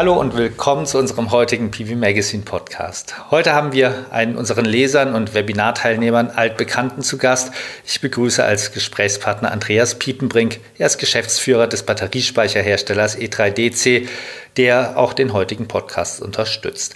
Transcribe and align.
Hallo 0.00 0.18
und 0.18 0.34
willkommen 0.34 0.86
zu 0.86 0.96
unserem 0.96 1.30
heutigen 1.30 1.70
PV 1.70 1.94
Magazine 1.94 2.42
Podcast. 2.42 3.30
Heute 3.30 3.52
haben 3.52 3.74
wir 3.74 4.06
einen 4.10 4.36
unseren 4.36 4.64
Lesern 4.64 5.14
und 5.14 5.34
Webinarteilnehmern 5.34 6.30
altbekannten 6.30 7.02
zu 7.02 7.18
Gast. 7.18 7.52
Ich 7.84 8.00
begrüße 8.00 8.42
als 8.42 8.72
Gesprächspartner 8.72 9.52
Andreas 9.52 9.96
Piepenbrink. 9.96 10.60
Er 10.78 10.86
ist 10.86 10.96
Geschäftsführer 10.96 11.66
des 11.66 11.82
Batteriespeicherherstellers 11.82 13.18
E3DC, 13.18 14.08
der 14.56 14.98
auch 14.98 15.12
den 15.12 15.32
heutigen 15.32 15.68
Podcast 15.68 16.20
unterstützt. 16.20 16.94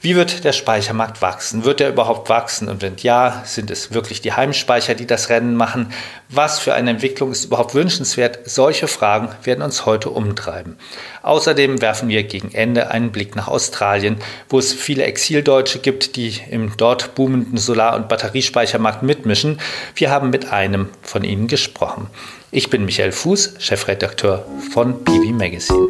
Wie 0.00 0.16
wird 0.16 0.44
der 0.44 0.52
Speichermarkt 0.52 1.22
wachsen? 1.22 1.64
Wird 1.64 1.80
er 1.80 1.88
überhaupt 1.88 2.28
wachsen? 2.28 2.68
Und 2.68 2.82
wenn 2.82 2.96
ja, 2.98 3.42
sind 3.44 3.70
es 3.70 3.92
wirklich 3.92 4.20
die 4.20 4.32
Heimspeicher, 4.32 4.94
die 4.94 5.06
das 5.06 5.28
Rennen 5.28 5.54
machen? 5.54 5.92
Was 6.28 6.58
für 6.58 6.74
eine 6.74 6.90
Entwicklung 6.90 7.32
ist 7.32 7.44
überhaupt 7.44 7.74
wünschenswert? 7.74 8.40
Solche 8.44 8.88
Fragen 8.88 9.28
werden 9.44 9.62
uns 9.62 9.86
heute 9.86 10.10
umtreiben. 10.10 10.76
Außerdem 11.22 11.80
werfen 11.80 12.08
wir 12.08 12.22
gegen 12.24 12.52
Ende 12.52 12.90
einen 12.90 13.12
Blick 13.12 13.36
nach 13.36 13.48
Australien, 13.48 14.18
wo 14.48 14.58
es 14.58 14.72
viele 14.72 15.04
Exildeutsche 15.04 15.78
gibt, 15.78 16.16
die 16.16 16.40
im 16.50 16.76
dort 16.76 17.14
boomenden 17.14 17.58
Solar- 17.58 17.96
und 17.96 18.08
Batteriespeichermarkt 18.08 19.02
mitmischen. 19.02 19.60
Wir 19.94 20.10
haben 20.10 20.30
mit 20.30 20.52
einem 20.52 20.88
von 21.02 21.24
ihnen 21.24 21.46
gesprochen. 21.46 22.08
Ich 22.50 22.70
bin 22.70 22.84
Michael 22.84 23.12
Fuß, 23.12 23.54
Chefredakteur 23.58 24.46
von 24.72 25.04
PV 25.04 25.32
Magazine. 25.32 25.88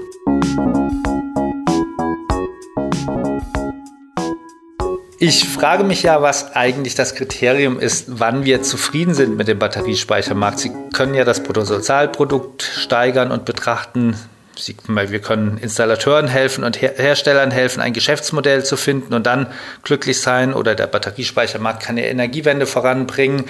Ich 5.19 5.49
frage 5.49 5.83
mich 5.83 6.03
ja, 6.03 6.21
was 6.21 6.55
eigentlich 6.55 6.95
das 6.95 7.15
Kriterium 7.15 7.81
ist, 7.81 8.05
wann 8.21 8.45
wir 8.45 8.63
zufrieden 8.63 9.15
sind 9.15 9.37
mit 9.37 9.49
dem 9.49 9.59
Batteriespeichermarkt. 9.59 10.59
Sie 10.59 10.71
können 10.93 11.15
ja 11.15 11.25
das 11.25 11.43
Bruttosozialprodukt 11.43 12.63
steigern 12.63 13.33
und 13.33 13.47
betrachten. 13.47 14.15
Sie, 14.57 14.77
wir 14.87 15.19
können 15.21 15.57
Installateuren 15.59 16.29
helfen 16.29 16.65
und 16.65 16.81
Her 16.81 16.93
Herstellern 16.97 17.51
helfen, 17.51 17.81
ein 17.81 17.93
Geschäftsmodell 17.95 18.63
zu 18.65 18.77
finden 18.77 19.15
und 19.15 19.27
dann 19.27 19.47
glücklich 19.83 20.21
sein. 20.21 20.53
Oder 20.53 20.75
der 20.75 20.87
Batteriespeichermarkt 20.87 21.83
kann 21.83 21.97
die 21.97 22.03
Energiewende 22.03 22.67
voranbringen 22.67 23.47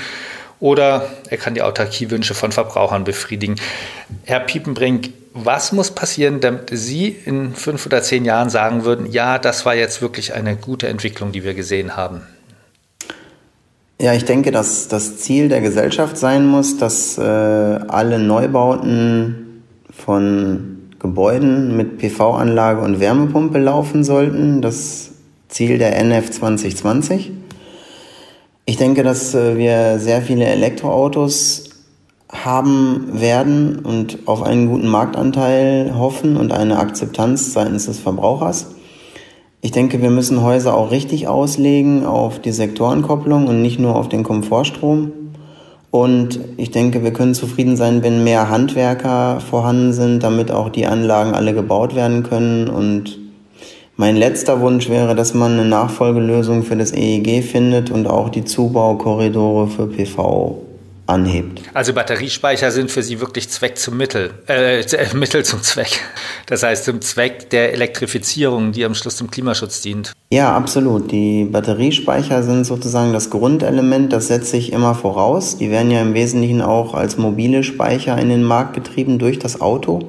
oder 0.61 1.09
er 1.29 1.37
kann 1.37 1.55
die 1.55 1.63
Autarkiewünsche 1.63 2.35
von 2.35 2.53
Verbrauchern 2.53 3.05
befriedigen. 3.05 3.57
Herr 4.25 4.41
Piepenbrink, 4.41 5.11
was 5.35 5.73
muss 5.73 5.91
passieren, 5.91 6.41
damit 6.41 6.71
Sie 6.73 7.09
in 7.09 7.55
fünf 7.55 7.85
oder 7.87 8.03
zehn 8.03 8.25
Jahren 8.25 8.49
sagen 8.49 8.85
würden, 8.85 9.13
ja, 9.13 9.39
das 9.39 9.67
war 9.67 9.75
jetzt 9.75 10.01
wirklich 10.01 10.35
eine 10.35 10.57
gute 10.57 10.89
Entwicklung, 10.89 11.33
die 11.33 11.45
wir 11.45 11.55
gesehen 11.55 11.97
haben? 11.97 12.23
Ja, 14.01 14.13
ich 14.13 14.25
denke, 14.25 14.51
dass 14.51 14.89
das 14.89 15.19
Ziel 15.19 15.49
der 15.49 15.61
Gesellschaft 15.61 16.19
sein 16.19 16.47
muss, 16.47 16.77
dass 16.77 17.17
äh, 17.17 17.23
alle 17.23 18.19
Neubauten 18.19 19.63
von 19.91 20.91
Gebäuden 20.99 21.77
mit 21.77 21.99
PV-Anlage 21.99 22.81
und 22.81 23.01
Wärmepumpe 23.01 23.59
laufen 23.59 24.05
sollten. 24.05 24.61
Das 24.61 25.11
Ziel 25.49 25.79
der 25.79 25.97
NF 25.97 26.31
2020. 26.31 27.33
Ich 28.69 28.77
denke, 28.77 29.05
dass 29.05 29.33
äh, 29.33 29.57
wir 29.57 30.01
sehr 30.01 30.23
viele 30.23 30.45
Elektroautos 30.45 31.71
haben 32.33 33.09
werden 33.13 33.79
und 33.79 34.19
auf 34.27 34.43
einen 34.43 34.69
guten 34.69 34.89
Marktanteil 34.89 35.95
hoffen 35.97 36.37
und 36.37 36.51
eine 36.51 36.81
Akzeptanz 36.81 37.53
seitens 37.53 37.87
des 37.87 38.01
Verbrauchers. 38.01 38.75
Ich 39.61 39.71
denke, 39.71 40.03
wir 40.03 40.11
müssen 40.11 40.43
Häuser 40.43 40.77
auch 40.77 40.91
richtig 40.91 41.29
auslegen 41.29 42.05
auf 42.05 42.41
die 42.41 42.51
Sektorenkopplung 42.51 43.47
und 43.47 43.63
nicht 43.63 43.79
nur 43.79 43.95
auf 43.95 44.09
den 44.09 44.25
Komfortstrom. 44.25 45.13
Und 45.93 46.41
ich 46.57 46.73
denke, 46.73 47.05
wir 47.05 47.13
können 47.13 47.35
zufrieden 47.35 47.77
sein, 47.77 48.03
wenn 48.03 48.25
mehr 48.25 48.51
Handwerker 48.51 49.39
vorhanden 49.39 49.93
sind, 49.93 50.25
damit 50.25 50.51
auch 50.51 50.71
die 50.71 50.87
Anlagen 50.87 51.35
alle 51.35 51.55
gebaut 51.55 51.95
werden 51.95 52.25
können 52.25 52.69
und 52.69 53.26
mein 53.97 54.17
letzter 54.17 54.61
Wunsch 54.61 54.89
wäre, 54.91 55.15
dass 55.15 55.33
man 55.35 55.53
eine 55.53 55.65
Nachfolgelösung 55.65 56.63
für 56.63 56.77
das 56.77 56.93
EEG 56.93 57.43
findet 57.43 57.91
und 57.91 58.07
auch 58.07 58.29
die 58.29 58.45
Zubaukorridore 58.45 59.69
für 59.69 59.87
PV 59.87 60.63
anhebt. 61.07 61.63
Also 61.73 61.93
Batteriespeicher 61.93 62.71
sind 62.73 62.91
für 62.91 63.03
Sie 63.03 63.21
wirklich 63.21 63.49
Zweck 63.49 63.79
zum 63.79 63.97
Mittel, 63.97 64.31
äh, 64.49 64.83
Mittel 65.15 65.45
zum 65.45 65.63
Zweck. 65.63 66.01
Das 66.47 66.63
heißt 66.63 66.85
zum 66.85 67.01
Zweck 67.01 67.51
der 67.51 67.73
Elektrifizierung, 67.73 68.73
die 68.73 68.85
am 68.85 68.95
Schluss 68.95 69.17
zum 69.17 69.31
Klimaschutz 69.31 69.81
dient. 69.81 70.13
Ja, 70.31 70.55
absolut. 70.55 71.13
Die 71.13 71.45
Batteriespeicher 71.45 72.43
sind 72.43 72.65
sozusagen 72.65 73.13
das 73.13 73.31
Grundelement, 73.31 74.13
das 74.13 74.27
setze 74.27 74.57
ich 74.57 74.73
immer 74.73 74.95
voraus. 74.95 75.57
Die 75.57 75.71
werden 75.71 75.91
ja 75.91 76.03
im 76.03 76.15
Wesentlichen 76.15 76.61
auch 76.61 76.95
als 76.95 77.17
mobile 77.17 77.63
Speicher 77.63 78.19
in 78.19 78.29
den 78.29 78.43
Markt 78.43 78.75
getrieben 78.75 79.19
durch 79.19 79.39
das 79.39 79.61
Auto. 79.61 80.01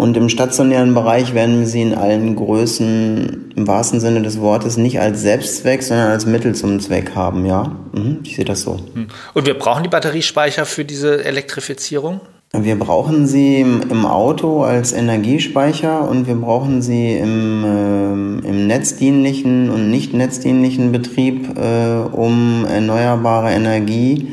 Und 0.00 0.16
im 0.16 0.30
stationären 0.30 0.94
Bereich 0.94 1.34
werden 1.34 1.60
wir 1.60 1.66
sie 1.66 1.82
in 1.82 1.94
allen 1.94 2.34
Größen 2.34 3.52
im 3.54 3.68
wahrsten 3.68 4.00
Sinne 4.00 4.22
des 4.22 4.40
Wortes 4.40 4.78
nicht 4.78 4.98
als 4.98 5.20
Selbstzweck, 5.20 5.82
sondern 5.82 6.08
als 6.08 6.24
Mittel 6.24 6.54
zum 6.54 6.80
Zweck 6.80 7.14
haben, 7.14 7.44
ja. 7.44 7.76
Mhm, 7.92 8.20
ich 8.24 8.36
sehe 8.36 8.46
das 8.46 8.62
so. 8.62 8.78
Hm. 8.94 9.08
Und 9.34 9.46
wir 9.46 9.58
brauchen 9.58 9.82
die 9.82 9.90
Batteriespeicher 9.90 10.64
für 10.64 10.86
diese 10.86 11.22
Elektrifizierung? 11.22 12.22
Wir 12.54 12.78
brauchen 12.78 13.26
sie 13.26 13.60
im 13.60 14.06
Auto 14.06 14.62
als 14.62 14.94
Energiespeicher 14.94 16.08
und 16.08 16.26
wir 16.26 16.36
brauchen 16.36 16.80
sie 16.80 17.16
im, 17.16 17.62
äh, 17.62 18.48
im 18.48 18.66
netzdienlichen 18.66 19.68
und 19.68 19.90
nicht 19.90 20.14
netzdienlichen 20.14 20.92
Betrieb, 20.92 21.58
äh, 21.58 22.08
um 22.10 22.64
erneuerbare 22.64 23.50
Energie 23.50 24.28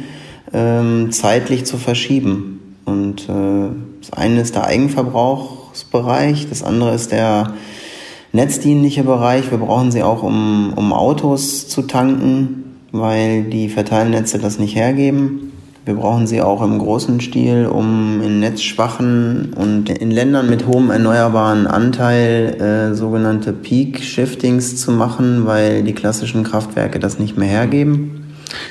äh, 0.54 1.10
zeitlich 1.10 1.66
zu 1.66 1.76
verschieben. 1.76 2.78
Und 2.86 3.28
äh, 3.28 3.68
das 4.00 4.14
eine 4.14 4.40
ist 4.40 4.56
der 4.56 4.64
Eigenverbrauchsbereich, 5.78 6.48
das 6.50 6.64
andere 6.64 6.94
ist 6.94 7.12
der 7.12 7.54
netzdienliche 8.34 9.04
Bereich. 9.04 9.50
Wir 9.52 9.58
brauchen 9.58 9.92
sie 9.92 10.04
auch, 10.04 10.24
um, 10.24 10.74
um 10.76 10.94
Autos 10.94 11.68
zu 11.68 11.84
tanken, 11.84 12.76
weil 12.92 13.44
die 13.44 13.70
Verteilnetze 13.70 14.40
das 14.40 14.60
nicht 14.60 14.76
hergeben. 14.76 15.52
Wir 15.86 15.96
brauchen 15.96 16.28
sie 16.28 16.42
auch 16.42 16.62
im 16.62 16.80
großen 16.80 17.22
Stil, 17.22 17.66
um 17.66 18.22
in 18.22 18.42
netzschwachen 18.42 19.54
und 19.54 19.90
in 19.90 20.12
Ländern 20.12 20.50
mit 20.50 20.68
hohem 20.68 20.90
erneuerbaren 20.90 21.66
Anteil 21.66 22.58
äh, 22.60 22.94
sogenannte 22.94 23.54
Peak-Shiftings 23.54 24.76
zu 24.76 24.92
machen, 24.92 25.46
weil 25.46 25.84
die 25.84 25.94
klassischen 25.94 26.44
Kraftwerke 26.44 27.00
das 27.00 27.20
nicht 27.20 27.38
mehr 27.38 27.48
hergeben. 27.48 28.17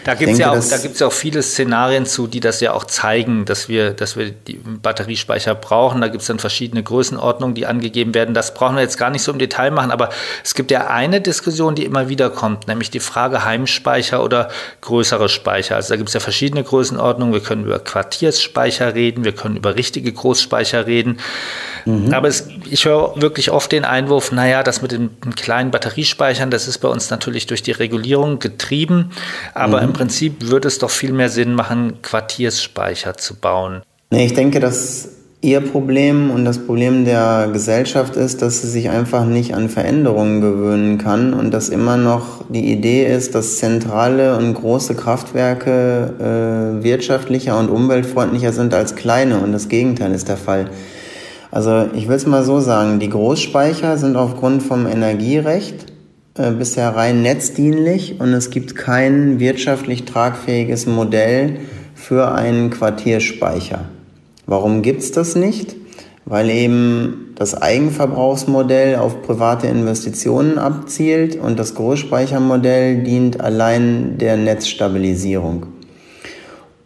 Da 0.04 0.14
gibt 0.14 0.32
es 0.32 0.38
ja, 0.38 0.52
auch, 0.52 0.56
ja 0.56 1.06
auch 1.06 1.12
viele 1.12 1.42
Szenarien 1.42 2.06
zu, 2.06 2.26
die 2.26 2.40
das 2.40 2.60
ja 2.60 2.72
auch 2.72 2.84
zeigen, 2.84 3.44
dass 3.44 3.68
wir, 3.68 3.92
dass 3.92 4.16
wir 4.16 4.30
die 4.30 4.54
Batteriespeicher 4.54 5.54
brauchen. 5.54 6.00
Da 6.00 6.08
gibt 6.08 6.22
es 6.22 6.28
dann 6.28 6.38
verschiedene 6.38 6.82
Größenordnungen, 6.82 7.54
die 7.54 7.66
angegeben 7.66 8.14
werden. 8.14 8.34
Das 8.34 8.54
brauchen 8.54 8.76
wir 8.76 8.82
jetzt 8.82 8.98
gar 8.98 9.10
nicht 9.10 9.22
so 9.22 9.32
im 9.32 9.38
Detail 9.38 9.70
machen, 9.70 9.90
aber 9.90 10.10
es 10.44 10.54
gibt 10.54 10.70
ja 10.70 10.86
eine 10.88 11.20
Diskussion, 11.20 11.74
die 11.74 11.84
immer 11.84 12.08
wieder 12.08 12.30
kommt, 12.30 12.68
nämlich 12.68 12.90
die 12.90 13.00
Frage 13.00 13.44
Heimspeicher 13.44 14.22
oder 14.22 14.48
größere 14.80 15.28
Speicher. 15.28 15.76
Also 15.76 15.90
da 15.90 15.96
gibt 15.96 16.08
es 16.08 16.14
ja 16.14 16.20
verschiedene 16.20 16.62
Größenordnungen. 16.62 17.34
Wir 17.34 17.42
können 17.42 17.64
über 17.64 17.78
Quartiersspeicher 17.78 18.94
reden, 18.94 19.24
wir 19.24 19.32
können 19.32 19.56
über 19.56 19.76
richtige 19.76 20.12
Großspeicher 20.12 20.86
reden. 20.86 21.18
Mhm. 21.86 22.12
Aber 22.12 22.28
es, 22.28 22.48
ich 22.68 22.84
höre 22.84 23.20
wirklich 23.20 23.50
oft 23.50 23.72
den 23.72 23.84
Einwurf, 23.84 24.32
naja, 24.32 24.62
das 24.62 24.82
mit 24.82 24.92
den 24.92 25.10
kleinen 25.36 25.70
Batteriespeichern, 25.70 26.50
das 26.50 26.68
ist 26.68 26.78
bei 26.78 26.88
uns 26.88 27.10
natürlich 27.10 27.46
durch 27.46 27.62
die 27.62 27.72
Regulierung 27.72 28.38
getrieben. 28.40 29.12
Aber 29.54 29.78
mhm. 29.78 29.88
im 29.88 29.92
Prinzip 29.94 30.50
würde 30.50 30.68
es 30.68 30.78
doch 30.78 30.90
viel 30.90 31.12
mehr 31.12 31.30
Sinn 31.30 31.54
machen, 31.54 32.02
Quartiersspeicher 32.02 33.16
zu 33.16 33.36
bauen. 33.36 33.82
Nee, 34.10 34.26
ich 34.26 34.34
denke, 34.34 34.60
dass 34.60 35.08
Ihr 35.42 35.60
Problem 35.60 36.30
und 36.32 36.44
das 36.44 36.58
Problem 36.58 37.04
der 37.04 37.50
Gesellschaft 37.52 38.16
ist, 38.16 38.42
dass 38.42 38.62
sie 38.62 38.68
sich 38.68 38.90
einfach 38.90 39.26
nicht 39.26 39.54
an 39.54 39.68
Veränderungen 39.68 40.40
gewöhnen 40.40 40.98
kann 40.98 41.34
und 41.34 41.52
dass 41.52 41.68
immer 41.68 41.96
noch 41.96 42.42
die 42.48 42.72
Idee 42.72 43.06
ist, 43.06 43.34
dass 43.36 43.58
zentrale 43.58 44.36
und 44.36 44.54
große 44.54 44.96
Kraftwerke 44.96 46.78
äh, 46.80 46.82
wirtschaftlicher 46.82 47.56
und 47.58 47.68
umweltfreundlicher 47.68 48.52
sind 48.52 48.74
als 48.74 48.96
kleine 48.96 49.38
und 49.38 49.52
das 49.52 49.68
Gegenteil 49.68 50.12
ist 50.12 50.28
der 50.28 50.38
Fall. 50.38 50.70
Also 51.56 51.86
ich 51.94 52.06
will 52.06 52.16
es 52.16 52.26
mal 52.26 52.44
so 52.44 52.60
sagen, 52.60 52.98
die 52.98 53.08
Großspeicher 53.08 53.96
sind 53.96 54.14
aufgrund 54.14 54.62
vom 54.62 54.86
Energierecht 54.86 55.86
äh, 56.34 56.50
bisher 56.50 56.94
rein 56.94 57.22
netzdienlich 57.22 58.20
und 58.20 58.34
es 58.34 58.50
gibt 58.50 58.76
kein 58.76 59.40
wirtschaftlich 59.40 60.04
tragfähiges 60.04 60.84
Modell 60.84 61.60
für 61.94 62.30
einen 62.30 62.68
Quartierspeicher. 62.68 63.86
Warum 64.44 64.82
gibt's 64.82 65.12
das 65.12 65.34
nicht? 65.34 65.76
Weil 66.26 66.50
eben 66.50 67.32
das 67.36 67.54
Eigenverbrauchsmodell 67.54 68.96
auf 68.96 69.22
private 69.22 69.66
Investitionen 69.66 70.58
abzielt 70.58 71.36
und 71.36 71.58
das 71.58 71.74
Großspeichermodell 71.74 73.02
dient 73.02 73.40
allein 73.40 74.18
der 74.18 74.36
Netzstabilisierung. 74.36 75.68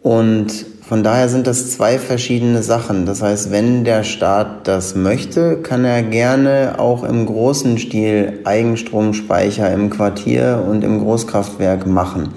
Und 0.01 0.70
von 0.91 1.03
daher 1.03 1.29
sind 1.29 1.47
das 1.47 1.71
zwei 1.71 1.97
verschiedene 1.97 2.61
Sachen. 2.63 3.05
Das 3.05 3.21
heißt, 3.21 3.49
wenn 3.49 3.85
der 3.85 4.03
Staat 4.03 4.67
das 4.67 4.93
möchte, 4.93 5.61
kann 5.61 5.85
er 5.85 6.03
gerne 6.03 6.79
auch 6.79 7.05
im 7.05 7.25
großen 7.25 7.77
Stil 7.77 8.39
Eigenstromspeicher 8.43 9.71
im 9.71 9.89
Quartier 9.89 10.65
und 10.67 10.83
im 10.83 10.99
Großkraftwerk 10.99 11.87
machen. 11.87 12.33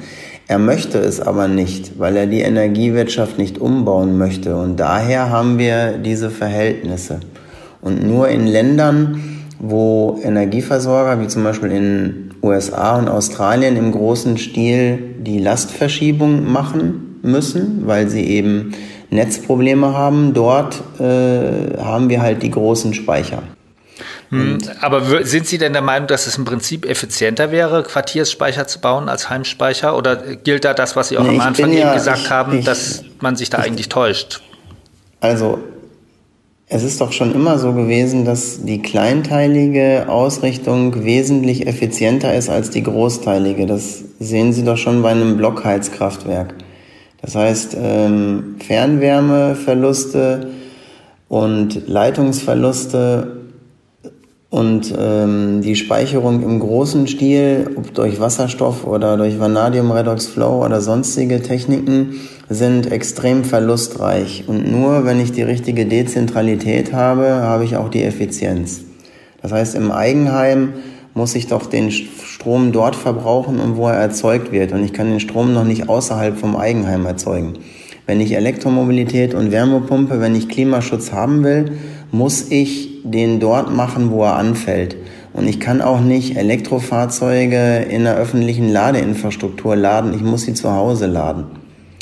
Er 0.46 0.60
möchte 0.60 0.98
es 0.98 1.20
aber 1.20 1.48
nicht, 1.48 1.98
weil 1.98 2.16
er 2.16 2.28
die 2.28 2.42
Energiewirtschaft 2.42 3.38
nicht 3.38 3.58
umbauen 3.58 4.18
möchte. 4.18 4.54
Und 4.54 4.78
daher 4.78 5.30
haben 5.30 5.58
wir 5.58 5.98
diese 5.98 6.30
Verhältnisse. 6.30 7.18
Und 7.82 8.06
nur 8.06 8.28
in 8.28 8.46
Ländern, 8.46 9.20
wo 9.58 10.20
Energieversorger 10.22 11.20
wie 11.20 11.26
zum 11.26 11.42
Beispiel 11.42 11.72
in 11.72 12.30
USA 12.40 12.98
und 12.98 13.08
Australien 13.08 13.76
im 13.76 13.90
großen 13.90 14.38
Stil 14.38 15.16
die 15.18 15.40
Lastverschiebung 15.40 16.52
machen 16.52 17.13
müssen, 17.24 17.86
weil 17.86 18.08
sie 18.08 18.24
eben 18.24 18.72
Netzprobleme 19.10 19.94
haben. 19.94 20.34
Dort 20.34 20.82
äh, 20.98 21.78
haben 21.78 22.08
wir 22.08 22.22
halt 22.22 22.42
die 22.42 22.50
großen 22.50 22.94
Speicher. 22.94 23.42
Hm, 24.30 24.58
aber 24.80 25.24
sind 25.24 25.46
Sie 25.46 25.58
denn 25.58 25.72
der 25.72 25.82
Meinung, 25.82 26.08
dass 26.08 26.26
es 26.26 26.36
im 26.36 26.44
Prinzip 26.44 26.86
effizienter 26.86 27.52
wäre, 27.52 27.82
Quartiersspeicher 27.82 28.66
zu 28.66 28.80
bauen 28.80 29.08
als 29.08 29.30
Heimspeicher? 29.30 29.96
Oder 29.96 30.16
gilt 30.16 30.64
da 30.64 30.74
das, 30.74 30.96
was 30.96 31.08
Sie 31.08 31.18
auch 31.18 31.22
nee, 31.22 31.30
am 31.30 31.40
Anfang 31.40 31.70
eben 31.70 31.78
ja, 31.78 31.94
gesagt 31.94 32.22
ich, 32.22 32.30
haben, 32.30 32.58
ich, 32.58 32.64
dass 32.64 33.04
man 33.20 33.36
sich 33.36 33.50
da 33.50 33.58
ich, 33.58 33.64
eigentlich 33.66 33.88
täuscht? 33.88 34.42
Also 35.20 35.58
es 36.66 36.82
ist 36.82 37.00
doch 37.00 37.12
schon 37.12 37.34
immer 37.34 37.58
so 37.58 37.72
gewesen, 37.74 38.24
dass 38.24 38.64
die 38.64 38.80
kleinteilige 38.80 40.06
Ausrichtung 40.08 41.04
wesentlich 41.04 41.66
effizienter 41.66 42.34
ist 42.34 42.48
als 42.48 42.70
die 42.70 42.82
großteilige. 42.82 43.66
Das 43.66 44.02
sehen 44.18 44.52
Sie 44.52 44.64
doch 44.64 44.78
schon 44.78 45.02
bei 45.02 45.10
einem 45.10 45.36
Blockheizkraftwerk. 45.36 46.54
Das 47.24 47.34
heißt, 47.36 47.74
ähm, 47.80 48.56
Fernwärmeverluste 48.58 50.48
und 51.28 51.88
Leitungsverluste 51.88 53.38
und 54.50 54.94
ähm, 54.96 55.62
die 55.62 55.74
Speicherung 55.74 56.42
im 56.42 56.60
großen 56.60 57.06
Stil, 57.06 57.70
ob 57.76 57.94
durch 57.94 58.20
Wasserstoff 58.20 58.86
oder 58.86 59.16
durch 59.16 59.40
Vanadium 59.40 59.90
Redox 59.90 60.26
Flow 60.26 60.62
oder 60.66 60.82
sonstige 60.82 61.40
Techniken, 61.40 62.20
sind 62.50 62.92
extrem 62.92 63.44
verlustreich. 63.44 64.44
Und 64.46 64.70
nur 64.70 65.06
wenn 65.06 65.18
ich 65.18 65.32
die 65.32 65.42
richtige 65.42 65.86
Dezentralität 65.86 66.92
habe, 66.92 67.26
habe 67.36 67.64
ich 67.64 67.78
auch 67.78 67.88
die 67.88 68.02
Effizienz. 68.02 68.82
Das 69.40 69.50
heißt, 69.50 69.76
im 69.76 69.90
Eigenheim 69.90 70.74
muss 71.14 71.34
ich 71.34 71.46
doch 71.46 71.66
den 71.66 71.90
Strom 71.90 72.72
dort 72.72 72.96
verbrauchen, 72.96 73.60
wo 73.76 73.88
er 73.88 73.94
erzeugt 73.94 74.52
wird. 74.52 74.72
Und 74.72 74.84
ich 74.84 74.92
kann 74.92 75.10
den 75.10 75.20
Strom 75.20 75.54
noch 75.54 75.64
nicht 75.64 75.88
außerhalb 75.88 76.36
vom 76.36 76.56
Eigenheim 76.56 77.06
erzeugen. 77.06 77.54
Wenn 78.06 78.20
ich 78.20 78.36
Elektromobilität 78.36 79.32
und 79.32 79.50
Wärmepumpe, 79.50 80.20
wenn 80.20 80.34
ich 80.34 80.48
Klimaschutz 80.48 81.12
haben 81.12 81.42
will, 81.44 81.72
muss 82.10 82.50
ich 82.50 83.02
den 83.04 83.40
dort 83.40 83.74
machen, 83.74 84.10
wo 84.10 84.24
er 84.24 84.36
anfällt. 84.36 84.96
Und 85.32 85.48
ich 85.48 85.58
kann 85.58 85.80
auch 85.80 86.00
nicht 86.00 86.36
Elektrofahrzeuge 86.36 87.86
in 87.88 88.04
der 88.04 88.16
öffentlichen 88.16 88.70
Ladeinfrastruktur 88.70 89.74
laden. 89.74 90.14
Ich 90.14 90.22
muss 90.22 90.42
sie 90.42 90.54
zu 90.54 90.72
Hause 90.72 91.06
laden. 91.06 91.46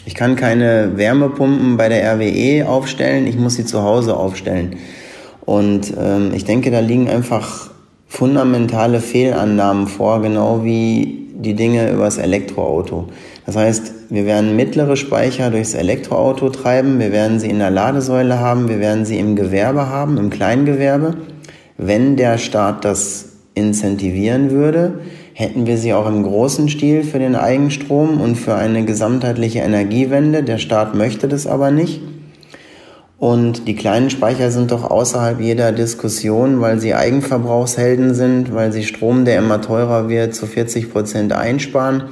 Ich 0.05 0.15
kann 0.15 0.37
keine 0.37 0.97
Wärmepumpen 0.97 1.77
bei 1.77 1.89
der 1.89 2.15
RWE 2.15 2.69
aufstellen. 2.69 3.27
Ich 3.27 3.37
muss 3.37 3.55
sie 3.55 3.65
zu 3.65 3.83
Hause 3.83 4.17
aufstellen. 4.17 4.77
Und 5.45 5.93
ähm, 5.99 6.33
ich 6.35 6.45
denke, 6.45 6.71
da 6.71 6.81
liegen 6.81 7.09
einfach 7.09 7.72
fundamentale 8.13 9.01
Fehlannahmen 9.01 9.87
vor, 9.87 10.21
genau 10.21 10.63
wie 10.65 11.29
die 11.35 11.55
Dinge 11.55 11.91
übers 11.91 12.19
Elektroauto. 12.19 13.07
Das 13.47 13.57
heißt, 13.57 13.95
wir 14.11 14.27
werden 14.27 14.55
mittlere 14.55 14.97
Speicher 14.97 15.51
durchs 15.51 15.73
Elektroauto 15.73 16.51
treiben, 16.51 17.01
wir 17.01 17.11
werden 17.11 17.41
sie 17.41 17.49
in 17.49 17.59
der 17.59 17.71
Ladesäule 17.71 18.39
haben, 18.39 18.69
wir 18.69 18.81
werden 18.81 19.07
sie 19.07 19.19
im 19.19 19.35
Gewerbe 19.35 19.89
haben, 19.89 20.19
im 20.19 20.29
Kleingewerbe. 20.29 21.17
Wenn 21.79 22.17
der 22.17 22.37
Staat 22.37 22.85
das 22.85 23.31
incentivieren 23.55 24.51
würde, 24.51 25.01
hätten 25.33 25.67
wir 25.67 25.79
sie 25.79 25.95
auch 25.95 26.07
im 26.07 26.23
großen 26.23 26.69
Stil 26.69 27.05
für 27.05 27.19
den 27.19 27.35
Eigenstrom 27.35 28.21
und 28.21 28.37
für 28.37 28.55
eine 28.55 28.85
gesamtheitliche 28.85 29.61
Energiewende. 29.61 30.43
Der 30.43 30.59
Staat 30.59 30.95
möchte 30.95 31.29
das 31.29 31.47
aber 31.47 31.71
nicht. 31.71 32.03
Und 33.23 33.69
die 33.69 33.77
kleinen 33.77 34.11
Speicher 34.11 34.51
sind 34.51 34.73
doch 34.73 34.83
außerhalb 34.83 35.39
jeder 35.39 35.71
Diskussion, 35.71 36.61
weil 36.61 36.81
sie 36.81 36.93
Eigenverbrauchshelden 36.93 38.17
sind, 38.17 38.53
weil 38.53 38.73
sie 38.73 38.83
Strom, 38.83 39.25
der 39.25 39.39
immer 39.39 39.61
teurer 39.61 40.09
wird, 40.09 40.35
zu 40.35 40.49
40 40.49 40.91
Prozent 40.91 41.33
einsparen. 41.33 42.07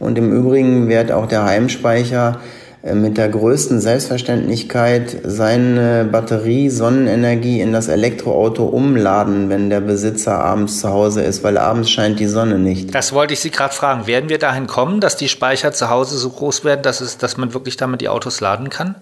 Und 0.00 0.18
im 0.18 0.32
Übrigen 0.32 0.88
wird 0.88 1.12
auch 1.12 1.26
der 1.26 1.44
Heimspeicher 1.44 2.40
äh, 2.82 2.96
mit 2.96 3.16
der 3.16 3.28
größten 3.28 3.80
Selbstverständlichkeit 3.80 5.18
seine 5.22 6.04
Batterie 6.10 6.68
Sonnenenergie 6.68 7.60
in 7.60 7.72
das 7.72 7.86
Elektroauto 7.86 8.64
umladen, 8.64 9.48
wenn 9.48 9.70
der 9.70 9.82
Besitzer 9.82 10.42
abends 10.44 10.80
zu 10.80 10.90
Hause 10.90 11.22
ist, 11.22 11.44
weil 11.44 11.58
abends 11.58 11.92
scheint 11.92 12.18
die 12.18 12.26
Sonne 12.26 12.58
nicht. 12.58 12.92
Das 12.92 13.12
wollte 13.12 13.34
ich 13.34 13.38
Sie 13.38 13.52
gerade 13.52 13.72
fragen. 13.72 14.08
Werden 14.08 14.28
wir 14.28 14.38
dahin 14.38 14.66
kommen, 14.66 14.98
dass 15.00 15.16
die 15.16 15.28
Speicher 15.28 15.70
zu 15.70 15.90
Hause 15.90 16.18
so 16.18 16.28
groß 16.28 16.64
werden, 16.64 16.82
dass, 16.82 17.00
es, 17.00 17.18
dass 17.18 17.36
man 17.36 17.54
wirklich 17.54 17.76
damit 17.76 18.00
die 18.00 18.08
Autos 18.08 18.40
laden 18.40 18.68
kann? 18.68 18.96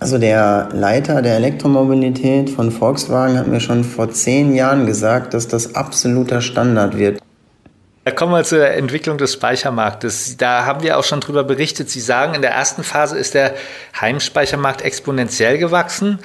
Also 0.00 0.18
der 0.18 0.68
Leiter 0.72 1.22
der 1.22 1.36
Elektromobilität 1.36 2.50
von 2.50 2.70
Volkswagen 2.70 3.38
hat 3.38 3.46
mir 3.46 3.60
schon 3.60 3.84
vor 3.84 4.10
zehn 4.10 4.54
Jahren 4.54 4.86
gesagt, 4.86 5.34
dass 5.34 5.48
das 5.48 5.74
absoluter 5.74 6.40
Standard 6.40 6.98
wird. 6.98 7.20
Da 8.04 8.10
kommen 8.10 8.32
wir 8.32 8.44
zur 8.44 8.66
Entwicklung 8.68 9.16
des 9.16 9.32
Speichermarktes. 9.32 10.36
Da 10.36 10.66
haben 10.66 10.82
wir 10.82 10.98
auch 10.98 11.04
schon 11.04 11.20
drüber 11.20 11.42
berichtet. 11.42 11.88
Sie 11.88 12.00
sagen, 12.00 12.34
in 12.34 12.42
der 12.42 12.50
ersten 12.50 12.82
Phase 12.82 13.16
ist 13.16 13.32
der 13.32 13.54
Heimspeichermarkt 13.98 14.82
exponentiell 14.82 15.56
gewachsen 15.56 16.18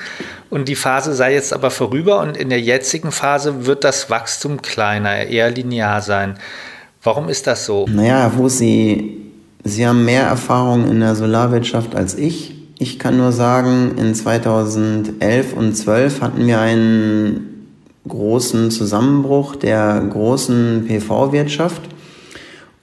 und 0.50 0.68
die 0.68 0.76
Phase 0.76 1.14
sei 1.14 1.34
jetzt 1.34 1.54
aber 1.54 1.72
vorüber 1.72 2.20
und 2.20 2.36
in 2.36 2.50
der 2.50 2.60
jetzigen 2.60 3.14
Phase 3.14 3.66
wird 3.66 3.86
das 3.86 4.10
Wachstum 4.10 4.62
kleiner, 4.62 5.28
eher 5.28 5.52
linear 5.52 6.02
sein. 6.02 6.38
Warum 7.02 7.30
ist 7.30 7.48
das 7.48 7.66
so? 7.66 7.86
Naja, 7.90 8.34
wo 8.36 8.50
Sie, 8.50 9.32
Sie 9.64 9.88
haben 9.88 10.04
mehr 10.04 10.24
Erfahrung 10.24 10.86
in 10.90 11.00
der 11.00 11.16
Solarwirtschaft 11.16 11.96
als 11.96 12.14
ich. 12.16 12.59
Ich 12.82 12.98
kann 12.98 13.18
nur 13.18 13.34
sagen, 13.34 13.96
in 13.98 14.16
2011 14.16 15.52
und 15.54 15.76
12 15.76 16.22
hatten 16.22 16.48
wir 16.48 16.62
einen 16.62 17.68
großen 18.08 18.72
Zusammenbruch 18.72 19.58
der 19.58 20.02
großen 20.10 20.86
PV-Wirtschaft 20.88 21.82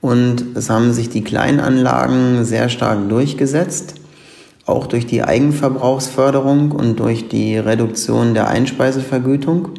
und 0.03 0.55
es 0.55 0.69
haben 0.69 0.93
sich 0.93 1.09
die 1.09 1.25
Kleinanlagen 1.25 2.45
sehr 2.45 2.69
stark 2.69 3.09
durchgesetzt, 3.09 3.95
auch 4.67 4.87
durch 4.87 5.07
die 5.07 5.23
Eigenverbrauchsförderung 5.23 6.73
und 6.73 7.01
durch 7.01 7.29
die 7.29 7.57
Reduktion 7.57 8.35
der 8.35 8.49
Einspeisevergütung. 8.49 9.71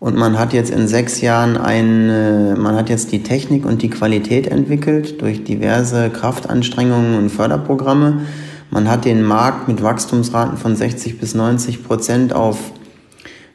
Und 0.00 0.16
man 0.16 0.38
hat 0.38 0.52
jetzt 0.52 0.70
in 0.70 0.86
sechs 0.86 1.22
Jahren 1.22 1.56
eine, 1.56 2.56
man 2.58 2.76
hat 2.76 2.90
jetzt 2.90 3.10
die 3.10 3.22
Technik 3.22 3.64
und 3.64 3.80
die 3.80 3.90
Qualität 3.90 4.48
entwickelt 4.48 5.22
durch 5.22 5.44
diverse 5.44 6.10
Kraftanstrengungen 6.10 7.16
und 7.16 7.30
Förderprogramme 7.30 8.26
man 8.70 8.88
hat 8.88 9.04
den 9.04 9.22
Markt 9.22 9.68
mit 9.68 9.82
Wachstumsraten 9.82 10.56
von 10.56 10.76
60 10.76 11.18
bis 11.18 11.34
90 11.34 11.84
Prozent 11.84 12.32
auf 12.32 12.58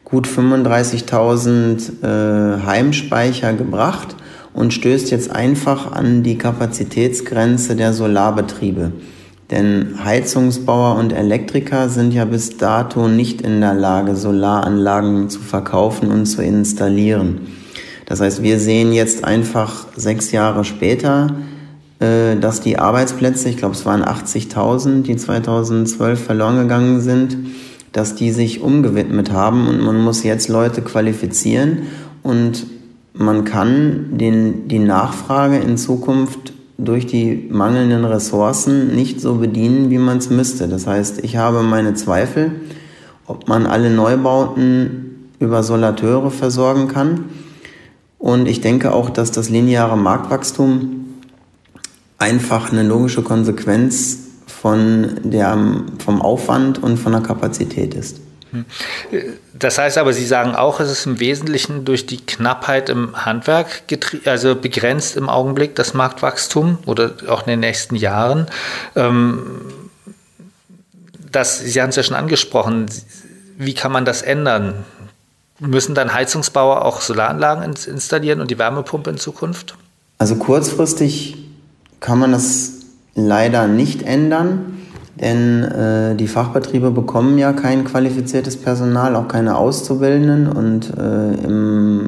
gut 0.03 0.27
35.000 0.27 2.03
äh, 2.03 2.61
Heimspeicher 2.65 3.53
gebracht 3.53 4.15
und 4.53 4.73
stößt 4.73 5.11
jetzt 5.11 5.31
einfach 5.31 5.91
an 5.91 6.23
die 6.23 6.37
Kapazitätsgrenze 6.37 7.75
der 7.75 7.93
Solarbetriebe. 7.93 8.91
Denn 9.51 10.03
Heizungsbauer 10.03 10.95
und 10.95 11.13
Elektriker 11.13 11.89
sind 11.89 12.13
ja 12.13 12.25
bis 12.25 12.57
dato 12.57 13.07
nicht 13.07 13.41
in 13.41 13.61
der 13.61 13.75
Lage, 13.75 14.15
Solaranlagen 14.15 15.29
zu 15.29 15.39
verkaufen 15.39 16.11
und 16.11 16.25
zu 16.25 16.41
installieren. 16.41 17.41
Das 18.05 18.21
heißt, 18.21 18.41
wir 18.41 18.59
sehen 18.59 18.91
jetzt 18.91 19.23
einfach 19.23 19.87
sechs 19.95 20.31
Jahre 20.31 20.63
später, 20.63 21.35
dass 21.99 22.61
die 22.61 22.77
Arbeitsplätze, 22.77 23.47
ich 23.47 23.57
glaube 23.57 23.73
es 23.73 23.85
waren 23.85 24.03
80.000, 24.03 25.03
die 25.03 25.15
2012 25.15 26.23
verloren 26.23 26.57
gegangen 26.57 26.99
sind, 26.99 27.37
dass 27.93 28.15
die 28.15 28.31
sich 28.31 28.61
umgewidmet 28.61 29.31
haben 29.31 29.67
und 29.67 29.79
man 29.79 30.01
muss 30.01 30.23
jetzt 30.23 30.49
Leute 30.49 30.81
qualifizieren 30.81 31.83
und 32.21 32.67
man 33.13 33.45
kann 33.45 34.17
den, 34.17 34.67
die 34.67 34.79
Nachfrage 34.79 35.57
in 35.57 35.77
Zukunft 35.77 36.51
durch 36.77 37.05
die 37.05 37.47
mangelnden 37.49 38.03
Ressourcen 38.03 38.93
nicht 38.93 39.21
so 39.21 39.35
bedienen, 39.35 39.89
wie 39.89 39.97
man 39.97 40.17
es 40.17 40.29
müsste. 40.29 40.67
Das 40.67 40.87
heißt, 40.87 41.23
ich 41.23 41.37
habe 41.37 41.63
meine 41.63 41.93
Zweifel, 41.93 42.51
ob 43.25 43.47
man 43.47 43.65
alle 43.65 43.89
Neubauten 43.89 45.29
über 45.39 45.63
Solateure 45.63 46.31
versorgen 46.31 46.89
kann. 46.89 47.25
Und 48.19 48.47
ich 48.47 48.59
denke 48.59 48.93
auch, 48.93 49.09
dass 49.09 49.31
das 49.31 49.49
lineare 49.49 49.97
Marktwachstum 49.97 51.04
einfach 52.17 52.71
eine 52.71 52.83
logische 52.83 53.21
Konsequenz 53.21 54.19
von 54.47 55.19
der, 55.23 55.57
vom 56.03 56.21
Aufwand 56.21 56.81
und 56.81 56.97
von 56.97 57.11
der 57.11 57.21
Kapazität 57.21 57.93
ist. 57.93 58.19
Hm. 58.51 58.65
Das 59.53 59.77
heißt 59.77 59.97
aber, 59.97 60.13
Sie 60.13 60.25
sagen 60.25 60.55
auch, 60.55 60.79
es 60.79 60.91
ist 60.91 61.05
im 61.05 61.19
Wesentlichen 61.19 61.85
durch 61.85 62.05
die 62.05 62.17
Knappheit 62.17 62.89
im 62.89 63.25
Handwerk, 63.25 63.83
also 64.25 64.55
begrenzt 64.55 65.17
im 65.17 65.29
Augenblick 65.29 65.75
das 65.75 65.93
Marktwachstum 65.93 66.77
oder 66.85 67.13
auch 67.27 67.41
in 67.41 67.51
den 67.51 67.59
nächsten 67.59 67.95
Jahren. 67.95 68.47
Ähm, 68.95 69.43
das, 71.31 71.59
Sie 71.59 71.81
haben 71.81 71.89
es 71.89 71.95
ja 71.95 72.03
schon 72.03 72.15
angesprochen, 72.15 72.87
wie 73.57 73.73
kann 73.73 73.91
man 73.91 74.05
das 74.05 74.21
ändern? 74.21 74.85
Müssen 75.59 75.95
dann 75.95 76.13
Heizungsbauer 76.13 76.83
auch 76.83 77.01
Solaranlagen 77.01 77.63
installieren 77.63 78.41
und 78.41 78.51
die 78.51 78.57
Wärmepumpe 78.57 79.09
in 79.09 79.17
Zukunft? 79.17 79.75
Also 80.17 80.35
kurzfristig 80.35 81.44
kann 82.05 82.19
man 82.19 82.33
das 82.33 82.73
leider 83.15 83.67
nicht 83.67 84.03
ändern. 84.03 84.73
denn 85.19 85.63
äh, 85.63 86.15
die 86.15 86.27
Fachbetriebe 86.27 86.91
bekommen 86.91 87.37
ja 87.37 87.53
kein 87.53 87.85
qualifiziertes 87.85 88.57
Personal, 88.57 89.15
auch 89.15 89.29
keine 89.29 89.55
Auszubildenden 89.55 90.47
und 90.49 90.91
äh, 90.97 91.33
im, 91.45 92.07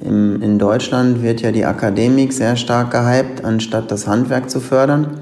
im, 0.00 0.42
in 0.42 0.58
Deutschland 0.58 1.22
wird 1.22 1.42
ja 1.42 1.52
die 1.52 1.66
Akademik 1.66 2.32
sehr 2.32 2.56
stark 2.56 2.90
gehypt, 2.90 3.44
anstatt 3.44 3.90
das 3.90 4.08
Handwerk 4.08 4.48
zu 4.48 4.58
fördern. 4.58 5.18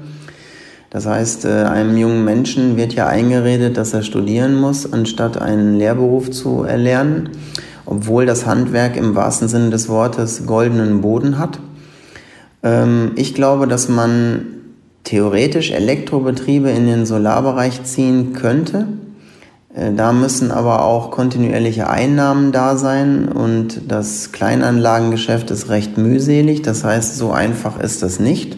Das 0.89 1.05
heißt, 1.05 1.43
äh, 1.43 1.63
einem 1.63 1.97
jungen 1.97 2.23
Menschen 2.23 2.77
wird 2.77 2.93
ja 2.93 3.07
eingeredet, 3.07 3.75
dass 3.75 3.93
er 3.93 4.01
studieren 4.01 4.55
muss, 4.55 4.91
anstatt 4.91 5.39
einen 5.39 5.77
Lehrberuf 5.77 6.31
zu 6.31 6.63
erlernen, 6.63 7.29
obwohl 7.85 8.25
das 8.25 8.45
Handwerk 8.45 8.95
im 8.95 9.13
wahrsten 9.13 9.49
Sinne 9.49 9.69
des 9.71 9.89
Wortes 9.89 10.47
goldenen 10.47 11.01
Boden 11.01 11.37
hat. 11.37 11.59
Ähm, 12.65 13.11
ich 13.15 13.33
glaube, 13.33 13.67
dass 13.67 13.87
man 13.87 14.47
theoretisch 15.05 15.71
Elektrobetriebe 15.71 16.69
in 16.71 16.87
den 16.87 17.05
Solarbereich 17.05 17.83
ziehen 17.83 18.33
könnte. 18.33 18.87
Äh, 19.73 19.93
da 19.93 20.11
müssen 20.11 20.51
aber 20.51 20.83
auch 20.83 21.11
kontinuierliche 21.11 21.89
Einnahmen 21.89 22.51
da 22.51 22.75
sein 22.75 23.29
und 23.29 23.83
das 23.87 24.33
Kleinanlagengeschäft 24.33 25.51
ist 25.51 25.69
recht 25.69 25.97
mühselig. 25.97 26.63
Das 26.63 26.83
heißt, 26.83 27.15
so 27.15 27.31
einfach 27.31 27.79
ist 27.79 28.03
das 28.03 28.19
nicht. 28.19 28.57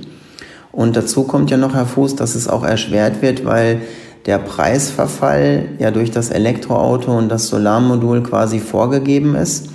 Und 0.71 0.95
dazu 0.95 1.23
kommt 1.23 1.51
ja 1.51 1.57
noch, 1.57 1.75
Herr 1.75 1.85
Fuß, 1.87 2.15
dass 2.15 2.35
es 2.35 2.47
auch 2.47 2.63
erschwert 2.63 3.21
wird, 3.21 3.45
weil 3.45 3.81
der 4.25 4.37
Preisverfall 4.37 5.69
ja 5.79 5.89
durch 5.91 6.11
das 6.11 6.29
Elektroauto 6.29 7.17
und 7.17 7.29
das 7.29 7.47
Solarmodul 7.47 8.21
quasi 8.23 8.59
vorgegeben 8.59 9.35
ist. 9.35 9.69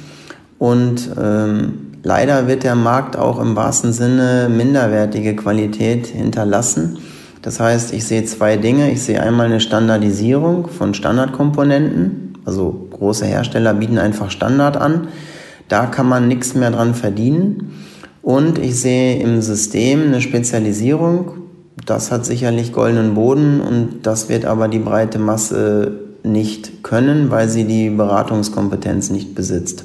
Und 0.59 1.11
ähm, 1.21 1.92
Leider 2.05 2.49
wird 2.49 2.65
der 2.65 2.75
Markt 2.75 3.17
auch 3.17 3.41
im 3.41 3.55
wahrsten 3.55 3.93
Sinne 3.93 4.49
minderwertige 4.49 5.37
Qualität 5.37 6.09
hinterlassen. 6.09 6.99
Das 7.43 7.61
heißt, 7.61 7.93
ich 7.93 8.05
sehe 8.05 8.25
zwei 8.25 8.57
Dinge. 8.57 8.91
Ich 8.91 9.03
sehe 9.03 9.23
einmal 9.23 9.47
eine 9.47 9.61
Standardisierung 9.61 10.69
von 10.69 10.95
Standardkomponenten. 10.95 12.39
Also 12.45 12.89
große 12.91 13.25
Hersteller 13.27 13.75
bieten 13.75 13.99
einfach 13.99 14.31
Standard 14.31 14.77
an. 14.77 15.09
Da 15.69 15.87
kann 15.87 16.09
man 16.09 16.27
nichts 16.27 16.55
mehr 16.55 16.73
dran 16.73 16.95
verdienen. 16.95 17.73
Und 18.21 18.59
ich 18.59 18.81
sehe 18.81 19.21
im 19.21 19.41
System 19.41 20.03
eine 20.03 20.21
Spezialisierung. 20.21 21.33
Das 21.87 22.11
hat 22.11 22.27
sicherlich 22.27 22.73
goldenen 22.73 23.15
Boden 23.15 23.61
und 23.61 24.03
das 24.03 24.29
wird 24.29 24.45
aber 24.45 24.69
die 24.69 24.79
breite 24.79 25.19
Masse 25.19 25.99
nicht 26.23 26.85
können, 26.85 27.31
weil 27.31 27.49
sie 27.49 27.65
die 27.65 27.91
Beratungskompetenz 27.91 29.11
nicht 29.11 29.35
besitzt. 29.35 29.85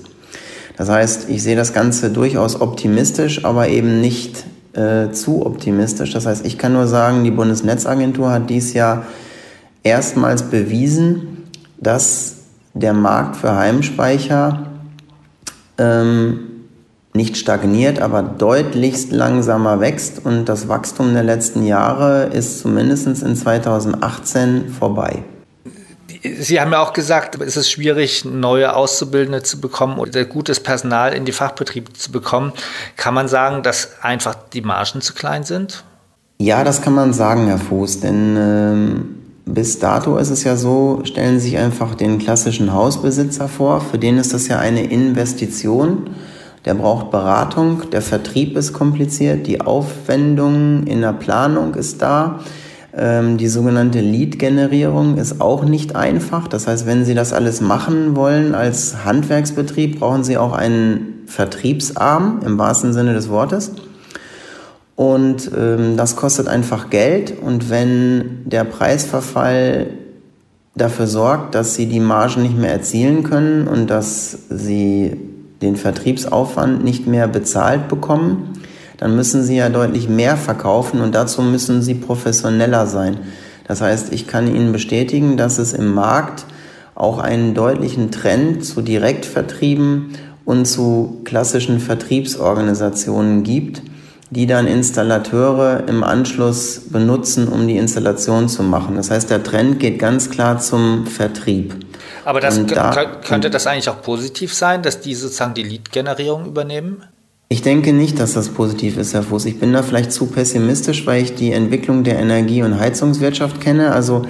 Das 0.77 0.89
heißt, 0.89 1.29
ich 1.29 1.41
sehe 1.43 1.55
das 1.55 1.73
Ganze 1.73 2.11
durchaus 2.11 2.61
optimistisch, 2.61 3.43
aber 3.43 3.67
eben 3.67 3.99
nicht 3.99 4.45
äh, 4.73 5.11
zu 5.11 5.45
optimistisch. 5.45 6.13
Das 6.13 6.27
heißt, 6.27 6.45
ich 6.45 6.57
kann 6.57 6.73
nur 6.73 6.87
sagen, 6.87 7.23
die 7.23 7.31
Bundesnetzagentur 7.31 8.29
hat 8.29 8.49
dies 8.49 8.73
Jahr 8.73 9.07
erstmals 9.81 10.43
bewiesen, 10.43 11.49
dass 11.79 12.35
der 12.75 12.93
Markt 12.93 13.37
für 13.37 13.55
Heimspeicher 13.55 14.67
ähm, 15.79 16.39
nicht 17.13 17.37
stagniert, 17.37 17.99
aber 17.99 18.21
deutlichst 18.21 19.11
langsamer 19.11 19.79
wächst 19.79 20.23
und 20.23 20.45
das 20.45 20.67
Wachstum 20.67 21.13
der 21.13 21.23
letzten 21.23 21.65
Jahre 21.65 22.25
ist 22.25 22.59
zumindest 22.59 23.07
in 23.07 23.35
2018 23.35 24.69
vorbei. 24.69 25.23
Sie 26.21 26.59
haben 26.59 26.71
ja 26.71 26.81
auch 26.81 26.93
gesagt, 26.93 27.39
es 27.41 27.57
ist 27.57 27.71
schwierig, 27.71 28.25
neue 28.25 28.75
Auszubildende 28.75 29.43
zu 29.43 29.59
bekommen 29.59 29.97
oder 29.97 30.25
gutes 30.25 30.59
Personal 30.59 31.13
in 31.13 31.25
die 31.25 31.31
Fachbetriebe 31.31 31.93
zu 31.93 32.11
bekommen. 32.11 32.53
Kann 32.95 33.13
man 33.13 33.27
sagen, 33.27 33.63
dass 33.63 34.01
einfach 34.01 34.35
die 34.53 34.61
Margen 34.61 35.01
zu 35.01 35.13
klein 35.13 35.43
sind? 35.43 35.83
Ja, 36.39 36.63
das 36.63 36.81
kann 36.81 36.93
man 36.93 37.13
sagen, 37.13 37.47
Herr 37.47 37.57
Fuß, 37.57 38.01
denn 38.01 38.37
ähm, 38.37 39.15
bis 39.45 39.79
dato 39.79 40.17
ist 40.17 40.29
es 40.29 40.43
ja 40.43 40.55
so, 40.55 41.01
stellen 41.03 41.39
Sie 41.39 41.49
sich 41.49 41.57
einfach 41.57 41.95
den 41.95 42.19
klassischen 42.19 42.73
Hausbesitzer 42.73 43.47
vor, 43.47 43.81
für 43.81 43.97
den 43.97 44.17
ist 44.17 44.33
das 44.33 44.47
ja 44.47 44.59
eine 44.59 44.83
Investition. 44.83 46.11
Der 46.65 46.73
braucht 46.73 47.11
Beratung, 47.11 47.89
der 47.91 48.01
Vertrieb 48.01 48.57
ist 48.57 48.73
kompliziert, 48.73 49.47
die 49.47 49.61
Aufwendung 49.61 50.85
in 50.85 51.01
der 51.01 51.13
Planung 51.13 51.75
ist 51.75 52.01
da. 52.01 52.41
Ähm, 52.97 53.37
die 53.37 53.47
sogenannte 53.47 54.01
Lead-Generierung 54.01 55.17
ist 55.17 55.39
auch 55.39 55.63
nicht 55.63 55.95
einfach. 55.95 56.47
Das 56.47 56.67
heißt, 56.67 56.87
wenn 56.87 57.05
Sie 57.05 57.13
das 57.13 57.31
alles 57.31 57.61
machen 57.61 58.15
wollen 58.15 58.55
als 58.55 59.05
Handwerksbetrieb, 59.05 59.99
brauchen 59.99 60.23
Sie 60.23 60.37
auch 60.37 60.53
einen 60.53 61.21
Vertriebsarm 61.27 62.39
im 62.43 62.57
wahrsten 62.57 62.93
Sinne 62.93 63.13
des 63.13 63.29
Wortes. 63.29 63.71
Und 64.95 65.51
ähm, 65.55 65.95
das 65.95 66.15
kostet 66.15 66.47
einfach 66.47 66.89
Geld. 66.89 67.35
Und 67.39 67.69
wenn 67.69 68.41
der 68.45 68.63
Preisverfall 68.63 69.87
dafür 70.73 71.05
sorgt, 71.05 71.53
dass 71.53 71.75
Sie 71.75 71.85
die 71.85 71.99
Margen 71.99 72.41
nicht 72.41 72.57
mehr 72.57 72.71
erzielen 72.71 73.21
können 73.21 73.67
und 73.67 73.91
dass 73.91 74.39
Sie 74.49 75.15
den 75.61 75.75
Vertriebsaufwand 75.75 76.83
nicht 76.83 77.05
mehr 77.05 77.27
bezahlt 77.27 77.87
bekommen, 77.89 78.53
dann 78.97 79.15
müssen 79.15 79.43
sie 79.43 79.55
ja 79.55 79.69
deutlich 79.69 80.09
mehr 80.09 80.37
verkaufen 80.37 81.01
und 81.01 81.15
dazu 81.15 81.41
müssen 81.41 81.81
sie 81.81 81.93
professioneller 81.93 82.87
sein. 82.87 83.17
Das 83.67 83.81
heißt, 83.81 84.13
ich 84.13 84.27
kann 84.27 84.53
Ihnen 84.53 84.71
bestätigen, 84.71 85.37
dass 85.37 85.57
es 85.59 85.73
im 85.73 85.93
Markt 85.93 86.45
auch 86.95 87.19
einen 87.19 87.53
deutlichen 87.53 88.11
Trend 88.11 88.65
zu 88.65 88.81
Direktvertrieben 88.81 90.13
und 90.45 90.65
zu 90.65 91.21
klassischen 91.25 91.79
Vertriebsorganisationen 91.79 93.43
gibt, 93.43 93.81
die 94.29 94.47
dann 94.47 94.67
Installateure 94.67 95.87
im 95.87 96.03
Anschluss 96.03 96.81
benutzen, 96.89 97.47
um 97.47 97.67
die 97.67 97.77
Installation 97.77 98.49
zu 98.49 98.63
machen. 98.63 98.95
Das 98.95 99.11
heißt, 99.11 99.29
der 99.29 99.43
Trend 99.43 99.79
geht 99.79 99.99
ganz 99.99 100.29
klar 100.29 100.59
zum 100.59 101.05
Vertrieb. 101.05 101.75
Aber 102.25 102.41
das 102.41 102.65
da, 102.65 103.05
könnte 103.23 103.49
das 103.49 103.67
eigentlich 103.67 103.89
auch 103.89 104.01
positiv 104.01 104.53
sein, 104.53 104.81
dass 104.81 104.99
die 104.99 105.15
sozusagen 105.15 105.53
die 105.53 105.63
Lead-Generierung 105.63 106.45
übernehmen? 106.45 107.03
Ich 107.49 107.61
denke 107.61 107.93
nicht, 107.93 108.19
dass 108.19 108.33
das 108.33 108.49
positiv 108.49 108.97
ist, 108.97 109.13
Herr 109.13 109.23
Fuß. 109.23 109.45
Ich 109.45 109.59
bin 109.59 109.71
da 109.71 109.81
vielleicht 109.81 110.11
zu 110.11 110.25
pessimistisch, 110.25 111.07
weil 111.07 111.23
ich 111.23 111.35
die 111.35 111.53
Entwicklung 111.53 112.03
der 112.03 112.19
Energie- 112.19 112.61
und 112.61 112.77
Heizungswirtschaft 112.77 113.61
kenne. 113.61 113.93
Also 113.93 114.23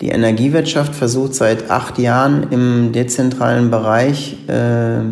die 0.00 0.08
Energiewirtschaft 0.08 0.92
versucht 0.92 1.36
seit 1.36 1.70
acht 1.70 1.98
Jahren 1.98 2.48
im 2.50 2.90
dezentralen 2.90 3.70
Bereich 3.70 4.36
äh, 4.48 5.02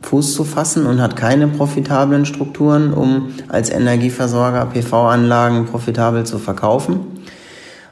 Fuß 0.00 0.32
zu 0.32 0.44
fassen 0.44 0.86
und 0.86 1.02
hat 1.02 1.14
keine 1.14 1.46
profitablen 1.46 2.24
Strukturen, 2.24 2.94
um 2.94 3.34
als 3.48 3.68
Energieversorger 3.68 4.64
PV-Anlagen 4.64 5.66
profitabel 5.66 6.24
zu 6.24 6.38
verkaufen. 6.38 7.00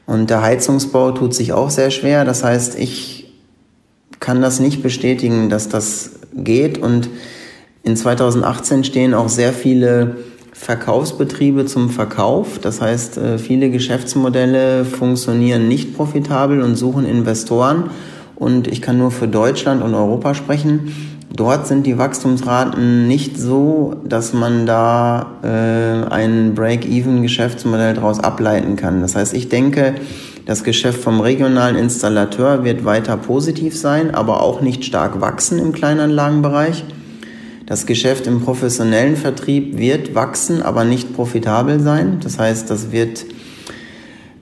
Und 0.07 0.31
der 0.31 0.41
Heizungsbau 0.41 1.11
tut 1.11 1.35
sich 1.35 1.53
auch 1.53 1.69
sehr 1.69 1.91
schwer. 1.91 2.25
Das 2.25 2.45
heißt, 2.45 2.79
ich 2.79 3.31
kann 4.21 4.41
das 4.41 4.59
nicht 4.59 4.83
bestätigen, 4.83 5.51
dass 5.51 5.69
das 5.69 6.13
geht 6.35 6.79
und 6.79 7.11
in 7.89 7.97
2018 7.97 8.85
stehen 8.85 9.15
auch 9.15 9.31
sehr 9.31 9.55
viele 9.55 10.19
Verkaufsbetriebe 10.53 11.65
zum 11.65 11.89
Verkauf. 11.89 12.59
Das 12.59 12.83
heißt, 12.83 13.17
äh, 13.17 13.39
viele 13.39 13.71
Geschäftsmodelle 13.71 14.85
funktionieren 14.85 15.69
nicht 15.69 15.97
profitabel 15.97 16.61
und 16.61 16.77
suchen 16.77 17.07
Investoren. 17.07 17.85
Und 18.35 18.69
ich 18.69 18.83
kann 18.83 18.99
nur 18.99 19.11
für 19.11 19.27
Deutschland 19.27 19.83
und 19.83 19.95
Europa 19.95 20.35
sprechen. 20.35 20.93
Dort 21.35 21.67
sind 21.67 21.87
die 21.87 21.97
Wachstumsraten 21.97 23.09
nicht 23.09 23.39
so, 23.39 23.97
dass 24.05 24.35
man 24.35 24.67
da 24.67 25.39
äh, 25.43 26.13
ein 26.13 26.55
Break-Even-Geschäftsmodell 26.55 27.95
daraus 27.95 28.21
ableiten 28.21 28.77
kann. 28.77 29.01
Das 29.01 29.17
heißt, 29.17 29.33
ich 29.33 29.49
denke, 29.49 29.95
das 30.45 30.63
Geschäft 30.63 31.01
vom 31.01 31.21
regionalen 31.21 31.77
Installateur 31.77 32.65
wird 32.65 32.85
weiter 32.85 33.17
positiv 33.17 33.79
sein, 33.79 34.15
aber 34.15 34.43
auch 34.43 34.61
nicht 34.61 34.85
stark 34.85 35.23
wachsen 35.23 35.59
im 35.59 35.73
Kleinanlagenbereich. 35.73 36.85
Das 37.69 37.85
Geschäft 37.85 38.27
im 38.27 38.41
professionellen 38.41 39.15
Vertrieb 39.15 39.77
wird 39.77 40.15
wachsen, 40.15 40.63
aber 40.63 40.85
nicht 40.85 41.13
profitabel 41.13 41.81
sein. 41.81 42.19
Das 42.23 42.39
heißt, 42.39 42.71
das 42.71 42.93
wird 42.93 43.27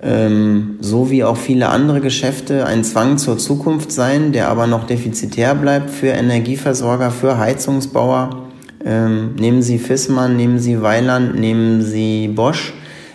ähm, 0.01 0.77
so 0.81 1.11
wie 1.11 1.25
auch 1.25 1.37
viele 1.37 1.71
andere 1.71 2.01
Geschäfte 2.01 2.67
ein 2.67 2.85
Zwang 2.85 3.19
zur 3.19 3.37
Zukunft 3.37 3.91
sein, 3.91 4.31
der 4.31 4.49
aber 4.49 4.69
noch 4.69 4.87
defizitär 4.87 5.57
bleibt 5.57 5.91
für 5.91 6.07
Energieversorger, 6.07 7.11
für 7.11 7.37
Heizungsbauer. 7.37 8.45
Ähm, 8.85 9.35
nehmen 9.35 9.61
Sie 9.61 9.81
Fissmann, 9.81 10.37
nehmen 10.37 10.61
Sie 10.61 10.81
Weiland, 10.81 11.35
nehmen 11.35 11.83
Sie 11.83 12.29
Bosch. 12.29 12.75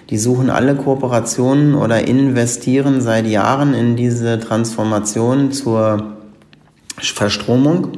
Die 0.09 0.17
suchen 0.17 0.49
alle 0.49 0.75
Kooperationen 0.75 1.73
oder 1.73 2.05
investieren 2.05 2.99
seit 2.99 3.27
Jahren 3.27 3.73
in 3.73 3.95
diese 3.95 4.41
Transformation 4.41 5.53
zur 5.53 6.17
Verstromung. 6.97 7.93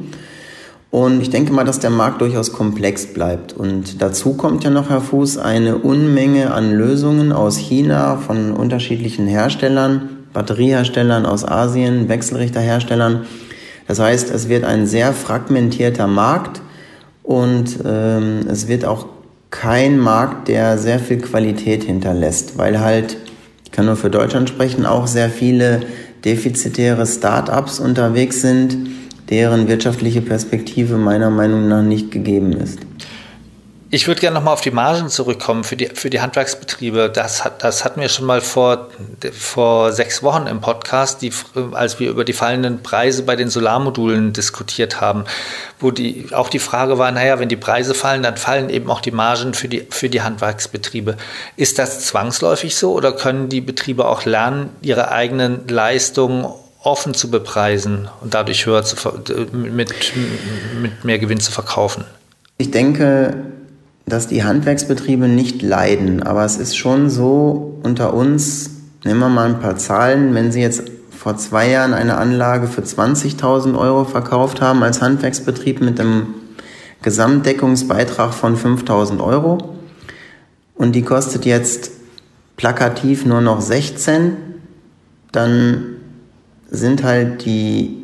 Und 0.94 1.20
ich 1.20 1.30
denke 1.30 1.52
mal, 1.52 1.64
dass 1.64 1.80
der 1.80 1.90
Markt 1.90 2.20
durchaus 2.20 2.52
komplex 2.52 3.06
bleibt. 3.06 3.52
Und 3.52 4.00
dazu 4.00 4.34
kommt 4.34 4.62
ja 4.62 4.70
noch, 4.70 4.90
Herr 4.90 5.00
Fuß, 5.00 5.38
eine 5.38 5.78
Unmenge 5.78 6.54
an 6.54 6.70
Lösungen 6.70 7.32
aus 7.32 7.56
China 7.56 8.16
von 8.16 8.52
unterschiedlichen 8.52 9.26
Herstellern, 9.26 10.08
Batterieherstellern 10.32 11.26
aus 11.26 11.44
Asien, 11.44 12.08
Wechselrichterherstellern. 12.08 13.26
Das 13.88 13.98
heißt, 13.98 14.30
es 14.30 14.48
wird 14.48 14.62
ein 14.62 14.86
sehr 14.86 15.12
fragmentierter 15.12 16.06
Markt 16.06 16.62
und 17.24 17.76
ähm, 17.84 18.46
es 18.48 18.68
wird 18.68 18.84
auch 18.84 19.06
kein 19.50 19.98
Markt, 19.98 20.46
der 20.46 20.78
sehr 20.78 21.00
viel 21.00 21.18
Qualität 21.18 21.82
hinterlässt, 21.82 22.56
weil 22.56 22.78
halt 22.78 23.16
kann 23.72 23.86
nur 23.86 23.96
für 23.96 24.10
Deutschland 24.10 24.48
sprechen, 24.48 24.86
auch 24.86 25.08
sehr 25.08 25.28
viele 25.28 25.80
defizitäre 26.24 27.04
Start-ups 27.04 27.80
unterwegs 27.80 28.42
sind, 28.42 28.93
deren 29.30 29.68
wirtschaftliche 29.68 30.20
Perspektive 30.20 30.96
meiner 30.96 31.30
Meinung 31.30 31.68
nach 31.68 31.82
nicht 31.82 32.10
gegeben 32.10 32.52
ist. 32.52 32.78
Ich 33.94 34.08
würde 34.08 34.20
gerne 34.20 34.34
nochmal 34.34 34.54
auf 34.54 34.60
die 34.60 34.72
Margen 34.72 35.08
zurückkommen 35.08 35.62
für 35.62 35.76
die, 35.76 35.86
für 35.86 36.10
die 36.10 36.20
Handwerksbetriebe. 36.20 37.12
Das, 37.14 37.44
hat, 37.44 37.62
das 37.62 37.84
hatten 37.84 38.00
wir 38.00 38.08
schon 38.08 38.26
mal 38.26 38.40
vor, 38.40 38.88
vor 39.32 39.92
sechs 39.92 40.20
Wochen 40.24 40.48
im 40.48 40.60
Podcast, 40.60 41.22
die, 41.22 41.30
als 41.74 42.00
wir 42.00 42.10
über 42.10 42.24
die 42.24 42.32
fallenden 42.32 42.82
Preise 42.82 43.22
bei 43.22 43.36
den 43.36 43.50
Solarmodulen 43.50 44.32
diskutiert 44.32 45.00
haben, 45.00 45.26
wo 45.78 45.92
die, 45.92 46.26
auch 46.32 46.48
die 46.48 46.58
Frage 46.58 46.98
war, 46.98 47.12
naja, 47.12 47.38
wenn 47.38 47.48
die 47.48 47.54
Preise 47.54 47.94
fallen, 47.94 48.24
dann 48.24 48.36
fallen 48.36 48.68
eben 48.68 48.90
auch 48.90 49.00
die 49.00 49.12
Margen 49.12 49.54
für 49.54 49.68
die, 49.68 49.86
für 49.88 50.08
die 50.08 50.22
Handwerksbetriebe. 50.22 51.16
Ist 51.54 51.78
das 51.78 52.00
zwangsläufig 52.00 52.74
so 52.74 52.94
oder 52.94 53.12
können 53.12 53.48
die 53.48 53.60
Betriebe 53.60 54.08
auch 54.08 54.24
lernen, 54.24 54.70
ihre 54.82 55.12
eigenen 55.12 55.68
Leistungen 55.68 56.46
offen 56.84 57.14
zu 57.14 57.30
bepreisen 57.30 58.08
und 58.20 58.34
dadurch 58.34 58.66
höher 58.66 58.84
zu, 58.84 58.96
mit, 59.52 59.92
mit 60.80 61.04
mehr 61.04 61.18
Gewinn 61.18 61.40
zu 61.40 61.50
verkaufen? 61.50 62.04
Ich 62.58 62.70
denke, 62.70 63.34
dass 64.06 64.28
die 64.28 64.44
Handwerksbetriebe 64.44 65.26
nicht 65.28 65.62
leiden. 65.62 66.22
Aber 66.22 66.44
es 66.44 66.58
ist 66.58 66.76
schon 66.76 67.10
so 67.10 67.80
unter 67.82 68.14
uns, 68.14 68.70
nehmen 69.04 69.20
wir 69.20 69.28
mal 69.28 69.48
ein 69.48 69.60
paar 69.60 69.76
Zahlen, 69.76 70.34
wenn 70.34 70.52
Sie 70.52 70.60
jetzt 70.60 70.84
vor 71.10 71.36
zwei 71.36 71.70
Jahren 71.70 71.94
eine 71.94 72.18
Anlage 72.18 72.66
für 72.66 72.82
20.000 72.82 73.78
Euro 73.78 74.04
verkauft 74.04 74.60
haben 74.60 74.82
als 74.82 75.00
Handwerksbetrieb 75.00 75.80
mit 75.80 75.98
einem 75.98 76.34
Gesamtdeckungsbeitrag 77.02 78.34
von 78.34 78.58
5.000 78.58 79.22
Euro 79.22 79.74
und 80.74 80.92
die 80.92 81.02
kostet 81.02 81.46
jetzt 81.46 81.92
plakativ 82.56 83.24
nur 83.24 83.40
noch 83.40 83.60
16, 83.60 84.36
dann 85.32 85.93
sind 86.74 87.02
halt 87.02 87.44
die 87.44 88.02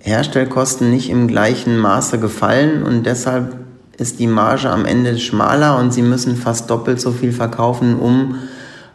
Herstellkosten 0.00 0.90
nicht 0.90 1.10
im 1.10 1.28
gleichen 1.28 1.78
Maße 1.78 2.18
gefallen 2.18 2.82
und 2.82 3.04
deshalb 3.04 3.56
ist 3.96 4.20
die 4.20 4.26
Marge 4.26 4.70
am 4.70 4.84
Ende 4.84 5.18
schmaler 5.18 5.78
und 5.78 5.92
sie 5.92 6.02
müssen 6.02 6.36
fast 6.36 6.70
doppelt 6.70 7.00
so 7.00 7.10
viel 7.10 7.32
verkaufen, 7.32 7.98
um 7.98 8.36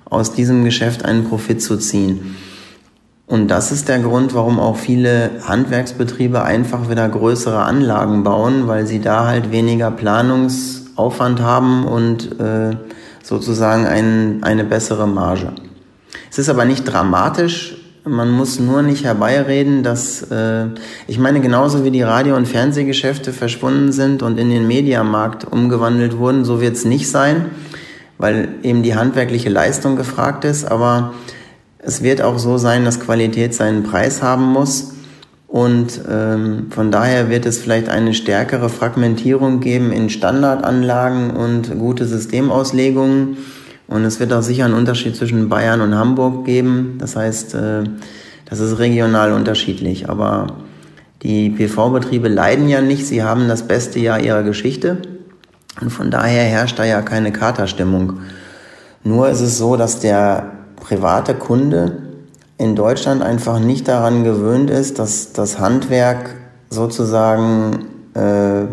aus 0.09 0.33
diesem 0.33 0.63
Geschäft 0.63 1.03
einen 1.03 1.25
Profit 1.25 1.61
zu 1.61 1.77
ziehen. 1.77 2.35
Und 3.25 3.49
das 3.49 3.71
ist 3.71 3.89
der 3.89 3.99
Grund, 3.99 4.33
warum 4.33 4.59
auch 4.59 4.77
viele 4.77 5.31
Handwerksbetriebe 5.45 6.43
einfach 6.43 6.89
wieder 6.89 7.07
größere 7.07 7.63
Anlagen 7.63 8.23
bauen, 8.23 8.67
weil 8.67 8.85
sie 8.85 8.99
da 8.99 9.25
halt 9.25 9.51
weniger 9.51 9.91
Planungsaufwand 9.91 11.41
haben 11.41 11.85
und 11.85 12.39
äh, 12.39 12.77
sozusagen 13.23 13.85
ein, 13.85 14.43
eine 14.43 14.63
bessere 14.63 15.07
Marge. 15.07 15.53
Es 16.29 16.37
ist 16.37 16.49
aber 16.49 16.65
nicht 16.65 16.83
dramatisch, 16.83 17.82
man 18.05 18.31
muss 18.31 18.59
nur 18.59 18.81
nicht 18.81 19.05
herbeireden, 19.05 19.83
dass, 19.83 20.23
äh, 20.23 20.65
ich 21.07 21.19
meine, 21.19 21.39
genauso 21.39 21.83
wie 21.83 21.91
die 21.91 22.01
Radio- 22.01 22.35
und 22.35 22.47
Fernsehgeschäfte 22.47 23.31
verschwunden 23.31 23.91
sind 23.91 24.21
und 24.21 24.37
in 24.37 24.49
den 24.49 24.67
Mediamarkt 24.67 25.45
umgewandelt 25.45 26.17
wurden, 26.17 26.43
so 26.43 26.59
wird 26.59 26.75
es 26.75 26.85
nicht 26.85 27.09
sein, 27.09 27.45
weil 28.17 28.49
eben 28.63 28.83
die 28.83 28.95
handwerkliche 28.95 29.49
Leistung 29.49 29.95
gefragt 29.95 30.43
ist. 30.43 30.65
Aber 30.65 31.13
es 31.79 32.03
wird 32.03 32.21
auch 32.21 32.39
so 32.39 32.57
sein, 32.57 32.83
dass 32.83 32.99
Qualität 32.99 33.53
seinen 33.53 33.83
Preis 33.83 34.21
haben 34.21 34.45
muss. 34.45 34.91
Und 35.47 36.01
ähm, 36.09 36.67
von 36.71 36.91
daher 36.91 37.29
wird 37.29 37.45
es 37.45 37.59
vielleicht 37.59 37.87
eine 37.87 38.13
stärkere 38.13 38.69
Fragmentierung 38.69 39.59
geben 39.59 39.91
in 39.91 40.09
Standardanlagen 40.09 41.29
und 41.31 41.77
gute 41.77 42.05
Systemauslegungen 42.05 43.37
und 43.87 44.05
es 44.05 44.19
wird 44.19 44.33
auch 44.33 44.41
sicher 44.41 44.65
einen 44.65 44.73
Unterschied 44.73 45.15
zwischen 45.15 45.49
Bayern 45.49 45.81
und 45.81 45.95
Hamburg 45.95 46.45
geben. 46.45 46.95
Das 46.99 47.15
heißt, 47.15 47.55
äh, 47.55 47.83
das 48.45 48.59
ist 48.59 48.79
regional 48.79 49.33
unterschiedlich. 49.33 50.09
Aber 50.09 50.47
die 51.21 51.49
PV-Betriebe 51.49 52.27
leiden 52.27 52.69
ja 52.69 52.81
nicht. 52.81 53.05
Sie 53.05 53.23
haben 53.23 53.47
das 53.47 53.63
beste 53.63 53.99
Jahr 53.99 54.19
ihrer 54.19 54.43
Geschichte. 54.43 54.97
Und 55.81 55.89
von 55.89 56.11
daher 56.11 56.43
herrscht 56.43 56.79
da 56.79 56.85
ja 56.85 57.01
keine 57.01 57.31
Katerstimmung. 57.31 58.19
Nur 59.03 59.29
ist 59.29 59.41
es 59.41 59.57
so, 59.57 59.75
dass 59.75 59.99
der 59.99 60.51
private 60.75 61.33
Kunde 61.33 62.03
in 62.57 62.75
Deutschland 62.75 63.21
einfach 63.21 63.59
nicht 63.59 63.87
daran 63.87 64.23
gewöhnt 64.23 64.69
ist, 64.69 64.99
dass 64.99 65.33
das 65.33 65.59
Handwerk 65.59 66.35
sozusagen 66.69 67.85
äh, 68.13 68.65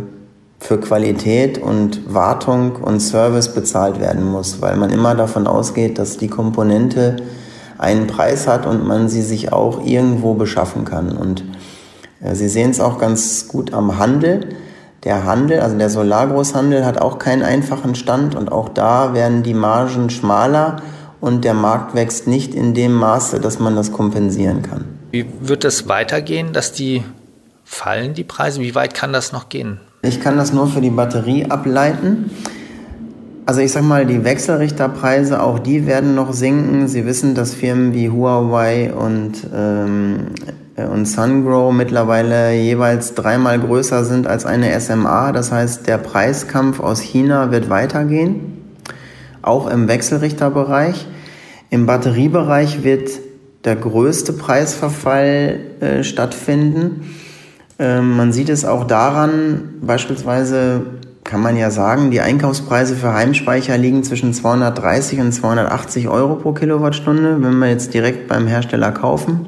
für 0.60 0.78
Qualität 0.78 1.58
und 1.58 2.12
Wartung 2.12 2.76
und 2.76 3.00
Service 3.00 3.52
bezahlt 3.54 3.98
werden 3.98 4.24
muss, 4.24 4.60
weil 4.60 4.76
man 4.76 4.90
immer 4.90 5.14
davon 5.14 5.46
ausgeht, 5.46 5.98
dass 5.98 6.18
die 6.18 6.28
Komponente 6.28 7.16
einen 7.78 8.06
Preis 8.06 8.46
hat 8.46 8.66
und 8.66 8.86
man 8.86 9.08
sie 9.08 9.22
sich 9.22 9.52
auch 9.52 9.84
irgendwo 9.84 10.34
beschaffen 10.34 10.84
kann. 10.84 11.16
Und 11.16 11.44
äh, 12.22 12.34
Sie 12.34 12.48
sehen 12.48 12.70
es 12.70 12.80
auch 12.80 12.98
ganz 12.98 13.48
gut 13.48 13.72
am 13.72 13.98
Handel. 13.98 14.50
Der 15.02 15.24
Handel, 15.24 15.60
also 15.60 15.78
der 15.78 15.88
Solargroßhandel, 15.88 16.84
hat 16.84 17.00
auch 17.00 17.18
keinen 17.18 17.42
einfachen 17.42 17.94
Stand 17.94 18.34
und 18.34 18.52
auch 18.52 18.68
da 18.68 19.14
werden 19.14 19.42
die 19.42 19.54
Margen 19.54 20.10
schmaler 20.10 20.82
und 21.22 21.44
der 21.44 21.54
Markt 21.54 21.94
wächst 21.94 22.26
nicht 22.26 22.54
in 22.54 22.74
dem 22.74 22.92
Maße, 22.92 23.40
dass 23.40 23.58
man 23.58 23.76
das 23.76 23.92
kompensieren 23.92 24.60
kann. 24.60 24.84
Wie 25.10 25.26
wird 25.40 25.64
es 25.64 25.88
weitergehen, 25.88 26.52
dass 26.52 26.72
die 26.72 27.02
fallen, 27.64 28.12
die 28.12 28.24
Preise? 28.24 28.60
Wie 28.60 28.74
weit 28.74 28.92
kann 28.92 29.14
das 29.14 29.32
noch 29.32 29.48
gehen? 29.48 29.80
Ich 30.02 30.20
kann 30.20 30.38
das 30.38 30.54
nur 30.54 30.66
für 30.66 30.80
die 30.80 30.90
Batterie 30.90 31.44
ableiten. 31.50 32.30
Also 33.44 33.60
ich 33.60 33.72
sag 33.72 33.82
mal, 33.82 34.06
die 34.06 34.24
Wechselrichterpreise, 34.24 35.42
auch 35.42 35.58
die 35.58 35.86
werden 35.86 36.14
noch 36.14 36.32
sinken. 36.32 36.88
Sie 36.88 37.04
wissen, 37.04 37.34
dass 37.34 37.52
Firmen 37.52 37.92
wie 37.92 38.08
Huawei 38.08 38.94
und, 38.94 39.46
ähm, 39.54 40.28
und 40.76 41.04
SunGrow 41.04 41.74
mittlerweile 41.74 42.54
jeweils 42.54 43.12
dreimal 43.14 43.58
größer 43.58 44.06
sind 44.06 44.26
als 44.26 44.46
eine 44.46 44.78
SMA. 44.80 45.32
Das 45.32 45.52
heißt, 45.52 45.86
der 45.86 45.98
Preiskampf 45.98 46.80
aus 46.80 47.00
China 47.00 47.50
wird 47.50 47.68
weitergehen, 47.68 48.62
auch 49.42 49.68
im 49.68 49.86
Wechselrichterbereich. 49.86 51.06
Im 51.68 51.84
Batteriebereich 51.84 52.84
wird 52.84 53.10
der 53.64 53.76
größte 53.76 54.32
Preisverfall 54.32 55.60
äh, 55.80 56.04
stattfinden. 56.04 57.02
Ähm, 57.80 58.14
man 58.14 58.30
sieht 58.30 58.50
es 58.50 58.66
auch 58.66 58.84
daran, 58.84 59.76
beispielsweise 59.80 60.82
kann 61.24 61.40
man 61.40 61.56
ja 61.56 61.70
sagen, 61.70 62.10
die 62.10 62.20
Einkaufspreise 62.20 62.94
für 62.94 63.14
Heimspeicher 63.14 63.78
liegen 63.78 64.04
zwischen 64.04 64.34
230 64.34 65.18
und 65.20 65.32
280 65.32 66.08
Euro 66.08 66.34
pro 66.34 66.52
Kilowattstunde, 66.52 67.42
wenn 67.42 67.58
wir 67.58 67.70
jetzt 67.70 67.94
direkt 67.94 68.28
beim 68.28 68.46
Hersteller 68.46 68.92
kaufen. 68.92 69.46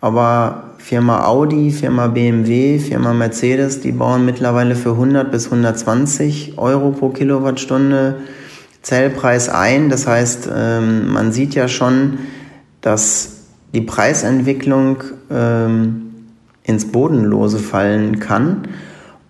Aber 0.00 0.74
Firma 0.78 1.24
Audi, 1.26 1.72
Firma 1.72 2.06
BMW, 2.06 2.78
Firma 2.78 3.12
Mercedes, 3.12 3.80
die 3.80 3.92
bauen 3.92 4.24
mittlerweile 4.24 4.76
für 4.76 4.92
100 4.92 5.32
bis 5.32 5.46
120 5.46 6.54
Euro 6.56 6.92
pro 6.92 7.08
Kilowattstunde 7.08 8.16
Zellpreis 8.82 9.48
ein. 9.48 9.90
Das 9.90 10.06
heißt, 10.06 10.48
ähm, 10.56 11.12
man 11.12 11.32
sieht 11.32 11.56
ja 11.56 11.66
schon, 11.66 12.18
dass 12.80 13.38
die 13.74 13.82
Preisentwicklung 13.82 15.02
ähm, 15.30 16.09
ins 16.64 16.92
Bodenlose 16.92 17.58
fallen 17.58 18.20
kann. 18.20 18.68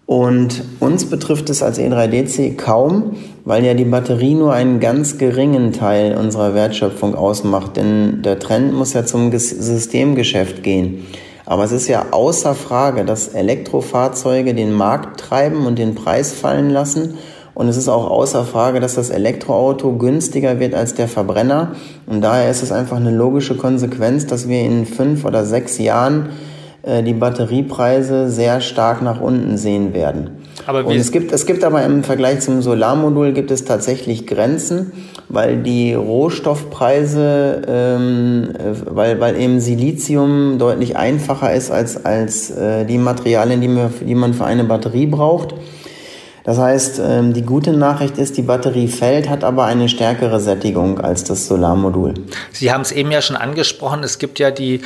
Und 0.06 0.64
uns 0.80 1.04
betrifft 1.04 1.50
es 1.50 1.62
als 1.62 1.78
E3DC 1.78 2.56
kaum, 2.56 3.12
weil 3.44 3.64
ja 3.64 3.74
die 3.74 3.84
Batterie 3.84 4.34
nur 4.34 4.52
einen 4.52 4.80
ganz 4.80 5.18
geringen 5.18 5.72
Teil 5.72 6.16
unserer 6.16 6.52
Wertschöpfung 6.52 7.14
ausmacht. 7.14 7.76
Denn 7.76 8.22
der 8.22 8.40
Trend 8.40 8.72
muss 8.74 8.92
ja 8.92 9.04
zum 9.04 9.30
Systemgeschäft 9.30 10.64
gehen. 10.64 11.06
Aber 11.46 11.62
es 11.62 11.70
ist 11.70 11.86
ja 11.86 12.06
außer 12.10 12.54
Frage, 12.54 13.04
dass 13.04 13.28
Elektrofahrzeuge 13.28 14.52
den 14.52 14.72
Markt 14.72 15.20
treiben 15.20 15.66
und 15.66 15.78
den 15.78 15.94
Preis 15.94 16.32
fallen 16.32 16.70
lassen. 16.70 17.14
Und 17.54 17.68
es 17.68 17.76
ist 17.76 17.88
auch 17.88 18.10
außer 18.10 18.44
Frage, 18.44 18.80
dass 18.80 18.94
das 18.94 19.10
Elektroauto 19.10 19.92
günstiger 19.92 20.58
wird 20.58 20.74
als 20.74 20.94
der 20.94 21.08
Verbrenner. 21.08 21.76
Und 22.06 22.20
daher 22.22 22.50
ist 22.50 22.62
es 22.62 22.72
einfach 22.72 22.96
eine 22.96 23.10
logische 23.14 23.56
Konsequenz, 23.56 24.26
dass 24.26 24.48
wir 24.48 24.60
in 24.60 24.86
fünf 24.86 25.24
oder 25.24 25.44
sechs 25.44 25.78
Jahren 25.78 26.30
die 26.82 27.14
Batteriepreise 27.14 28.30
sehr 28.30 28.60
stark 28.60 29.02
nach 29.02 29.20
unten 29.20 29.58
sehen 29.58 29.92
werden. 29.92 30.40
Aber 30.66 30.84
und 30.84 30.96
es 30.96 31.10
gibt, 31.12 31.32
es 31.32 31.46
gibt 31.46 31.64
aber 31.64 31.84
im 31.84 32.04
Vergleich 32.04 32.40
zum 32.40 32.62
Solarmodul 32.62 33.32
gibt 33.32 33.50
es 33.50 33.64
tatsächlich 33.64 34.26
Grenzen, 34.26 34.92
weil 35.28 35.62
die 35.62 35.94
Rohstoffpreise, 35.94 37.62
ähm, 37.66 38.50
äh, 38.54 38.94
weil, 38.94 39.20
weil 39.20 39.40
eben 39.40 39.60
Silizium 39.60 40.58
deutlich 40.58 40.96
einfacher 40.96 41.52
ist 41.52 41.70
als, 41.70 42.04
als 42.04 42.50
äh, 42.50 42.84
die 42.84 42.98
Materialien, 42.98 43.60
die 43.60 43.68
man, 43.68 43.92
die 44.00 44.14
man 44.14 44.34
für 44.34 44.44
eine 44.44 44.64
Batterie 44.64 45.06
braucht. 45.06 45.54
Das 46.50 46.58
heißt, 46.58 47.00
ähm, 47.06 47.32
die 47.32 47.42
gute 47.42 47.72
Nachricht 47.72 48.18
ist, 48.18 48.36
die 48.36 48.42
Batterie 48.42 48.88
fällt, 48.88 49.28
hat 49.28 49.44
aber 49.44 49.66
eine 49.66 49.88
stärkere 49.88 50.40
Sättigung 50.40 50.98
als 50.98 51.22
das 51.22 51.46
Solarmodul. 51.46 52.14
Sie 52.50 52.72
haben 52.72 52.80
es 52.80 52.90
eben 52.90 53.12
ja 53.12 53.22
schon 53.22 53.36
angesprochen, 53.36 54.02
es 54.02 54.18
gibt 54.18 54.40
ja 54.40 54.50
die, 54.50 54.80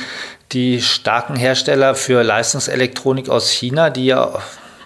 die 0.51 0.79
starken 0.79 1.35
Hersteller 1.35 1.95
für 1.95 2.21
Leistungselektronik 2.21 3.29
aus 3.29 3.49
China, 3.49 3.89
die 3.89 4.05
ja 4.05 4.33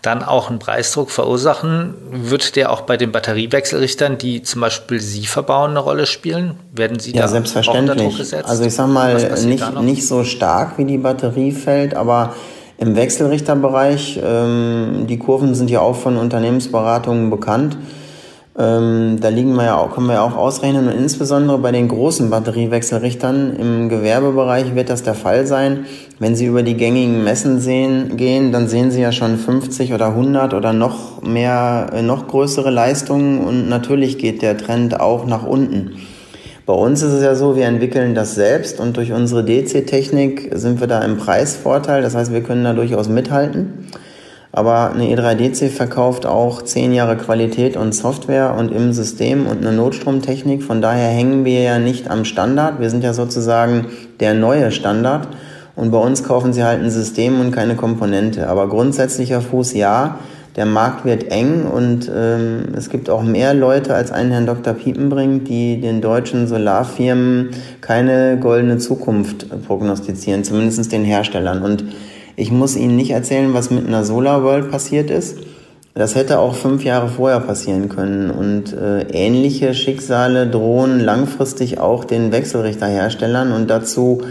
dann 0.03 0.23
auch 0.23 0.49
einen 0.49 0.59
Preisdruck 0.59 1.11
verursachen. 1.11 1.95
Wird 2.11 2.55
der 2.55 2.71
auch 2.71 2.83
bei 2.83 2.95
den 2.95 3.11
Batteriewechselrichtern, 3.11 4.17
die 4.17 4.41
zum 4.43 4.61
Beispiel 4.61 5.01
Sie 5.01 5.25
verbauen, 5.25 5.71
eine 5.71 5.79
Rolle 5.79 6.05
spielen? 6.05 6.55
Werden 6.71 6.97
Sie 6.97 7.11
ja, 7.11 7.23
da 7.23 7.27
selbstverständlich. 7.27 8.07
Druck 8.07 8.17
gesetzt? 8.19 8.47
Also 8.47 8.63
ich 8.63 8.73
sage 8.73 8.89
mal, 8.89 9.15
nicht, 9.43 9.81
nicht 9.81 10.07
so 10.07 10.23
stark 10.23 10.77
wie 10.77 10.85
die 10.85 10.97
Batterie 10.97 11.51
fällt, 11.51 11.93
aber 11.93 12.35
im 12.79 12.95
Wechselrichterbereich, 12.95 14.21
ähm, 14.23 15.05
die 15.07 15.17
Kurven 15.17 15.53
sind 15.53 15.69
ja 15.69 15.81
auch 15.81 15.95
von 15.95 16.17
Unternehmensberatungen 16.17 17.29
bekannt. 17.29 17.77
Ähm, 18.57 19.19
da 19.21 19.29
liegen 19.29 19.53
wir 19.55 19.65
ja 19.65 19.77
auch, 19.77 19.91
können 19.91 20.07
wir 20.07 20.15
ja 20.15 20.21
auch 20.21 20.35
ausrechnen 20.35 20.87
und 20.87 20.93
insbesondere 20.93 21.57
bei 21.59 21.71
den 21.71 21.87
großen 21.87 22.29
Batteriewechselrichtern 22.29 23.55
im 23.55 23.89
Gewerbebereich 23.89 24.75
wird 24.75 24.89
das 24.89 25.03
der 25.03 25.13
Fall 25.13 25.45
sein. 25.45 25.85
Wenn 26.19 26.35
Sie 26.35 26.45
über 26.45 26.63
die 26.63 26.75
gängigen 26.75 27.23
Messen 27.23 27.59
sehen, 27.59 28.17
gehen, 28.17 28.51
dann 28.51 28.67
sehen 28.67 28.91
Sie 28.91 29.01
ja 29.01 29.11
schon 29.11 29.37
50 29.37 29.93
oder 29.93 30.07
100 30.07 30.53
oder 30.53 30.73
noch 30.73 31.21
mehr, 31.21 31.87
äh, 31.93 32.01
noch 32.01 32.27
größere 32.27 32.69
Leistungen 32.69 33.39
und 33.39 33.69
natürlich 33.69 34.17
geht 34.17 34.41
der 34.41 34.57
Trend 34.57 34.99
auch 34.99 35.25
nach 35.25 35.45
unten. 35.45 35.97
Bei 36.69 36.75
uns 36.75 37.01
ist 37.01 37.13
es 37.13 37.23
ja 37.23 37.33
so, 37.33 37.55
wir 37.55 37.65
entwickeln 37.65 38.13
das 38.13 38.35
selbst 38.35 38.79
und 38.79 38.95
durch 38.95 39.11
unsere 39.11 39.43
DC-Technik 39.43 40.51
sind 40.53 40.79
wir 40.79 40.85
da 40.85 41.01
im 41.01 41.17
Preisvorteil. 41.17 42.03
Das 42.03 42.13
heißt, 42.13 42.31
wir 42.31 42.43
können 42.43 42.63
da 42.63 42.73
durchaus 42.73 43.09
mithalten. 43.09 43.87
Aber 44.51 44.91
eine 44.91 45.05
E3DC 45.05 45.69
verkauft 45.69 46.27
auch 46.27 46.61
zehn 46.61 46.93
Jahre 46.93 47.17
Qualität 47.17 47.75
und 47.75 47.95
Software 47.95 48.53
und 48.55 48.71
im 48.71 48.93
System 48.93 49.47
und 49.47 49.65
eine 49.65 49.75
Notstromtechnik. 49.75 50.61
Von 50.61 50.79
daher 50.79 51.07
hängen 51.07 51.43
wir 51.43 51.59
ja 51.63 51.79
nicht 51.79 52.07
am 52.07 52.23
Standard. 52.23 52.79
Wir 52.79 52.91
sind 52.91 53.03
ja 53.03 53.13
sozusagen 53.13 53.87
der 54.19 54.35
neue 54.35 54.71
Standard. 54.71 55.27
Und 55.75 55.89
bei 55.89 55.97
uns 55.97 56.23
kaufen 56.23 56.53
sie 56.53 56.63
halt 56.63 56.83
ein 56.83 56.91
System 56.91 57.41
und 57.41 57.49
keine 57.49 57.77
Komponente. 57.77 58.47
Aber 58.47 58.69
grundsätzlicher 58.69 59.41
Fuß 59.41 59.73
ja 59.73 60.19
der 60.59 60.65
Markt 60.65 61.05
wird 61.05 61.31
eng 61.31 61.63
und 61.63 62.11
ähm, 62.13 62.73
es 62.75 62.89
gibt 62.89 63.09
auch 63.09 63.23
mehr 63.23 63.53
Leute 63.53 63.95
als 63.95 64.11
einen 64.11 64.31
Herrn 64.31 64.45
Dr. 64.45 64.73
Piepenbrink, 64.73 65.45
die 65.45 65.79
den 65.79 66.01
deutschen 66.01 66.47
Solarfirmen 66.47 67.51
keine 67.79 68.37
goldene 68.37 68.77
Zukunft 68.77 69.45
prognostizieren, 69.65 70.43
zumindest 70.43 70.91
den 70.91 71.05
Herstellern. 71.05 71.61
Und 71.61 71.85
ich 72.35 72.51
muss 72.51 72.75
Ihnen 72.75 72.97
nicht 72.97 73.11
erzählen, 73.11 73.53
was 73.53 73.71
mit 73.71 73.87
einer 73.87 74.03
Solar 74.03 74.43
World 74.43 74.69
passiert 74.69 75.09
ist. 75.09 75.37
Das 75.93 76.15
hätte 76.15 76.39
auch 76.39 76.55
fünf 76.55 76.83
Jahre 76.83 77.07
vorher 77.07 77.39
passieren 77.39 77.87
können. 77.87 78.29
Und 78.29 78.73
äh, 78.73 79.03
ähnliche 79.13 79.73
Schicksale 79.73 80.45
drohen 80.45 80.99
langfristig 80.99 81.79
auch 81.79 82.03
den 82.03 82.33
Wechselrichterherstellern. 82.33 83.53
Und 83.53 83.69
dazu 83.69 84.23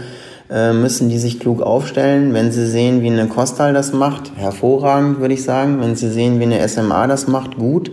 äh, 0.49 0.73
müssen 0.73 1.09
die 1.09 1.19
sich 1.19 1.39
klug 1.39 1.61
aufstellen. 1.61 2.33
Wenn 2.33 2.51
sie 2.51 2.65
sehen, 2.65 3.01
wie 3.01 3.09
eine 3.09 3.27
Kostal 3.27 3.73
das 3.73 3.93
macht, 3.93 4.31
hervorragend, 4.35 5.19
würde 5.19 5.33
ich 5.33 5.43
sagen. 5.43 5.79
Wenn 5.79 5.95
sie 5.95 6.09
sehen, 6.09 6.39
wie 6.39 6.43
eine 6.43 6.67
SMA 6.67 7.07
das 7.07 7.27
macht, 7.27 7.57
gut. 7.57 7.91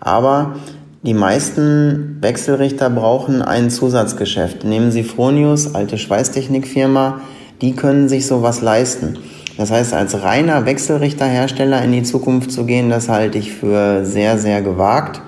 Aber 0.00 0.56
die 1.02 1.14
meisten 1.14 2.18
Wechselrichter 2.20 2.88
brauchen 2.88 3.42
ein 3.42 3.70
Zusatzgeschäft. 3.70 4.62
Nehmen 4.62 4.92
Sie 4.92 5.02
Fronius, 5.02 5.74
alte 5.74 5.98
Schweißtechnikfirma, 5.98 7.20
die 7.60 7.72
können 7.74 8.08
sich 8.08 8.26
sowas 8.26 8.60
leisten. 8.60 9.18
Das 9.56 9.72
heißt, 9.72 9.94
als 9.94 10.22
reiner 10.22 10.64
Wechselrichterhersteller 10.64 11.82
in 11.82 11.90
die 11.90 12.04
Zukunft 12.04 12.52
zu 12.52 12.64
gehen, 12.64 12.88
das 12.88 13.08
halte 13.08 13.38
ich 13.38 13.52
für 13.52 14.04
sehr, 14.04 14.38
sehr 14.38 14.62
gewagt. 14.62 15.20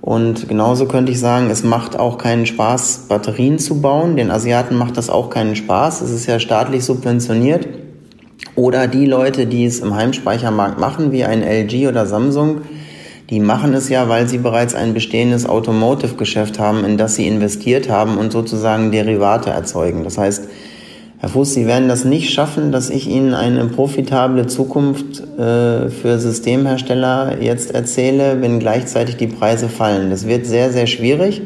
Und 0.00 0.48
genauso 0.48 0.86
könnte 0.86 1.12
ich 1.12 1.20
sagen, 1.20 1.50
es 1.50 1.62
macht 1.62 1.98
auch 1.98 2.16
keinen 2.16 2.46
Spaß, 2.46 3.06
Batterien 3.08 3.58
zu 3.58 3.80
bauen. 3.80 4.16
Den 4.16 4.30
Asiaten 4.30 4.76
macht 4.76 4.96
das 4.96 5.10
auch 5.10 5.28
keinen 5.28 5.56
Spaß. 5.56 6.00
Es 6.00 6.10
ist 6.10 6.26
ja 6.26 6.40
staatlich 6.40 6.84
subventioniert. 6.84 7.68
Oder 8.56 8.88
die 8.88 9.06
Leute, 9.06 9.46
die 9.46 9.66
es 9.66 9.80
im 9.80 9.94
Heimspeichermarkt 9.94 10.80
machen, 10.80 11.12
wie 11.12 11.24
ein 11.24 11.42
LG 11.42 11.88
oder 11.88 12.06
Samsung, 12.06 12.62
die 13.28 13.40
machen 13.40 13.74
es 13.74 13.88
ja, 13.88 14.08
weil 14.08 14.26
sie 14.26 14.38
bereits 14.38 14.74
ein 14.74 14.92
bestehendes 14.92 15.46
Automotive-Geschäft 15.46 16.58
haben, 16.58 16.84
in 16.84 16.96
das 16.96 17.14
sie 17.14 17.28
investiert 17.28 17.88
haben 17.88 18.18
und 18.18 18.32
sozusagen 18.32 18.90
Derivate 18.90 19.50
erzeugen. 19.50 20.02
Das 20.02 20.18
heißt, 20.18 20.48
Herr 21.20 21.28
Fuß, 21.28 21.52
Sie 21.52 21.66
werden 21.66 21.86
das 21.86 22.06
nicht 22.06 22.32
schaffen, 22.32 22.72
dass 22.72 22.88
ich 22.88 23.06
Ihnen 23.06 23.34
eine 23.34 23.66
profitable 23.66 24.46
Zukunft 24.46 25.20
äh, 25.38 25.90
für 25.90 26.18
Systemhersteller 26.18 27.42
jetzt 27.42 27.74
erzähle, 27.74 28.40
wenn 28.40 28.58
gleichzeitig 28.58 29.18
die 29.18 29.26
Preise 29.26 29.68
fallen. 29.68 30.08
Das 30.08 30.26
wird 30.26 30.46
sehr, 30.46 30.72
sehr 30.72 30.86
schwierig. 30.86 31.42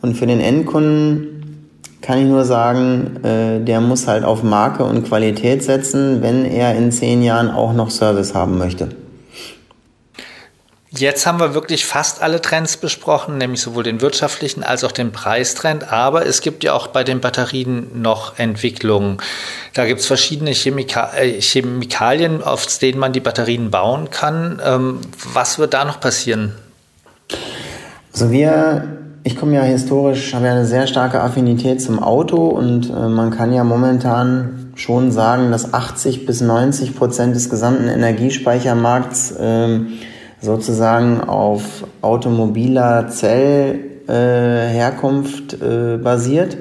Und 0.00 0.16
für 0.16 0.26
den 0.26 0.40
Endkunden 0.40 1.68
kann 2.00 2.20
ich 2.20 2.24
nur 2.26 2.44
sagen, 2.44 3.22
äh, 3.22 3.60
der 3.60 3.82
muss 3.82 4.08
halt 4.08 4.24
auf 4.24 4.42
Marke 4.42 4.84
und 4.84 5.04
Qualität 5.04 5.62
setzen, 5.62 6.22
wenn 6.22 6.46
er 6.46 6.74
in 6.74 6.90
zehn 6.90 7.22
Jahren 7.22 7.50
auch 7.50 7.74
noch 7.74 7.90
Service 7.90 8.34
haben 8.34 8.56
möchte. 8.56 8.88
Jetzt 10.94 11.26
haben 11.26 11.40
wir 11.40 11.54
wirklich 11.54 11.86
fast 11.86 12.20
alle 12.20 12.42
Trends 12.42 12.76
besprochen, 12.76 13.38
nämlich 13.38 13.62
sowohl 13.62 13.82
den 13.82 14.02
wirtschaftlichen 14.02 14.62
als 14.62 14.84
auch 14.84 14.92
den 14.92 15.10
Preistrend. 15.10 15.90
Aber 15.90 16.26
es 16.26 16.42
gibt 16.42 16.64
ja 16.64 16.74
auch 16.74 16.88
bei 16.88 17.02
den 17.02 17.20
Batterien 17.20 18.02
noch 18.02 18.38
Entwicklungen. 18.38 19.16
Da 19.72 19.86
gibt 19.86 20.00
es 20.00 20.06
verschiedene 20.06 20.50
Chemika 20.50 21.12
äh, 21.14 21.40
Chemikalien, 21.40 22.42
auf 22.42 22.66
denen 22.76 22.98
man 22.98 23.14
die 23.14 23.20
Batterien 23.20 23.70
bauen 23.70 24.10
kann. 24.10 24.60
Ähm, 24.62 25.00
was 25.32 25.58
wird 25.58 25.72
da 25.72 25.86
noch 25.86 25.98
passieren? 25.98 26.52
Also 28.12 28.30
wir, 28.30 28.84
ich 29.24 29.36
komme 29.36 29.54
ja 29.54 29.62
historisch, 29.62 30.34
habe 30.34 30.44
ja 30.44 30.52
eine 30.52 30.66
sehr 30.66 30.86
starke 30.86 31.22
Affinität 31.22 31.80
zum 31.80 32.02
Auto 32.02 32.48
und 32.48 32.90
äh, 32.90 33.08
man 33.08 33.30
kann 33.30 33.54
ja 33.54 33.64
momentan 33.64 34.72
schon 34.74 35.10
sagen, 35.10 35.50
dass 35.52 35.72
80 35.72 36.26
bis 36.26 36.42
90 36.42 36.94
Prozent 36.94 37.34
des 37.34 37.48
gesamten 37.48 37.88
Energiespeichermarkts 37.88 39.30
äh, 39.30 39.80
sozusagen 40.42 41.20
auf 41.20 41.86
automobiler 42.02 43.08
Zellherkunft 43.08 45.62
äh, 45.62 45.94
äh, 45.94 45.98
basiert. 45.98 46.58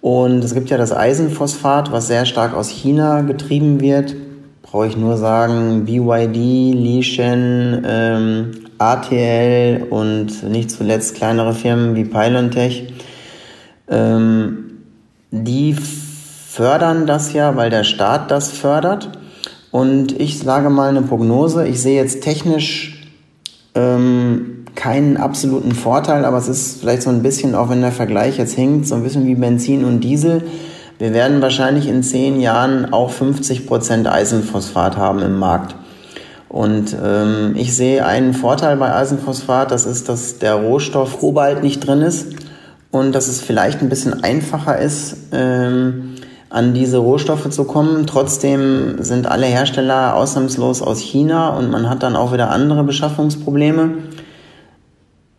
Und 0.00 0.42
es 0.42 0.54
gibt 0.54 0.70
ja 0.70 0.78
das 0.78 0.92
Eisenphosphat, 0.92 1.92
was 1.92 2.06
sehr 2.06 2.24
stark 2.24 2.54
aus 2.54 2.70
China 2.70 3.20
getrieben 3.22 3.80
wird. 3.80 4.16
Brauche 4.62 4.86
ich 4.86 4.96
nur 4.96 5.18
sagen, 5.18 5.84
BYD, 5.84 6.72
Lishen, 6.74 7.84
ähm, 7.86 8.52
ATL 8.78 9.86
und 9.90 10.42
nicht 10.44 10.70
zuletzt 10.70 11.16
kleinere 11.16 11.52
Firmen 11.52 11.94
wie 11.94 12.04
Pylontech. 12.04 12.94
Ähm, 13.88 14.64
die 15.30 15.74
fördern 15.74 17.06
das 17.06 17.32
ja, 17.32 17.56
weil 17.56 17.70
der 17.70 17.84
Staat 17.84 18.30
das 18.30 18.50
fördert. 18.50 19.17
Und 19.70 20.18
ich 20.18 20.38
sage 20.38 20.70
mal 20.70 20.88
eine 20.88 21.02
Prognose. 21.02 21.66
Ich 21.66 21.80
sehe 21.82 22.00
jetzt 22.00 22.22
technisch 22.22 23.02
ähm, 23.74 24.64
keinen 24.74 25.16
absoluten 25.16 25.72
Vorteil, 25.72 26.24
aber 26.24 26.38
es 26.38 26.48
ist 26.48 26.80
vielleicht 26.80 27.02
so 27.02 27.10
ein 27.10 27.22
bisschen, 27.22 27.54
auch 27.54 27.68
wenn 27.68 27.80
der 27.80 27.92
Vergleich 27.92 28.38
jetzt 28.38 28.54
hinkt, 28.54 28.86
so 28.86 28.94
ein 28.94 29.02
bisschen 29.02 29.26
wie 29.26 29.34
Benzin 29.34 29.84
und 29.84 30.00
Diesel. 30.00 30.42
Wir 30.98 31.12
werden 31.12 31.42
wahrscheinlich 31.42 31.88
in 31.88 32.02
zehn 32.02 32.40
Jahren 32.40 32.92
auch 32.92 33.10
50 33.10 33.66
Prozent 33.66 34.06
Eisenphosphat 34.06 34.96
haben 34.96 35.20
im 35.20 35.38
Markt. 35.38 35.74
Und 36.48 36.96
ähm, 37.04 37.54
ich 37.56 37.76
sehe 37.76 38.06
einen 38.06 38.34
Vorteil 38.34 38.76
bei 38.78 38.94
Eisenphosphat, 38.94 39.70
das 39.70 39.84
ist, 39.84 40.08
dass 40.08 40.38
der 40.38 40.54
Rohstoff 40.54 41.20
Kobalt 41.20 41.62
nicht 41.62 41.86
drin 41.86 42.00
ist 42.00 42.28
und 42.90 43.14
dass 43.14 43.28
es 43.28 43.40
vielleicht 43.40 43.82
ein 43.82 43.88
bisschen 43.88 44.24
einfacher 44.24 44.78
ist, 44.78 45.16
ähm, 45.32 46.07
an 46.50 46.72
diese 46.74 46.98
Rohstoffe 46.98 47.50
zu 47.50 47.64
kommen. 47.64 48.06
Trotzdem 48.06 49.02
sind 49.02 49.26
alle 49.26 49.46
Hersteller 49.46 50.14
ausnahmslos 50.14 50.82
aus 50.82 51.00
China 51.00 51.50
und 51.50 51.70
man 51.70 51.88
hat 51.88 52.02
dann 52.02 52.16
auch 52.16 52.32
wieder 52.32 52.50
andere 52.50 52.84
Beschaffungsprobleme. 52.84 53.90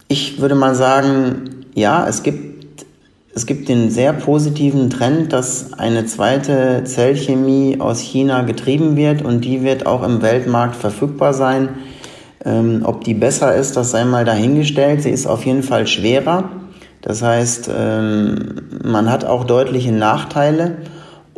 Ich 0.07 0.41
würde 0.41 0.55
mal 0.55 0.75
sagen, 0.75 1.65
ja, 1.73 2.07
es 2.07 2.23
gibt, 2.23 2.85
es 3.33 3.45
gibt 3.45 3.69
den 3.69 3.89
sehr 3.89 4.13
positiven 4.13 4.89
Trend, 4.89 5.33
dass 5.33 5.73
eine 5.73 6.05
zweite 6.05 6.83
Zellchemie 6.83 7.77
aus 7.79 7.99
China 7.99 8.43
getrieben 8.43 8.95
wird 8.95 9.23
und 9.23 9.45
die 9.45 9.63
wird 9.63 9.85
auch 9.85 10.03
im 10.03 10.21
Weltmarkt 10.21 10.75
verfügbar 10.75 11.33
sein. 11.33 11.69
Ähm, 12.45 12.81
ob 12.85 13.03
die 13.03 13.13
besser 13.13 13.55
ist, 13.55 13.75
das 13.75 13.91
sei 13.91 14.05
mal 14.05 14.25
dahingestellt. 14.25 15.01
Sie 15.01 15.09
ist 15.09 15.27
auf 15.27 15.45
jeden 15.45 15.63
Fall 15.63 15.87
schwerer. 15.87 16.49
Das 17.01 17.21
heißt, 17.21 17.69
ähm, 17.75 18.61
man 18.83 19.11
hat 19.11 19.25
auch 19.25 19.43
deutliche 19.43 19.91
Nachteile. 19.91 20.77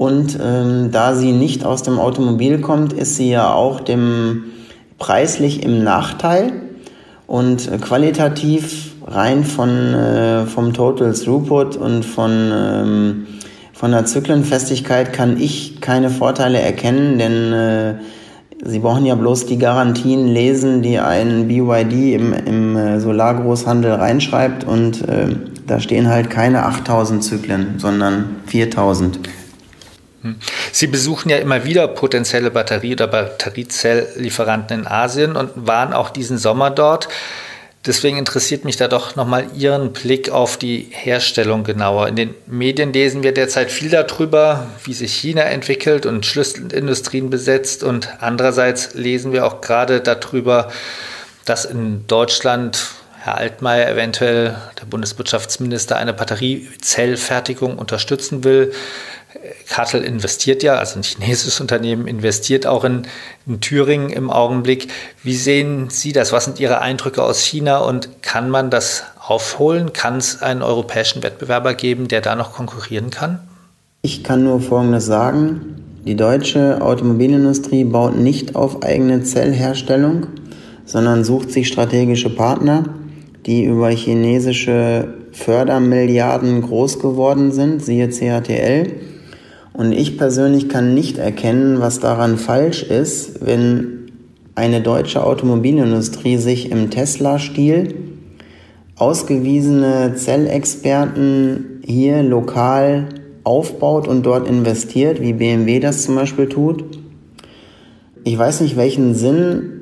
Und 0.02 0.40
ähm, 0.44 0.90
da 0.92 1.14
sie 1.14 1.32
nicht 1.32 1.64
aus 1.64 1.84
dem 1.84 2.00
Automobil 2.00 2.60
kommt, 2.60 2.92
ist 2.92 3.18
sie 3.18 3.30
ja 3.30 3.54
auch 3.54 3.82
dem 3.82 4.46
preislich 4.98 5.62
im 5.62 5.84
Nachteil 5.84 6.54
und 7.28 7.70
qualitativ 7.82 8.94
rein 9.06 9.44
von 9.44 9.70
äh, 9.70 10.48
vom 10.48 10.74
Total 10.74 11.14
Throughput 11.14 11.78
und 11.78 12.04
von 12.04 12.32
ähm, 12.52 13.28
von 13.74 13.92
der 13.92 14.06
Zyklenfestigkeit 14.06 15.14
kann 15.14 15.40
ich 15.40 15.82
keine 15.82 16.10
Vorteile 16.10 16.60
erkennen, 16.60 17.20
denn 17.20 17.54
äh, 17.54 17.94
Sie 18.64 18.80
brauchen 18.80 19.06
ja 19.06 19.16
bloß 19.16 19.48
die 19.48 19.58
Garantien 19.58 20.28
lesen, 20.28 20.82
die 20.82 20.98
ein 21.00 21.48
BYD 21.48 22.16
im, 22.16 22.34
im 22.34 22.76
äh, 22.76 23.00
Solargroßhandel 23.00 23.92
reinschreibt 23.94 24.64
und 24.64 25.08
äh, 25.08 25.28
da 25.68 25.80
stehen 25.80 26.10
halt 26.10 26.32
keine 26.32 26.66
8000 26.66 27.24
Zyklen, 27.24 27.76
sondern 27.78 28.38
4000. 28.48 29.20
Hm. 30.22 30.36
Sie 30.72 30.88
besuchen 30.88 31.30
ja 31.30 31.38
immer 31.38 31.64
wieder 31.64 31.88
potenzielle 31.88 32.52
Batterie- 32.52 32.94
oder 32.94 33.08
Batteriezelllieferanten 33.08 34.82
in 34.82 34.88
Asien 34.88 35.36
und 35.36 35.52
waren 35.56 35.94
auch 35.94 36.10
diesen 36.10 36.38
Sommer 36.38 36.70
dort. 36.70 37.08
Deswegen 37.88 38.18
interessiert 38.20 38.64
mich 38.64 38.78
da 38.78 38.88
doch 38.88 39.16
nochmal 39.16 39.48
Ihren 39.56 39.92
Blick 39.92 40.30
auf 40.30 40.58
die 40.58 40.88
Herstellung 40.92 41.64
genauer. 41.64 42.08
In 42.10 42.16
den 42.16 42.36
Medien 42.46 42.94
lesen 42.94 43.24
wir 43.24 43.34
derzeit 43.34 43.72
viel 43.72 43.90
darüber, 43.90 44.68
wie 44.84 44.94
sich 44.94 45.14
China 45.14 45.42
entwickelt 45.42 46.06
und 46.06 46.24
Schlüsselindustrien 46.28 47.32
besetzt. 47.32 47.84
Und 47.84 48.10
andererseits 48.20 48.94
lesen 48.94 49.34
wir 49.34 49.48
auch 49.48 49.62
gerade 49.62 50.00
darüber, 50.02 50.72
dass 51.46 51.66
in 51.66 52.06
Deutschland 52.06 52.86
Herr 53.24 53.38
Altmaier 53.38 53.90
eventuell, 53.90 54.56
der 54.80 54.86
Bundeswirtschaftsminister, 54.86 55.96
eine 55.96 56.14
Batteriezellfertigung 56.14 57.80
unterstützen 57.80 58.44
will. 58.44 58.74
Kartel 59.70 60.04
investiert 60.04 60.64
ja, 60.64 60.76
also 60.76 61.00
ein 61.00 61.04
chinesisches 61.04 61.62
Unternehmen 61.62 62.08
investiert 62.08 62.68
auch 62.68 62.84
in, 62.84 63.04
in, 63.48 63.62
Thüringen 63.62 64.10
im 64.10 64.30
Augenblick. 64.30 64.90
Wie 65.24 65.36
sehen 65.36 65.90
Sie 65.90 66.12
das? 66.12 66.32
Was 66.32 66.46
sind 66.46 66.60
Ihre 66.60 66.82
Eindrücke 66.82 67.24
aus 67.24 67.40
China 67.40 67.80
und 67.80 68.22
kann 68.22 68.50
man 68.50 68.70
das 68.70 69.04
aufholen? 69.20 69.94
Kann 69.94 70.18
es 70.18 70.42
einen 70.42 70.62
europäischen 70.62 71.24
Wettbewerber 71.24 71.74
geben, 71.74 72.08
der 72.08 72.22
da 72.22 72.36
noch 72.36 72.54
konkurrieren 72.54 73.10
kann? 73.10 73.40
Ich 74.02 74.24
kann 74.24 74.44
nur 74.44 74.60
Folgendes 74.60 75.06
sagen. 75.06 75.78
Die 76.06 76.16
deutsche 76.16 76.82
Automobilindustrie 76.82 77.84
baut 77.84 78.18
nicht 78.18 78.56
auf 78.56 78.84
eigene 78.84 79.24
Zellherstellung, 79.24 80.28
sondern 80.86 81.24
sucht 81.24 81.52
sich 81.52 81.68
strategische 81.68 82.30
Partner, 82.30 82.86
die 83.46 83.64
über 83.64 83.90
chinesische 83.90 85.14
Fördermilliarden 85.32 86.62
groß 86.62 87.00
geworden 87.00 87.52
sind, 87.52 87.86
siehe 87.86 88.10
CATL 88.10 89.11
und 89.74 89.92
ich 89.94 90.18
persönlich 90.18 90.70
kann 90.70 90.94
nicht 90.94 91.18
erkennen, 91.18 91.80
was 91.80 92.00
daran 92.00 92.38
falsch 92.38 92.84
ist, 92.84 93.46
wenn 93.46 94.12
eine 94.56 94.82
deutsche 94.82 95.24
Automobilindustrie 95.24 96.38
sich 96.38 96.72
im 96.72 96.90
Tesla-Stil 96.90 97.96
ausgewiesene 98.98 100.14
Zellexperten 100.16 101.82
hier 101.84 102.22
lokal 102.22 103.10
aufbaut 103.44 104.08
und 104.08 104.26
dort 104.26 104.48
investiert, 104.48 105.22
wie 105.22 105.34
BMW 105.34 105.80
das 105.80 106.04
zum 106.04 106.16
Beispiel 106.16 106.48
tut. 106.48 106.84
Ich 108.24 108.38
weiß 108.38 108.62
nicht, 108.62 108.78
welchen 108.78 109.16
Sinn 109.16 109.82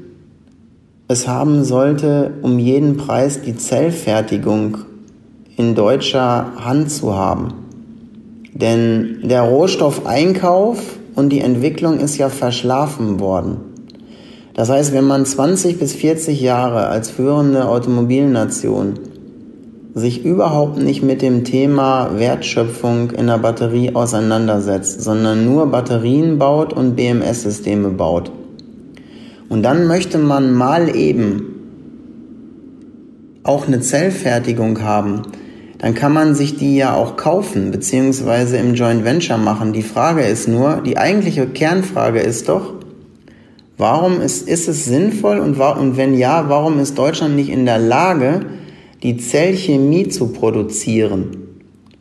es 1.09 1.27
haben 1.27 1.65
sollte, 1.65 2.35
um 2.41 2.59
jeden 2.59 2.95
Preis 2.95 3.41
die 3.41 3.57
Zellfertigung 3.57 4.77
in 5.57 5.75
deutscher 5.75 6.53
Hand 6.63 6.89
zu 6.89 7.15
haben. 7.15 7.68
Denn 8.59 9.19
der 9.23 9.43
Rohstoffeinkauf 9.43 10.79
und 11.15 11.29
die 11.29 11.39
Entwicklung 11.39 11.99
ist 11.99 12.17
ja 12.17 12.27
verschlafen 12.27 13.21
worden. 13.21 13.57
Das 14.53 14.69
heißt, 14.69 14.91
wenn 14.93 15.05
man 15.05 15.25
20 15.25 15.79
bis 15.79 15.93
40 15.93 16.41
Jahre 16.41 16.87
als 16.87 17.09
führende 17.09 17.69
Automobilnation 17.69 18.95
sich 19.93 20.25
überhaupt 20.25 20.77
nicht 20.77 21.01
mit 21.01 21.21
dem 21.21 21.45
Thema 21.45 22.19
Wertschöpfung 22.19 23.11
in 23.11 23.27
der 23.27 23.37
Batterie 23.37 23.95
auseinandersetzt, 23.95 25.01
sondern 25.01 25.45
nur 25.45 25.67
Batterien 25.67 26.37
baut 26.37 26.73
und 26.73 26.97
BMS-Systeme 26.97 27.89
baut. 27.89 28.31
Und 29.47 29.63
dann 29.63 29.87
möchte 29.87 30.17
man 30.17 30.53
mal 30.53 30.93
eben 30.93 31.45
auch 33.43 33.67
eine 33.67 33.79
Zellfertigung 33.79 34.81
haben, 34.81 35.21
dann 35.79 35.95
kann 35.95 36.13
man 36.13 36.35
sich 36.35 36.57
die 36.57 36.75
ja 36.75 36.93
auch 36.93 37.15
kaufen, 37.15 37.71
beziehungsweise 37.71 38.57
im 38.57 38.75
Joint 38.75 39.05
Venture 39.05 39.37
machen. 39.37 39.71
Die 39.71 39.81
Frage 39.81 40.21
ist 40.21 40.47
nur, 40.47 40.81
die 40.85 40.97
eigentliche 40.97 41.47
Kernfrage 41.47 42.19
ist 42.19 42.49
doch, 42.49 42.73
warum 43.77 44.19
ist, 44.19 44.47
ist 44.47 44.67
es 44.67 44.83
sinnvoll 44.85 45.39
und, 45.39 45.57
und 45.57 45.97
wenn 45.97 46.17
ja, 46.17 46.45
warum 46.49 46.79
ist 46.79 46.97
Deutschland 46.97 47.37
nicht 47.37 47.49
in 47.49 47.65
der 47.65 47.79
Lage, 47.79 48.41
die 49.01 49.17
Zellchemie 49.17 50.09
zu 50.09 50.33
produzieren? 50.33 51.37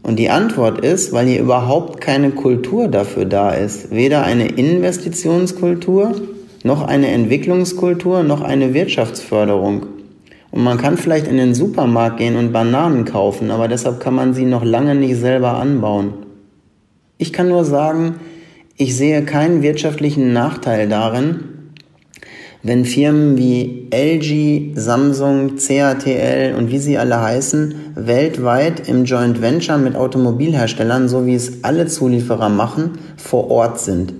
Und 0.02 0.18
die 0.18 0.30
Antwort 0.30 0.84
ist, 0.84 1.12
weil 1.12 1.26
hier 1.26 1.40
überhaupt 1.40 2.00
keine 2.00 2.30
Kultur 2.30 2.88
dafür 2.88 3.26
da 3.26 3.50
ist. 3.50 3.92
Weder 3.92 4.24
eine 4.24 4.48
Investitionskultur, 4.48 6.14
noch 6.64 6.82
eine 6.82 7.08
Entwicklungskultur, 7.08 8.22
noch 8.22 8.40
eine 8.40 8.74
Wirtschaftsförderung. 8.74 9.86
Und 10.50 10.62
man 10.62 10.78
kann 10.78 10.96
vielleicht 10.96 11.26
in 11.26 11.36
den 11.36 11.54
Supermarkt 11.54 12.18
gehen 12.18 12.36
und 12.36 12.52
Bananen 12.52 13.04
kaufen, 13.04 13.50
aber 13.50 13.68
deshalb 13.68 14.00
kann 14.00 14.14
man 14.14 14.34
sie 14.34 14.44
noch 14.44 14.64
lange 14.64 14.94
nicht 14.94 15.16
selber 15.16 15.54
anbauen. 15.54 16.14
Ich 17.18 17.32
kann 17.32 17.48
nur 17.48 17.64
sagen, 17.64 18.20
ich 18.76 18.96
sehe 18.96 19.24
keinen 19.24 19.62
wirtschaftlichen 19.62 20.32
Nachteil 20.32 20.88
darin, 20.88 21.40
wenn 22.62 22.84
Firmen 22.84 23.36
wie 23.36 23.88
LG, 23.92 24.74
Samsung, 24.74 25.56
CATL 25.56 26.54
und 26.56 26.70
wie 26.70 26.78
sie 26.78 26.98
alle 26.98 27.20
heißen, 27.20 27.92
weltweit 27.94 28.88
im 28.88 29.04
Joint 29.04 29.40
Venture 29.40 29.78
mit 29.78 29.96
Automobilherstellern, 29.96 31.08
so 31.08 31.26
wie 31.26 31.34
es 31.34 31.62
alle 31.64 31.86
Zulieferer 31.86 32.48
machen, 32.48 32.98
vor 33.16 33.50
Ort 33.50 33.80
sind. 33.80 34.14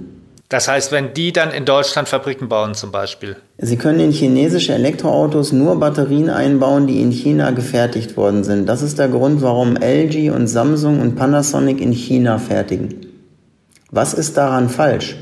Das 0.49 0.69
heißt, 0.69 0.93
wenn 0.93 1.12
die 1.14 1.33
dann 1.33 1.51
in 1.51 1.64
Deutschland 1.64 2.09
Fabriken 2.09 2.49
bauen 2.49 2.75
zum 2.75 2.91
Beispiel? 2.91 3.37
Sie 3.61 3.77
können 3.77 3.99
in 3.99 4.12
chinesische 4.12 4.73
Elektroautos 4.73 5.51
nur 5.51 5.81
Batterien 5.81 6.31
einbauen, 6.31 6.87
die 6.87 7.03
in 7.03 7.11
China 7.11 7.51
gefertigt 7.51 8.16
worden 8.16 8.44
sind. 8.44 8.68
Das 8.68 8.83
ist 8.83 9.01
der 9.01 9.09
Grund, 9.09 9.42
warum 9.42 9.77
LG 9.77 10.31
und 10.31 10.47
Samsung 10.47 11.01
und 11.01 11.16
Panasonic 11.16 11.81
in 11.81 11.90
China 11.90 12.38
fertigen. 12.38 12.94
Was 13.90 14.14
ist 14.14 14.37
daran 14.37 14.68
falsch? 14.68 15.16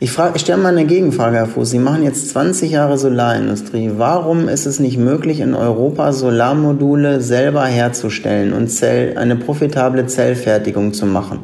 Ich, 0.00 0.10
frage, 0.10 0.36
ich 0.36 0.42
stelle 0.42 0.62
mal 0.62 0.70
eine 0.70 0.86
Gegenfrage, 0.86 1.36
Herr 1.36 1.46
Fuß. 1.46 1.68
Sie 1.68 1.78
machen 1.78 2.02
jetzt 2.02 2.30
20 2.30 2.70
Jahre 2.70 2.96
Solarindustrie. 2.96 3.92
Warum 3.96 4.48
ist 4.48 4.64
es 4.64 4.80
nicht 4.80 4.96
möglich, 4.96 5.40
in 5.40 5.54
Europa 5.54 6.14
Solarmodule 6.14 7.20
selber 7.20 7.66
herzustellen 7.66 8.54
und 8.54 8.68
Zell, 8.68 9.18
eine 9.18 9.36
profitable 9.36 10.06
Zellfertigung 10.06 10.94
zu 10.94 11.04
machen? 11.04 11.40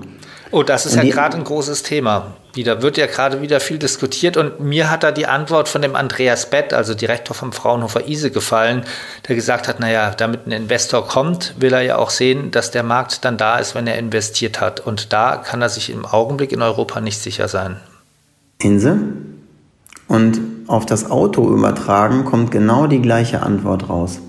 Oh, 0.51 0.63
das 0.63 0.87
ist 0.87 0.97
und 0.97 1.05
ja 1.05 1.13
gerade 1.13 1.37
ein 1.37 1.45
großes 1.45 1.83
Thema 1.83 2.37
wieder, 2.55 2.83
wird 2.83 2.97
ja 2.97 3.07
gerade 3.07 3.41
wieder 3.41 3.61
viel 3.61 3.79
diskutiert 3.79 4.37
und 4.37 4.61
mir 4.61 4.91
hat 4.91 5.03
da 5.03 5.11
die 5.11 5.27
Antwort 5.27 5.69
von 5.69 5.83
dem 5.83 5.97
Andreas 5.97 6.51
Bett, 6.51 6.73
also 6.75 6.95
Direktor 6.95 7.35
vom 7.35 7.53
Fraunhofer 7.53 8.07
ISE, 8.07 8.31
gefallen, 8.31 8.85
der 9.29 9.37
gesagt 9.37 9.69
hat, 9.69 9.81
naja, 9.81 10.11
damit 10.11 10.47
ein 10.47 10.53
Investor 10.53 11.07
kommt, 11.07 11.55
will 11.59 11.73
er 11.73 11.83
ja 11.83 11.97
auch 11.97 12.11
sehen, 12.11 12.51
dass 12.51 12.71
der 12.71 12.83
Markt 12.83 13.25
dann 13.25 13.37
da 13.37 13.59
ist, 13.59 13.75
wenn 13.75 13.87
er 13.87 13.99
investiert 13.99 14.61
hat. 14.61 14.81
Und 14.81 15.13
da 15.13 15.37
kann 15.37 15.63
er 15.63 15.69
sich 15.69 15.91
im 15.91 16.05
Augenblick 16.05 16.53
in 16.53 16.63
Europa 16.63 17.01
nicht 17.01 17.21
sicher 17.21 17.49
sein. 17.49 17.77
Inse? 18.59 18.99
Und 20.09 20.41
auf 20.67 20.85
das 20.85 21.11
Auto 21.11 21.51
übertragen 21.51 22.25
kommt 22.25 22.51
genau 22.51 22.87
die 22.87 23.01
gleiche 23.01 23.43
Antwort 23.43 23.89
raus. 23.89 24.21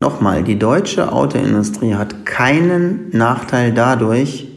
Nochmal, 0.00 0.42
die 0.42 0.58
deutsche 0.58 1.12
Autoindustrie 1.12 1.94
hat 1.94 2.26
keinen 2.26 3.10
Nachteil 3.10 3.72
dadurch, 3.72 4.48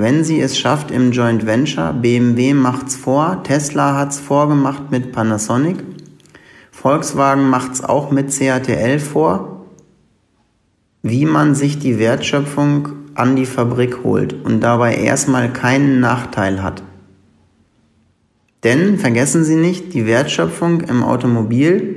wenn 0.00 0.24
sie 0.24 0.40
es 0.40 0.58
schafft 0.58 0.90
im 0.90 1.12
Joint 1.12 1.46
Venture, 1.46 1.92
BMW 1.92 2.54
macht's 2.54 2.96
vor, 2.96 3.42
Tesla 3.42 3.96
hat's 3.96 4.18
vorgemacht 4.18 4.90
mit 4.90 5.12
Panasonic, 5.12 5.84
Volkswagen 6.70 7.48
macht's 7.48 7.82
auch 7.82 8.10
mit 8.10 8.36
CATL 8.36 8.98
vor, 8.98 9.66
wie 11.02 11.24
man 11.24 11.54
sich 11.54 11.78
die 11.78 11.98
Wertschöpfung 11.98 12.88
an 13.14 13.36
die 13.36 13.46
Fabrik 13.46 14.04
holt 14.04 14.34
und 14.44 14.60
dabei 14.60 14.96
erstmal 14.96 15.52
keinen 15.52 16.00
Nachteil 16.00 16.62
hat. 16.62 16.82
Denn 18.64 18.98
vergessen 18.98 19.44
Sie 19.44 19.56
nicht, 19.56 19.94
die 19.94 20.06
Wertschöpfung 20.06 20.80
im 20.82 21.02
Automobil 21.02 21.95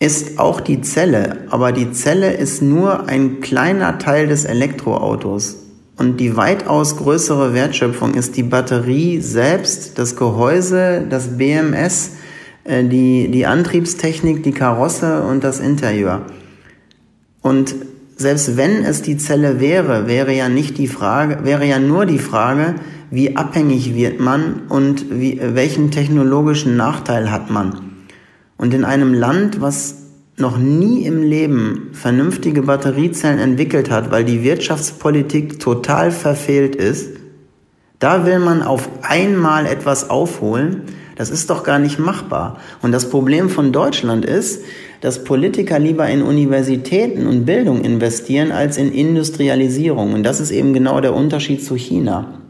ist 0.00 0.38
auch 0.38 0.60
die 0.60 0.80
Zelle, 0.80 1.38
aber 1.50 1.72
die 1.72 1.90
Zelle 1.90 2.32
ist 2.32 2.62
nur 2.62 3.08
ein 3.08 3.40
kleiner 3.40 3.98
Teil 3.98 4.28
des 4.28 4.44
Elektroautos. 4.44 5.64
Und 5.96 6.20
die 6.20 6.36
weitaus 6.36 6.96
größere 6.96 7.54
Wertschöpfung 7.54 8.14
ist 8.14 8.36
die 8.36 8.44
Batterie 8.44 9.20
selbst, 9.20 9.98
das 9.98 10.14
Gehäuse, 10.14 11.04
das 11.10 11.36
BMS, 11.36 12.12
äh, 12.62 12.84
die, 12.84 13.28
die 13.28 13.46
Antriebstechnik, 13.46 14.44
die 14.44 14.52
Karosse 14.52 15.22
und 15.22 15.42
das 15.42 15.58
Interieur. 15.58 16.22
Und 17.42 17.74
selbst 18.16 18.56
wenn 18.56 18.84
es 18.84 19.02
die 19.02 19.16
Zelle 19.16 19.58
wäre, 19.58 20.06
wäre 20.06 20.32
ja 20.32 20.48
nicht 20.48 20.78
die 20.78 20.86
Frage, 20.86 21.44
wäre 21.44 21.64
ja 21.64 21.80
nur 21.80 22.06
die 22.06 22.18
Frage, 22.20 22.76
wie 23.10 23.36
abhängig 23.36 23.96
wird 23.96 24.20
man 24.20 24.62
und 24.68 25.06
wie, 25.10 25.40
welchen 25.42 25.90
technologischen 25.90 26.76
Nachteil 26.76 27.32
hat 27.32 27.50
man. 27.50 27.87
Und 28.58 28.74
in 28.74 28.84
einem 28.84 29.14
Land, 29.14 29.60
was 29.62 29.94
noch 30.36 30.58
nie 30.58 31.04
im 31.04 31.22
Leben 31.22 31.90
vernünftige 31.92 32.62
Batteriezellen 32.62 33.38
entwickelt 33.38 33.90
hat, 33.90 34.10
weil 34.10 34.24
die 34.24 34.42
Wirtschaftspolitik 34.42 35.58
total 35.58 36.10
verfehlt 36.10 36.76
ist, 36.76 37.10
da 37.98 38.26
will 38.26 38.38
man 38.38 38.62
auf 38.62 38.88
einmal 39.02 39.66
etwas 39.66 40.10
aufholen. 40.10 40.82
Das 41.16 41.30
ist 41.30 41.50
doch 41.50 41.64
gar 41.64 41.80
nicht 41.80 41.98
machbar. 41.98 42.58
Und 42.80 42.92
das 42.92 43.10
Problem 43.10 43.48
von 43.48 43.72
Deutschland 43.72 44.24
ist, 44.24 44.62
dass 45.00 45.24
Politiker 45.24 45.78
lieber 45.78 46.08
in 46.08 46.22
Universitäten 46.22 47.26
und 47.26 47.44
Bildung 47.44 47.82
investieren 47.82 48.52
als 48.52 48.76
in 48.76 48.92
Industrialisierung. 48.92 50.12
Und 50.12 50.22
das 50.22 50.38
ist 50.38 50.52
eben 50.52 50.72
genau 50.72 51.00
der 51.00 51.14
Unterschied 51.14 51.64
zu 51.64 51.74
China. 51.74 52.40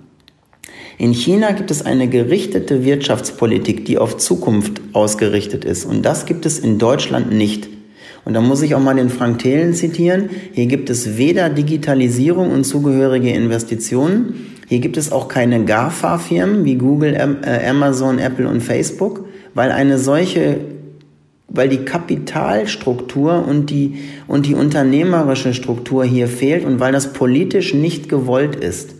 In 0.98 1.12
China 1.12 1.52
gibt 1.52 1.70
es 1.70 1.86
eine 1.86 2.08
gerichtete 2.08 2.84
Wirtschaftspolitik, 2.84 3.84
die 3.84 3.98
auf 3.98 4.16
Zukunft 4.16 4.80
ausgerichtet 4.92 5.64
ist. 5.64 5.84
Und 5.84 6.02
das 6.02 6.26
gibt 6.26 6.44
es 6.44 6.58
in 6.58 6.78
Deutschland 6.78 7.32
nicht. 7.32 7.68
Und 8.24 8.34
da 8.34 8.40
muss 8.40 8.62
ich 8.62 8.74
auch 8.74 8.80
mal 8.80 8.96
den 8.96 9.08
Frank 9.08 9.38
Thelen 9.38 9.74
zitieren. 9.74 10.28
Hier 10.52 10.66
gibt 10.66 10.90
es 10.90 11.16
weder 11.16 11.50
Digitalisierung 11.50 12.50
und 12.50 12.64
zugehörige 12.64 13.30
Investitionen. 13.30 14.56
Hier 14.66 14.80
gibt 14.80 14.96
es 14.96 15.12
auch 15.12 15.28
keine 15.28 15.64
GAFA-Firmen 15.64 16.64
wie 16.64 16.74
Google, 16.74 17.14
äh, 17.14 17.68
Amazon, 17.68 18.18
Apple 18.18 18.48
und 18.48 18.60
Facebook, 18.60 19.26
weil 19.54 19.70
eine 19.70 19.98
solche 19.98 20.58
weil 21.50 21.70
die 21.70 21.78
Kapitalstruktur 21.78 23.46
und 23.48 23.70
die, 23.70 24.00
und 24.26 24.44
die 24.44 24.54
unternehmerische 24.54 25.54
Struktur 25.54 26.04
hier 26.04 26.28
fehlt 26.28 26.62
und 26.66 26.78
weil 26.78 26.92
das 26.92 27.14
politisch 27.14 27.72
nicht 27.72 28.10
gewollt 28.10 28.54
ist. 28.54 28.97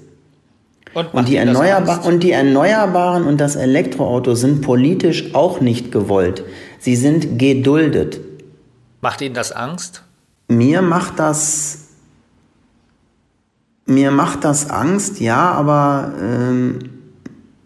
Und, 0.94 1.14
und, 1.14 1.28
die 1.28 1.36
Erneuerbar 1.36 2.04
und 2.04 2.22
die 2.22 2.32
Erneuerbaren 2.32 3.24
und 3.24 3.40
das 3.40 3.56
Elektroauto 3.56 4.34
sind 4.34 4.62
politisch 4.62 5.34
auch 5.34 5.60
nicht 5.60 5.92
gewollt. 5.92 6.44
Sie 6.78 6.96
sind 6.96 7.38
geduldet. 7.38 8.20
Macht 9.00 9.20
Ihnen 9.20 9.34
das 9.34 9.52
Angst? 9.52 10.02
Mir 10.48 10.82
macht 10.82 11.18
das 11.18 11.88
mir 13.88 14.10
macht 14.10 14.44
das 14.44 14.68
Angst, 14.68 15.18
ja, 15.18 15.50
aber 15.50 16.12
ähm, 16.20 16.78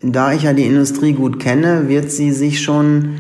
da 0.01 0.33
ich 0.33 0.45
ja 0.45 0.53
die 0.53 0.67
Industrie 0.67 1.15
gut 1.15 1.41
kenne, 1.41 1.89
wird 1.89 2.13
sie 2.13 2.31
sich 2.31 2.63
schon 2.63 3.19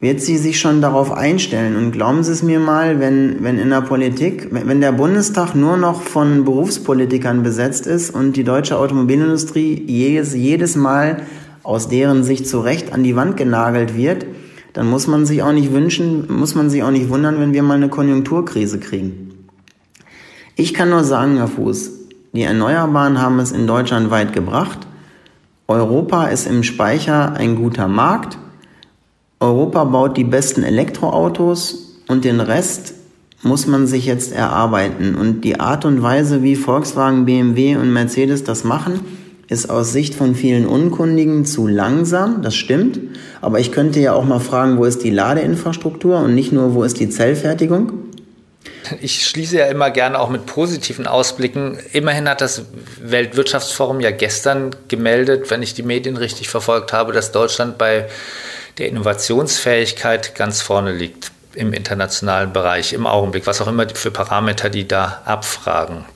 wird 0.00 0.22
sie 0.22 0.38
sich 0.38 0.58
schon 0.58 0.80
darauf 0.80 1.12
einstellen. 1.12 1.76
Und 1.76 1.92
glauben 1.92 2.24
Sie 2.24 2.32
es 2.32 2.42
mir 2.42 2.58
mal, 2.58 3.00
wenn, 3.00 3.44
wenn 3.44 3.58
in 3.58 3.68
der 3.68 3.82
Politik, 3.82 4.48
wenn 4.50 4.80
der 4.80 4.92
Bundestag 4.92 5.54
nur 5.54 5.76
noch 5.76 6.02
von 6.02 6.44
Berufspolitikern 6.44 7.42
besetzt 7.42 7.86
ist 7.86 8.14
und 8.14 8.36
die 8.36 8.44
deutsche 8.44 8.78
Automobilindustrie 8.78 9.84
jedes, 9.86 10.34
jedes 10.34 10.74
Mal 10.74 11.22
aus 11.62 11.88
deren 11.88 12.24
Sicht 12.24 12.48
zu 12.48 12.60
Recht 12.60 12.94
an 12.94 13.02
die 13.02 13.14
Wand 13.14 13.36
genagelt 13.36 13.94
wird, 13.94 14.24
dann 14.72 14.88
muss 14.88 15.06
man 15.06 15.26
sich 15.26 15.42
auch 15.42 15.52
nicht 15.52 15.72
wünschen, 15.72 16.26
muss 16.32 16.54
man 16.54 16.70
sich 16.70 16.82
auch 16.82 16.90
nicht 16.90 17.10
wundern, 17.10 17.38
wenn 17.38 17.52
wir 17.52 17.62
mal 17.62 17.74
eine 17.74 17.88
Konjunkturkrise 17.88 18.78
kriegen. 18.78 19.30
Ich 20.56 20.72
kann 20.72 20.90
nur 20.90 21.04
sagen, 21.04 21.36
Herr 21.36 21.48
Fuß, 21.48 21.90
die 22.32 22.42
Erneuerbaren 22.42 23.20
haben 23.20 23.38
es 23.38 23.52
in 23.52 23.66
Deutschland 23.66 24.10
weit 24.10 24.32
gebracht. 24.32 24.86
Europa 25.66 26.26
ist 26.26 26.46
im 26.46 26.62
Speicher 26.62 27.32
ein 27.34 27.56
guter 27.56 27.88
Markt. 27.88 28.38
Europa 29.40 29.84
baut 29.84 30.18
die 30.18 30.24
besten 30.24 30.62
Elektroautos 30.62 31.96
und 32.08 32.26
den 32.26 32.40
Rest 32.40 32.92
muss 33.42 33.66
man 33.66 33.86
sich 33.86 34.04
jetzt 34.04 34.32
erarbeiten. 34.32 35.14
Und 35.14 35.40
die 35.44 35.58
Art 35.58 35.86
und 35.86 36.02
Weise, 36.02 36.42
wie 36.42 36.56
Volkswagen, 36.56 37.24
BMW 37.24 37.76
und 37.76 37.90
Mercedes 37.90 38.44
das 38.44 38.64
machen, 38.64 39.00
ist 39.48 39.70
aus 39.70 39.92
Sicht 39.92 40.14
von 40.14 40.34
vielen 40.34 40.66
Unkundigen 40.66 41.46
zu 41.46 41.66
langsam, 41.66 42.42
das 42.42 42.54
stimmt. 42.54 43.00
Aber 43.40 43.58
ich 43.58 43.72
könnte 43.72 43.98
ja 43.98 44.12
auch 44.12 44.24
mal 44.24 44.40
fragen, 44.40 44.76
wo 44.76 44.84
ist 44.84 45.02
die 45.02 45.10
Ladeinfrastruktur 45.10 46.18
und 46.18 46.34
nicht 46.34 46.52
nur, 46.52 46.74
wo 46.74 46.84
ist 46.84 47.00
die 47.00 47.08
Zellfertigung? 47.08 47.92
Ich 49.00 49.26
schließe 49.26 49.56
ja 49.56 49.66
immer 49.66 49.90
gerne 49.90 50.18
auch 50.18 50.28
mit 50.28 50.44
positiven 50.44 51.06
Ausblicken. 51.06 51.78
Immerhin 51.92 52.28
hat 52.28 52.42
das 52.42 52.66
Weltwirtschaftsforum 53.00 54.00
ja 54.00 54.10
gestern 54.10 54.76
gemeldet, 54.88 55.50
wenn 55.50 55.62
ich 55.62 55.72
die 55.72 55.82
Medien 55.82 56.18
richtig 56.18 56.50
verfolgt 56.50 56.92
habe, 56.92 57.12
dass 57.12 57.32
Deutschland 57.32 57.78
bei 57.78 58.06
der 58.80 58.88
Innovationsfähigkeit 58.88 60.34
ganz 60.34 60.62
vorne 60.62 60.92
liegt 60.92 61.32
im 61.54 61.72
internationalen 61.72 62.52
Bereich 62.52 62.94
im 62.94 63.06
Augenblick, 63.06 63.46
was 63.46 63.60
auch 63.60 63.68
immer 63.68 63.86
für 63.90 64.10
Parameter 64.10 64.70
die 64.70 64.88
da 64.88 65.20
abfragen. 65.26 66.06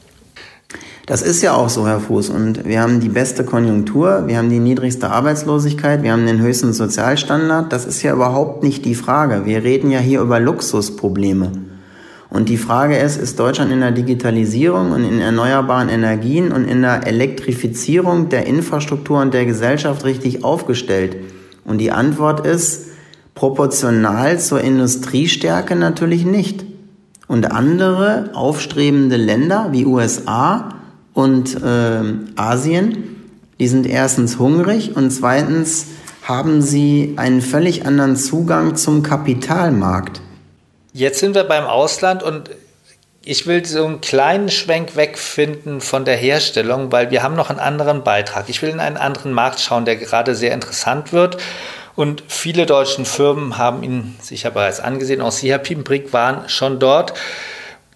Das 1.06 1.20
ist 1.20 1.42
ja 1.42 1.52
auch 1.52 1.68
so, 1.68 1.86
Herr 1.86 2.00
Fuß. 2.00 2.30
Und 2.30 2.64
wir 2.64 2.80
haben 2.80 3.00
die 3.00 3.10
beste 3.10 3.44
Konjunktur, 3.44 4.26
wir 4.26 4.38
haben 4.38 4.48
die 4.48 4.60
niedrigste 4.60 5.10
Arbeitslosigkeit, 5.10 6.02
wir 6.02 6.12
haben 6.12 6.24
den 6.24 6.40
höchsten 6.40 6.72
Sozialstandard. 6.72 7.70
Das 7.70 7.84
ist 7.84 8.02
ja 8.02 8.14
überhaupt 8.14 8.62
nicht 8.62 8.86
die 8.86 8.94
Frage. 8.94 9.44
Wir 9.44 9.62
reden 9.62 9.90
ja 9.90 9.98
hier 9.98 10.22
über 10.22 10.40
Luxusprobleme. 10.40 11.52
Und 12.30 12.48
die 12.48 12.56
Frage 12.56 12.96
ist, 12.96 13.18
ist 13.18 13.38
Deutschland 13.38 13.70
in 13.70 13.80
der 13.80 13.90
Digitalisierung 13.90 14.92
und 14.92 15.04
in 15.04 15.20
erneuerbaren 15.20 15.90
Energien 15.90 16.50
und 16.50 16.64
in 16.64 16.80
der 16.80 17.06
Elektrifizierung 17.06 18.30
der 18.30 18.46
Infrastruktur 18.46 19.20
und 19.20 19.34
der 19.34 19.44
Gesellschaft 19.44 20.04
richtig 20.04 20.42
aufgestellt? 20.42 21.16
Und 21.64 21.78
die 21.78 21.90
Antwort 21.90 22.46
ist 22.46 22.88
proportional 23.34 24.38
zur 24.38 24.60
Industriestärke 24.60 25.76
natürlich 25.76 26.24
nicht. 26.24 26.64
Und 27.26 27.50
andere 27.50 28.30
aufstrebende 28.34 29.16
Länder 29.16 29.68
wie 29.72 29.86
USA 29.86 30.74
und 31.14 31.62
äh, 31.62 32.02
Asien, 32.36 33.16
die 33.58 33.68
sind 33.68 33.86
erstens 33.86 34.38
hungrig 34.38 34.96
und 34.96 35.10
zweitens 35.10 35.86
haben 36.22 36.60
sie 36.60 37.14
einen 37.16 37.40
völlig 37.40 37.86
anderen 37.86 38.16
Zugang 38.16 38.76
zum 38.76 39.02
Kapitalmarkt. 39.02 40.20
Jetzt 40.92 41.20
sind 41.20 41.34
wir 41.34 41.44
beim 41.44 41.64
Ausland 41.64 42.22
und 42.22 42.50
ich 43.26 43.46
will 43.46 43.64
so 43.64 43.84
einen 43.84 44.00
kleinen 44.00 44.50
Schwenk 44.50 44.96
wegfinden 44.96 45.80
von 45.80 46.04
der 46.04 46.16
Herstellung, 46.16 46.92
weil 46.92 47.10
wir 47.10 47.22
haben 47.22 47.36
noch 47.36 47.50
einen 47.50 47.58
anderen 47.58 48.04
Beitrag. 48.04 48.48
Ich 48.48 48.60
will 48.60 48.68
in 48.68 48.80
einen 48.80 48.96
anderen 48.96 49.32
Markt 49.32 49.60
schauen, 49.60 49.84
der 49.84 49.96
gerade 49.96 50.34
sehr 50.34 50.52
interessant 50.52 51.12
wird. 51.12 51.38
Und 51.96 52.24
viele 52.28 52.66
deutsche 52.66 53.04
Firmen 53.04 53.56
haben 53.56 53.82
ihn 53.82 54.16
sicher 54.20 54.50
bereits 54.50 54.80
angesehen. 54.80 55.20
Auch 55.20 55.32
Sie, 55.32 55.50
Herr 55.50 55.58
Piepenbrick, 55.58 56.12
waren 56.12 56.48
schon 56.48 56.80
dort. 56.80 57.14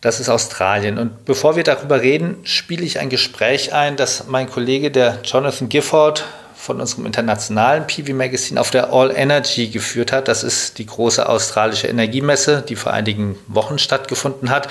Das 0.00 0.20
ist 0.20 0.28
Australien. 0.28 0.96
Und 0.98 1.24
bevor 1.24 1.56
wir 1.56 1.64
darüber 1.64 2.00
reden, 2.00 2.36
spiele 2.44 2.84
ich 2.84 3.00
ein 3.00 3.10
Gespräch 3.10 3.74
ein, 3.74 3.96
das 3.96 4.28
mein 4.28 4.48
Kollege, 4.48 4.90
der 4.90 5.18
Jonathan 5.24 5.68
Gifford 5.68 6.24
von 6.54 6.80
unserem 6.80 7.06
internationalen 7.06 7.86
PV 7.86 8.12
Magazine 8.14 8.60
auf 8.60 8.70
der 8.70 8.92
All 8.92 9.10
Energy 9.14 9.68
geführt 9.68 10.12
hat. 10.12 10.28
Das 10.28 10.44
ist 10.44 10.78
die 10.78 10.86
große 10.86 11.28
australische 11.28 11.86
Energiemesse, 11.86 12.62
die 12.68 12.76
vor 12.76 12.92
einigen 12.92 13.36
Wochen 13.48 13.78
stattgefunden 13.78 14.50
hat. 14.50 14.68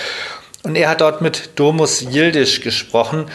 Und 0.67 0.75
er 0.75 0.89
hat 0.89 0.99
dort 0.99 1.21
mit 1.21 1.51
Domus 1.55 2.01
Yildiz 2.01 2.59
gesprochen. 2.59 3.27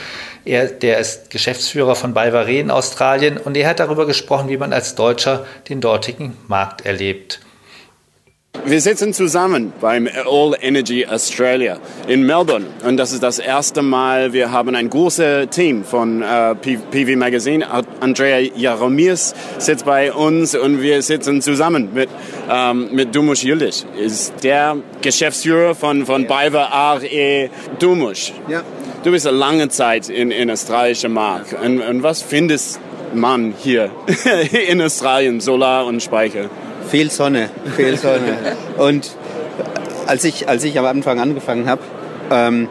Er, 0.44 0.66
der 0.66 0.98
ist 0.98 1.30
Geschäftsführer 1.30 1.94
von 1.94 2.12
Balvare 2.12 2.52
in 2.52 2.70
Australien 2.70 3.38
und 3.38 3.56
er 3.56 3.70
hat 3.70 3.80
darüber 3.80 4.04
gesprochen, 4.04 4.50
wie 4.50 4.58
man 4.58 4.74
als 4.74 4.96
Deutscher 4.96 5.46
den 5.70 5.80
dortigen 5.80 6.36
Markt 6.46 6.84
erlebt. 6.84 7.40
Wir 8.64 8.80
sitzen 8.80 9.12
zusammen 9.12 9.72
beim 9.80 10.08
All 10.24 10.54
Energy 10.60 11.04
Australia 11.04 11.78
in 12.06 12.24
Melbourne 12.24 12.66
und 12.86 12.96
das 12.96 13.12
ist 13.12 13.20
das 13.22 13.40
erste 13.40 13.82
Mal, 13.82 14.32
wir 14.32 14.52
haben 14.52 14.76
ein 14.76 14.88
großes 14.88 15.48
Team 15.50 15.82
von 15.82 16.22
äh, 16.22 16.54
PV 16.54 17.16
Magazine. 17.16 17.66
Andrea 17.98 18.38
Jaromirs 18.54 19.34
sitzt 19.58 19.84
bei 19.84 20.12
uns 20.12 20.54
und 20.54 20.80
wir 20.80 21.02
sitzen 21.02 21.42
zusammen 21.42 21.88
mit, 21.92 22.08
ähm, 22.48 22.90
mit 22.92 23.12
Dumush 23.12 23.42
Yildiz, 23.42 23.84
ist 23.98 24.44
der 24.44 24.76
Geschäftsführer 25.00 25.74
von, 25.74 26.06
von 26.06 26.28
Biver 26.28 26.70
ARE 26.72 27.50
Dumush. 27.80 28.32
Ja. 28.46 28.62
Du 29.02 29.10
bist 29.10 29.26
eine 29.26 29.36
lange 29.36 29.70
Zeit 29.70 30.08
in, 30.08 30.30
in 30.30 30.48
australischen 30.50 31.12
Markt 31.12 31.54
und, 31.54 31.80
und 31.80 32.02
was 32.04 32.22
findest 32.22 32.78
man 33.12 33.54
hier 33.58 33.90
in 34.68 34.80
Australien, 34.80 35.40
Solar 35.40 35.84
und 35.86 36.00
Speicher? 36.00 36.48
Viel 36.88 37.10
Sonne, 37.10 37.50
viel 37.76 37.96
Sonne. 37.96 38.36
Und 38.78 39.10
als 40.06 40.24
ich, 40.24 40.48
als 40.48 40.64
ich 40.64 40.78
am 40.78 40.84
Anfang 40.84 41.20
angefangen 41.20 41.68
habe, 41.68 41.82
ähm, 42.30 42.68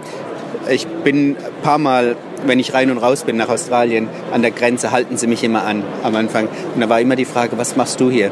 ich 0.70 0.88
bin 0.88 1.32
ein 1.32 1.64
paar 1.64 1.78
Mal, 1.78 2.16
wenn 2.46 2.60
ich 2.60 2.74
rein 2.74 2.92
und 2.92 2.98
raus 2.98 3.24
bin 3.24 3.38
nach 3.38 3.50
Australien, 3.50 4.10
an 4.32 4.42
der 4.42 4.52
Grenze 4.52 4.92
halten 4.92 5.18
sie 5.18 5.28
mich 5.28 5.44
immer 5.44 5.64
an 5.64 5.84
am 6.04 6.16
Anfang. 6.16 6.48
Und 6.76 6.82
da 6.82 6.90
war 6.90 7.02
immer 7.02 7.16
die 7.16 7.26
Frage, 7.26 7.58
was 7.58 7.76
machst 7.76 8.00
du 8.00 8.10
hier? 8.10 8.32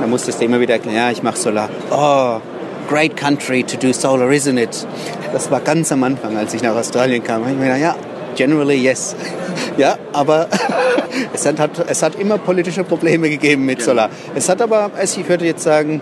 Da 0.00 0.06
musstest 0.06 0.40
du 0.40 0.44
immer 0.44 0.60
wieder 0.60 0.74
erklären, 0.74 0.96
ja, 0.96 1.10
ich 1.10 1.22
mache 1.22 1.36
Solar. 1.36 1.68
Oh, 1.90 2.40
great 2.88 3.16
country 3.16 3.62
to 3.62 3.76
do 3.76 3.92
solar, 3.92 4.28
isn't 4.30 4.58
it? 4.58 4.86
Das 5.32 5.50
war 5.50 5.60
ganz 5.60 5.92
am 5.92 6.02
Anfang, 6.02 6.36
als 6.36 6.54
ich 6.54 6.62
nach 6.62 6.74
Australien 6.74 7.22
kam. 7.22 7.42
Ich 7.48 7.56
mir 7.56 7.64
gedacht, 7.64 7.80
ja, 7.80 7.96
generally 8.34 8.76
yes. 8.76 9.16
Ja, 9.76 9.96
aber 10.12 10.48
es 11.32 11.46
hat, 11.46 11.84
es 11.88 12.02
hat 12.02 12.14
immer 12.14 12.38
politische 12.38 12.84
Probleme 12.84 13.28
gegeben 13.28 13.64
mit 13.64 13.82
Solar. 13.82 14.08
Es 14.34 14.48
hat 14.48 14.62
aber, 14.62 14.92
also 14.96 15.20
ich 15.20 15.28
würde 15.28 15.44
jetzt 15.44 15.64
sagen, 15.64 16.00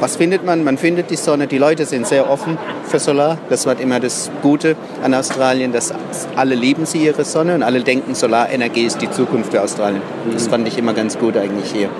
was 0.00 0.16
findet 0.16 0.44
man? 0.44 0.64
Man 0.64 0.78
findet 0.78 1.10
die 1.10 1.16
Sonne. 1.16 1.46
Die 1.46 1.58
Leute 1.58 1.84
sind 1.84 2.06
sehr 2.06 2.30
offen 2.30 2.56
für 2.86 2.98
Solar. 2.98 3.38
Das 3.50 3.66
war 3.66 3.78
immer 3.78 4.00
das 4.00 4.30
Gute 4.42 4.76
an 5.02 5.12
Australien, 5.12 5.72
dass 5.72 5.92
alle 6.36 6.54
lieben 6.54 6.86
sie 6.86 7.04
ihre 7.04 7.24
Sonne 7.24 7.54
und 7.54 7.62
alle 7.62 7.80
denken, 7.80 8.14
Solarenergie 8.14 8.84
ist 8.84 9.02
die 9.02 9.10
Zukunft 9.10 9.52
für 9.52 9.60
Australien. 9.60 10.02
Das 10.32 10.48
fand 10.48 10.66
ich 10.66 10.78
immer 10.78 10.94
ganz 10.94 11.18
gut 11.18 11.36
eigentlich 11.36 11.70
hier. 11.72 11.90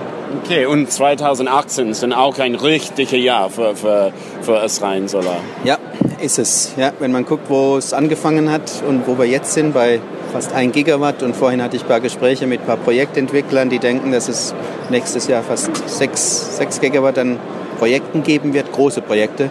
Okay, 0.44 0.64
und 0.64 0.90
2018 0.90 1.90
ist 1.90 2.02
dann 2.02 2.12
auch 2.12 2.38
ein 2.38 2.54
richtiges 2.54 3.20
Jahr 3.20 3.50
für, 3.50 3.74
für, 3.74 4.12
für 4.42 4.62
Australien 4.62 5.08
Solar. 5.08 5.38
Ja, 5.64 5.76
ist 6.20 6.38
es. 6.38 6.72
Ja, 6.76 6.92
wenn 6.98 7.12
man 7.12 7.24
guckt, 7.24 7.48
wo 7.48 7.76
es 7.76 7.92
angefangen 7.92 8.50
hat 8.50 8.82
und 8.86 9.06
wo 9.06 9.18
wir 9.18 9.26
jetzt 9.26 9.52
sind, 9.52 9.74
bei 9.74 10.00
fast 10.32 10.52
1 10.52 10.72
Gigawatt. 10.72 11.22
Und 11.22 11.34
vorhin 11.34 11.62
hatte 11.62 11.76
ich 11.76 11.82
ein 11.82 11.88
paar 11.88 12.00
Gespräche 12.00 12.46
mit 12.46 12.60
ein 12.60 12.66
paar 12.66 12.76
Projektentwicklern, 12.76 13.68
die 13.68 13.78
denken, 13.78 14.12
dass 14.12 14.28
es 14.28 14.54
nächstes 14.90 15.26
Jahr 15.26 15.42
fast 15.42 15.70
6, 15.88 16.56
6 16.58 16.80
Gigawatt 16.80 17.18
an 17.18 17.38
Projekten 17.78 18.22
geben 18.22 18.52
wird, 18.52 18.72
große 18.72 19.00
Projekte, 19.00 19.50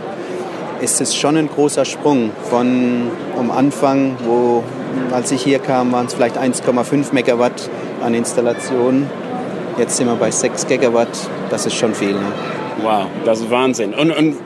ist 0.82 1.01
es 1.01 1.15
schon 1.15 1.36
ein 1.36 1.49
großer 1.49 1.84
Sprung 1.84 2.32
von 2.49 3.09
am 3.38 3.51
Anfang, 3.51 4.15
wo 4.26 4.63
als 5.11 5.32
ich 5.32 5.43
hier 5.43 5.59
kam, 5.59 5.91
waren 5.91 6.05
es 6.05 6.13
vielleicht 6.13 6.38
1,5 6.38 7.13
Megawatt 7.13 7.70
an 8.01 8.13
Installationen. 8.13 9.09
Jetzt 9.78 9.97
sind 9.97 10.07
wir 10.07 10.15
bei 10.15 10.32
6 10.32 10.67
Gigawatt. 10.67 11.09
Das 11.49 11.65
ist 11.65 11.76
schon 11.76 11.93
viel. 11.93 12.13
Ne? 12.13 12.32
Wow, 12.82 13.07
das 13.26 13.41
ist 13.41 13.51
Wahnsinn. 13.51 13.93
Und, 13.93 14.11
und 14.11 14.38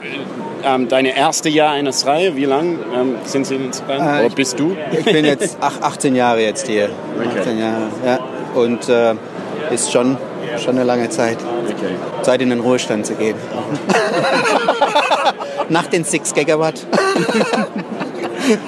ähm, 0.64 0.88
deine 0.88 1.16
erste 1.16 1.48
Jahr 1.48 1.78
in 1.78 1.86
Australien, 1.88 2.36
wie 2.36 2.44
lange 2.44 2.78
ähm, 2.94 3.16
sind 3.24 3.46
Sie 3.46 3.56
in 3.56 3.70
Australien? 3.70 4.06
Äh, 4.06 4.26
Oder 4.26 4.34
bist 4.34 4.58
du? 4.58 4.76
Ich 4.92 5.04
bin 5.04 5.24
jetzt 5.24 5.58
ach, 5.60 5.80
18 5.80 6.14
Jahre 6.14 6.40
jetzt 6.42 6.66
hier. 6.66 6.90
Okay. 7.18 7.40
18 7.40 7.58
Jahre, 7.58 7.82
ja. 8.04 8.18
Und 8.54 8.88
äh, 8.88 9.14
ist 9.72 9.92
schon, 9.92 10.16
schon 10.62 10.76
eine 10.76 10.84
lange 10.84 11.08
Zeit. 11.10 11.38
Okay. 11.66 11.94
Zeit 12.22 12.42
in 12.42 12.50
den 12.50 12.60
Ruhestand 12.60 13.06
zu 13.06 13.14
gehen. 13.14 13.36
Nach 15.68 15.86
den 15.86 16.04
6 16.04 16.34
Gigawatt. 16.34 16.86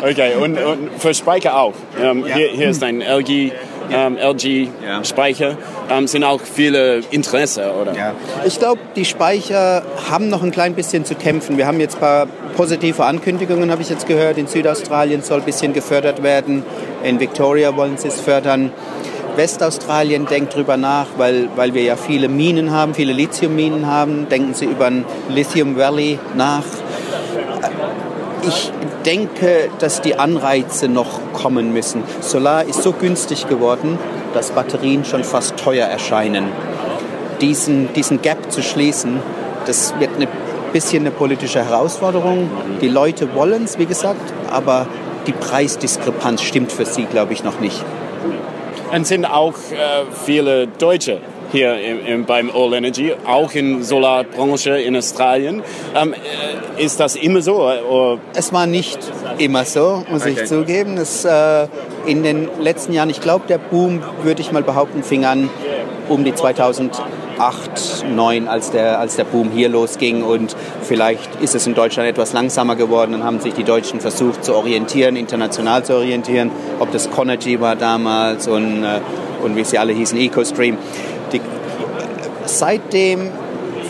okay, 0.03 0.35
und, 0.37 0.59
und 0.59 0.91
für 0.99 1.15
Speicher 1.15 1.59
auch. 1.59 1.75
Ähm, 2.01 2.27
ja. 2.27 2.35
hier, 2.35 2.49
hier 2.49 2.69
ist 2.71 2.83
ein 2.83 3.01
LG 3.01 3.53
ähm, 3.91 4.17
LG-Speicher, 4.17 5.57
ähm, 5.91 6.07
sind 6.07 6.25
auch 6.25 6.41
viele 6.41 7.01
Interesse, 7.11 7.73
oder? 7.81 7.95
Ja. 7.95 8.13
Ich 8.45 8.59
glaube, 8.59 8.81
die 8.95 9.05
Speicher 9.05 9.83
haben 10.11 10.29
noch 10.29 10.43
ein 10.43 10.51
klein 10.51 10.75
bisschen 10.75 11.05
zu 11.05 11.15
kämpfen. 11.15 11.57
Wir 11.57 11.67
haben 11.67 11.81
jetzt 11.81 11.97
ein 11.97 12.01
paar 12.01 12.27
positive 12.57 13.05
Ankündigungen, 13.05 13.71
habe 13.71 13.83
ich 13.83 13.91
jetzt 13.91 14.07
gehört. 14.07 14.39
In 14.39 14.47
Südaustralien 14.47 15.23
soll 15.23 15.41
ein 15.41 15.45
bisschen 15.45 15.73
gefördert 15.73 16.23
werden. 16.23 16.65
In 17.03 17.21
Victoria 17.21 17.77
wollen 17.77 17.97
sie 17.99 18.09
es 18.09 18.21
fördern. 18.21 18.73
Westaustralien 19.37 20.27
denkt 20.27 20.55
darüber 20.55 20.77
nach, 20.77 21.07
weil, 21.19 21.49
weil 21.57 21.75
wir 21.75 21.83
ja 21.83 21.97
viele 21.97 22.29
Minen 22.29 22.71
haben, 22.71 22.95
viele 22.95 23.13
Lithiumminen 23.13 23.87
haben, 23.87 24.29
denken 24.29 24.55
sie 24.55 24.65
über 24.65 24.87
ein 24.87 25.05
Lithium 25.29 25.77
Valley 25.77 26.19
nach. 26.35 26.65
Ich 28.47 28.73
denke, 29.07 29.71
dass 29.79 30.03
die 30.03 30.19
Anreize 30.19 30.89
noch 30.89 31.21
kommen 31.33 31.73
müssen. 31.73 32.03
Solar 32.21 32.65
ist 32.65 32.83
so 32.83 32.93
günstig 32.93 33.49
geworden, 33.49 33.99
dass 34.35 34.51
Batterien 34.51 35.05
schon 35.05 35.25
fast 35.25 35.57
teuer 35.57 35.87
erscheinen. 35.87 36.49
Diesen, 37.41 37.93
diesen 37.93 38.21
Gap 38.21 38.51
zu 38.51 38.63
schließen, 38.63 39.21
das 39.67 39.95
wird 39.99 40.11
ein 40.19 40.29
bisschen 40.73 41.05
eine 41.05 41.11
politische 41.11 41.65
Herausforderung. 41.65 42.51
Die 42.81 42.89
Leute 42.89 43.35
wollen 43.35 43.65
es, 43.65 43.79
wie 43.79 43.87
gesagt, 43.87 44.33
aber 44.51 44.87
die 45.27 45.33
Preisdiskrepanz 45.33 46.43
stimmt 46.43 46.73
für 46.73 46.85
sie, 46.85 47.05
glaube 47.05 47.33
ich, 47.33 47.45
noch 47.45 47.61
nicht. 47.61 47.85
Und 48.93 49.07
sind 49.07 49.25
auch 49.25 49.55
äh, 49.73 50.05
viele 50.25 50.67
Deutsche 50.67 51.21
hier 51.53 51.81
im, 51.81 52.07
im, 52.07 52.25
beim 52.25 52.51
All 52.55 52.73
Energy, 52.75 53.15
auch 53.27 53.53
in 53.53 53.83
Solarbranche 53.83 54.79
in 54.79 54.97
Australien. 54.97 55.63
Ähm, 55.95 56.15
äh, 56.15 56.83
ist 56.85 57.01
das 57.01 57.17
immer 57.17 57.41
so? 57.41 57.57
Oder? 57.57 58.19
Es 58.35 58.53
war 58.53 58.67
nicht 58.67 58.99
immer 59.39 59.65
so, 59.65 60.05
muss 60.11 60.23
okay. 60.23 60.37
ich 60.37 60.45
zugeben. 60.47 60.97
Es, 60.97 61.25
äh, 61.25 61.69
in 62.07 62.23
den 62.23 62.49
letzten 62.61 62.93
Jahren, 62.93 63.11
ich 63.11 63.21
glaube, 63.21 63.47
der 63.49 63.59
Boom, 63.59 64.03
würde 64.23 64.41
ich 64.41 64.53
mal 64.53 64.63
behaupten, 64.63 65.03
fing 65.03 65.25
an 65.25 65.51
um 66.09 66.25
die 66.25 66.35
2008, 66.35 67.03
2009, 67.37 68.49
als 68.49 68.71
der, 68.71 68.99
als 68.99 69.17
der 69.17 69.25
Boom 69.25 69.51
hier 69.51 69.69
losging. 69.69 70.23
Und 70.23 70.57
vielleicht 70.83 71.41
ist 71.43 71.55
es 71.55 71.67
in 71.67 71.75
Deutschland 71.75 72.09
etwas 72.09 72.33
langsamer 72.33 72.77
geworden. 72.77 73.13
Dann 73.13 73.25
haben 73.25 73.41
sich 73.41 73.55
die 73.55 73.65
Deutschen 73.65 74.01
versucht 74.01 74.45
zu 74.45 74.55
orientieren, 74.55 75.17
international 75.17 75.85
zu 75.85 75.95
orientieren. 75.95 76.51
Ob 76.79 76.93
das 76.93 77.11
Conergy 77.11 77.61
war 77.61 77.77
damals 77.77 78.49
und, 78.49 78.85
äh, 78.85 79.01
und 79.43 79.57
wie 79.57 79.65
sie 79.65 79.79
alle 79.79 79.93
hießen, 79.93 80.19
EcoStream 80.19 80.79
seitdem 82.47 83.31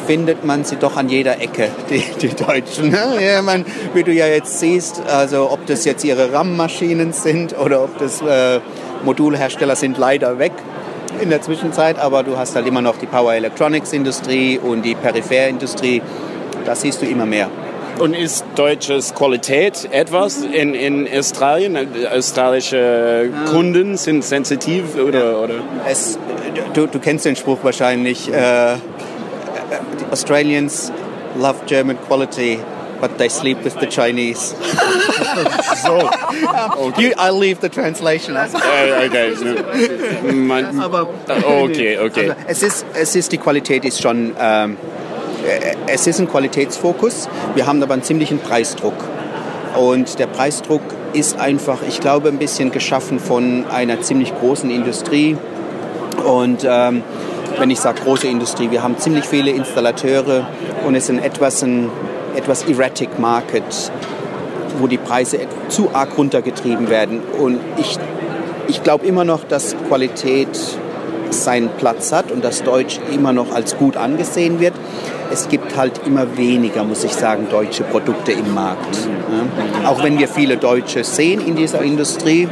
findet 0.06 0.44
man 0.44 0.64
sie 0.64 0.76
doch 0.76 0.96
an 0.96 1.08
jeder 1.08 1.40
Ecke, 1.40 1.68
die, 1.90 2.02
die 2.20 2.34
Deutschen. 2.34 2.90
Ne? 2.90 3.18
Ja, 3.20 3.42
man, 3.42 3.64
wie 3.92 4.02
du 4.02 4.12
ja 4.12 4.26
jetzt 4.26 4.60
siehst, 4.60 5.02
also 5.08 5.50
ob 5.50 5.66
das 5.66 5.84
jetzt 5.84 6.04
ihre 6.04 6.32
RAM-Maschinen 6.32 7.12
sind 7.12 7.58
oder 7.58 7.82
ob 7.82 7.98
das 7.98 8.22
äh, 8.22 8.60
Modulhersteller 9.04 9.76
sind 9.76 9.98
leider 9.98 10.38
weg 10.38 10.52
in 11.20 11.30
der 11.30 11.40
Zwischenzeit, 11.40 11.98
aber 11.98 12.22
du 12.22 12.36
hast 12.36 12.54
halt 12.56 12.66
immer 12.66 12.82
noch 12.82 12.98
die 12.98 13.06
Power 13.06 13.34
Electronics 13.34 13.92
Industrie 13.92 14.58
und 14.58 14.82
die 14.82 14.94
Peripherindustrie. 14.94 16.02
Da 16.64 16.74
siehst 16.74 17.00
du 17.02 17.06
immer 17.06 17.26
mehr. 17.26 17.48
Und 17.98 18.14
ist 18.14 18.44
deutsches 18.56 19.14
Qualität 19.14 19.88
etwas 19.90 20.42
in, 20.42 20.74
in 20.74 21.08
Australien? 21.10 21.78
Australische 22.14 23.30
Kunden 23.50 23.96
sind 23.96 24.22
sensitiv 24.22 24.96
oder? 24.96 25.42
oder? 25.42 25.54
Es, 25.88 26.18
du, 26.74 26.86
du 26.86 26.98
kennst 26.98 27.24
den 27.24 27.36
Spruch 27.36 27.58
wahrscheinlich. 27.62 28.32
Äh, 28.32 28.76
Australians 30.10 30.92
love 31.36 31.66
German 31.66 31.98
quality, 32.06 32.58
but 33.00 33.18
they 33.18 33.28
sleep 33.28 33.62
with 33.64 33.74
the 33.80 33.86
Chinese. 33.86 34.54
so, 35.82 36.08
okay. 36.78 37.02
You, 37.02 37.14
I'll 37.18 37.38
leave 37.38 37.60
the 37.60 37.68
translation. 37.68 38.36
Uh, 38.36 38.48
okay. 39.06 40.32
Man, 40.32 40.80
Aber, 40.80 41.08
okay, 41.28 41.98
okay. 41.98 42.30
Also, 42.30 42.44
es, 42.46 42.62
ist, 42.62 42.86
es 42.94 43.16
ist, 43.16 43.32
die 43.32 43.38
Qualität 43.38 43.84
ist 43.84 44.00
schon, 44.00 44.34
ähm, 44.38 44.76
es 45.86 46.06
ist 46.06 46.20
ein 46.20 46.28
Qualitätsfokus. 46.28 47.28
Wir 47.54 47.66
haben 47.66 47.82
aber 47.82 47.94
einen 47.94 48.02
ziemlichen 48.02 48.38
Preisdruck. 48.38 48.94
Und 49.76 50.18
der 50.18 50.26
Preisdruck 50.26 50.82
ist 51.12 51.38
einfach, 51.38 51.80
ich 51.86 52.00
glaube, 52.00 52.28
ein 52.28 52.38
bisschen 52.38 52.70
geschaffen 52.70 53.20
von 53.20 53.66
einer 53.66 54.00
ziemlich 54.00 54.34
großen 54.38 54.70
Industrie. 54.70 55.36
Und 56.26 56.66
ähm, 56.68 57.02
wenn 57.58 57.70
ich 57.70 57.80
sage 57.80 58.02
große 58.02 58.26
Industrie, 58.26 58.70
wir 58.70 58.82
haben 58.82 58.98
ziemlich 58.98 59.24
viele 59.24 59.50
Installateure 59.52 60.46
und 60.84 60.94
es 60.94 61.08
ist 61.08 61.22
etwas 61.22 61.62
ein 61.62 61.90
etwas 62.34 62.68
erratic 62.68 63.18
Market, 63.18 63.64
wo 64.78 64.86
die 64.86 64.98
Preise 64.98 65.38
zu 65.68 65.90
arg 65.94 66.18
runtergetrieben 66.18 66.90
werden. 66.90 67.20
Und 67.38 67.60
ich, 67.78 67.98
ich 68.68 68.82
glaube 68.82 69.06
immer 69.06 69.24
noch, 69.24 69.44
dass 69.44 69.74
Qualität 69.88 70.48
seinen 71.30 71.70
Platz 71.70 72.12
hat 72.12 72.30
und 72.30 72.44
dass 72.44 72.62
Deutsch 72.62 73.00
immer 73.12 73.32
noch 73.32 73.52
als 73.52 73.76
gut 73.76 73.96
angesehen 73.96 74.60
wird. 74.60 74.74
Es 75.32 75.48
gibt 75.48 75.76
halt 75.76 76.00
immer 76.06 76.36
weniger, 76.36 76.84
muss 76.84 77.04
ich 77.04 77.12
sagen, 77.12 77.48
deutsche 77.50 77.82
Produkte 77.82 78.32
im 78.32 78.54
Markt. 78.54 78.96
Ja. 79.82 79.90
Auch 79.90 80.02
wenn 80.02 80.18
wir 80.18 80.28
viele 80.28 80.56
Deutsche 80.56 81.02
sehen 81.04 81.44
in 81.44 81.56
dieser 81.56 81.82
Industrie, 81.82 82.48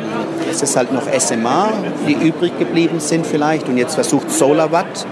es 0.50 0.62
ist 0.62 0.76
halt 0.76 0.92
noch 0.92 1.04
SMA, 1.18 1.72
die 2.08 2.14
übrig 2.14 2.58
geblieben 2.58 3.00
sind 3.00 3.26
vielleicht 3.26 3.68
und 3.68 3.76
jetzt 3.76 3.94
versucht 3.94 4.30
SolarWatt 4.30 5.06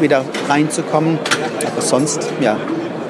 wieder 0.00 0.24
reinzukommen. 0.48 1.18
Aber 1.72 1.82
sonst, 1.82 2.28
ja, 2.40 2.56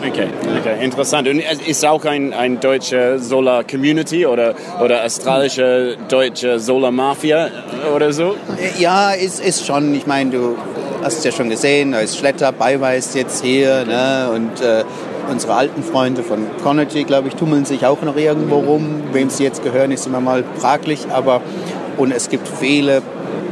Okay, 0.06 0.28
okay, 0.60 0.84
interessant. 0.84 1.26
Und 1.26 1.40
ist 1.40 1.84
auch 1.84 2.04
ein, 2.04 2.32
ein 2.32 2.60
deutsche 2.60 3.18
Solar-Community 3.18 4.26
oder, 4.26 4.54
oder 4.82 5.04
australische 5.04 5.96
deutsche 6.08 6.60
Solar-Mafia 6.60 7.48
oder 7.94 8.12
so? 8.12 8.36
Ja, 8.78 9.12
ist, 9.12 9.40
ist 9.40 9.66
schon. 9.66 9.94
Ich 9.94 10.06
meine, 10.06 10.30
du 10.30 10.56
hast 11.02 11.18
es 11.18 11.24
ja 11.24 11.32
schon 11.32 11.50
gesehen, 11.50 11.92
da 11.92 12.00
ist 12.00 12.18
Schletter, 12.18 12.52
Beiweis 12.52 13.14
jetzt 13.14 13.44
hier 13.44 13.84
ne? 13.84 14.30
und 14.34 14.60
äh, 14.60 14.84
unsere 15.30 15.54
alten 15.54 15.82
Freunde 15.82 16.22
von 16.22 16.46
Conergy, 16.62 17.04
glaube 17.04 17.28
ich, 17.28 17.34
tummeln 17.34 17.64
sich 17.64 17.84
auch 17.84 18.02
noch 18.02 18.16
irgendwo 18.16 18.58
rum. 18.58 19.02
Wem 19.12 19.28
sie 19.30 19.42
jetzt 19.44 19.64
gehören, 19.64 19.90
ist 19.90 20.06
immer 20.06 20.20
mal 20.20 20.44
fraglich, 20.58 21.00
aber 21.10 21.40
und 21.96 22.12
es 22.12 22.28
gibt 22.28 22.46
viele 22.46 23.02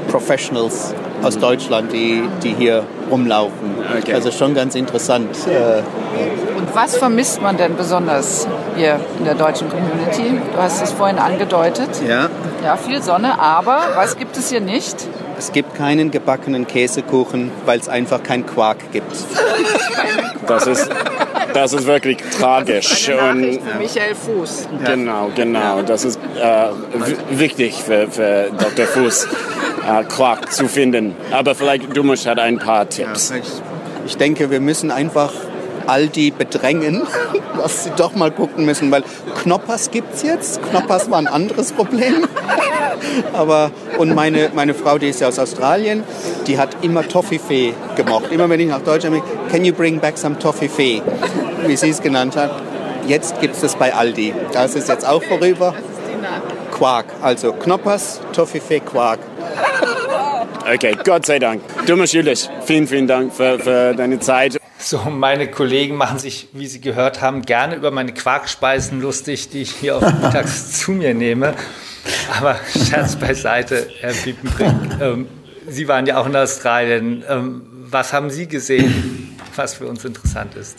Professionals 0.08 0.94
aus 1.22 1.38
Deutschland, 1.38 1.92
die, 1.92 2.22
die 2.42 2.54
hier 2.54 2.84
rumlaufen. 3.10 3.73
Okay. 3.98 4.14
Also 4.14 4.30
schon 4.30 4.54
ganz 4.54 4.74
interessant. 4.74 5.30
Äh, 5.46 5.82
Und 6.58 6.74
was 6.74 6.96
vermisst 6.96 7.40
man 7.42 7.56
denn 7.56 7.76
besonders 7.76 8.46
hier 8.76 8.98
in 9.18 9.24
der 9.24 9.34
deutschen 9.34 9.68
Community? 9.68 10.40
Du 10.54 10.60
hast 10.62 10.82
es 10.82 10.92
vorhin 10.92 11.18
angedeutet. 11.18 11.88
Ja. 12.08 12.28
Ja, 12.64 12.76
viel 12.76 13.02
Sonne, 13.02 13.38
aber 13.38 13.78
was 13.94 14.16
gibt 14.16 14.36
es 14.36 14.50
hier 14.50 14.60
nicht? 14.60 14.96
Es 15.38 15.52
gibt 15.52 15.74
keinen 15.74 16.10
gebackenen 16.10 16.66
Käsekuchen, 16.66 17.50
weil 17.66 17.78
es 17.78 17.88
einfach 17.88 18.22
keinen 18.22 18.46
Quark 18.46 18.78
gibt. 18.92 19.12
Das 20.46 20.66
ist, 20.66 20.88
das 21.52 21.72
ist 21.72 21.86
wirklich 21.86 22.18
tragisch. 22.38 23.08
Eine 23.10 23.34
Nachricht 23.40 23.62
für 23.62 23.78
Michael 23.78 24.14
Fuß. 24.14 24.68
Genau, 24.84 25.30
genau. 25.34 25.82
Das 25.82 26.04
ist 26.04 26.18
äh, 26.40 26.68
wichtig 27.30 27.82
für, 27.82 28.08
für 28.08 28.50
Dr. 28.58 28.86
Fuß 28.86 29.28
äh, 29.88 30.04
Quark 30.04 30.52
zu 30.52 30.68
finden. 30.68 31.16
Aber 31.32 31.54
vielleicht 31.54 31.94
Dumisch 31.96 32.26
hat 32.26 32.38
ein 32.38 32.58
paar 32.58 32.88
Tipps. 32.88 33.30
Ja, 33.30 33.36
ich 34.06 34.16
denke, 34.16 34.50
wir 34.50 34.60
müssen 34.60 34.90
einfach 34.90 35.32
all 35.86 36.08
die 36.08 36.30
bedrängen, 36.30 37.02
dass 37.56 37.84
sie 37.84 37.90
doch 37.96 38.14
mal 38.14 38.30
gucken 38.30 38.64
müssen, 38.64 38.90
weil 38.90 39.04
Knoppers 39.42 39.90
gibt 39.90 40.14
es 40.14 40.22
jetzt. 40.22 40.62
Knoppers 40.62 41.10
war 41.10 41.18
ein 41.18 41.26
anderes 41.26 41.72
Problem. 41.72 42.26
Aber, 43.32 43.70
und 43.98 44.14
meine, 44.14 44.50
meine 44.54 44.74
Frau, 44.74 44.98
die 44.98 45.08
ist 45.08 45.20
ja 45.20 45.28
aus 45.28 45.38
Australien, 45.38 46.04
die 46.46 46.58
hat 46.58 46.76
immer 46.82 47.06
Toffifee 47.06 47.74
gemocht. 47.96 48.30
Immer 48.30 48.48
wenn 48.48 48.60
ich 48.60 48.68
nach 48.68 48.82
Deutschland 48.82 49.16
bin, 49.16 49.50
can 49.50 49.64
you 49.64 49.72
bring 49.72 50.00
back 50.00 50.16
some 50.16 50.38
Toffifee? 50.38 51.02
Wie 51.66 51.76
sie 51.76 51.90
es 51.90 52.00
genannt 52.00 52.36
hat. 52.36 52.50
Jetzt 53.06 53.40
gibt 53.40 53.54
es 53.54 53.60
das 53.60 53.76
bei 53.76 53.94
Aldi. 53.94 54.34
Das 54.52 54.74
ist 54.74 54.88
jetzt 54.88 55.06
auch 55.06 55.22
vorüber. 55.22 55.74
Quark, 56.72 57.06
also 57.22 57.52
Knoppers, 57.52 58.20
Toffifee, 58.32 58.80
Quark. 58.80 59.20
Okay, 60.66 60.96
Gott 61.04 61.26
sei 61.26 61.38
Dank. 61.38 61.60
Thomas 61.86 62.12
Jülich, 62.12 62.48
vielen, 62.64 62.86
vielen 62.86 63.06
Dank 63.06 63.34
für, 63.34 63.58
für 63.58 63.94
deine 63.94 64.18
Zeit. 64.18 64.58
So, 64.78 64.98
meine 65.10 65.50
Kollegen 65.50 65.96
machen 65.96 66.18
sich, 66.18 66.48
wie 66.52 66.66
Sie 66.66 66.80
gehört 66.80 67.20
haben, 67.20 67.42
gerne 67.42 67.74
über 67.74 67.90
meine 67.90 68.14
Quarkspeisen 68.14 69.02
lustig, 69.02 69.50
die 69.50 69.62
ich 69.62 69.72
hier 69.72 69.96
auf 69.96 70.02
mittags 70.22 70.80
zu 70.80 70.92
mir 70.92 71.14
nehme. 71.14 71.54
Aber 72.38 72.56
Scherz 72.66 73.16
beiseite, 73.16 73.88
Herr 74.00 74.12
Piepenbrink. 74.12 75.00
Ähm, 75.00 75.26
Sie 75.68 75.86
waren 75.88 76.06
ja 76.06 76.18
auch 76.18 76.26
in 76.26 76.36
Australien. 76.36 77.24
Ähm, 77.28 77.62
was 77.90 78.12
haben 78.12 78.30
Sie 78.30 78.46
gesehen, 78.46 79.36
was 79.56 79.74
für 79.74 79.86
uns 79.86 80.04
interessant 80.04 80.54
ist? 80.56 80.78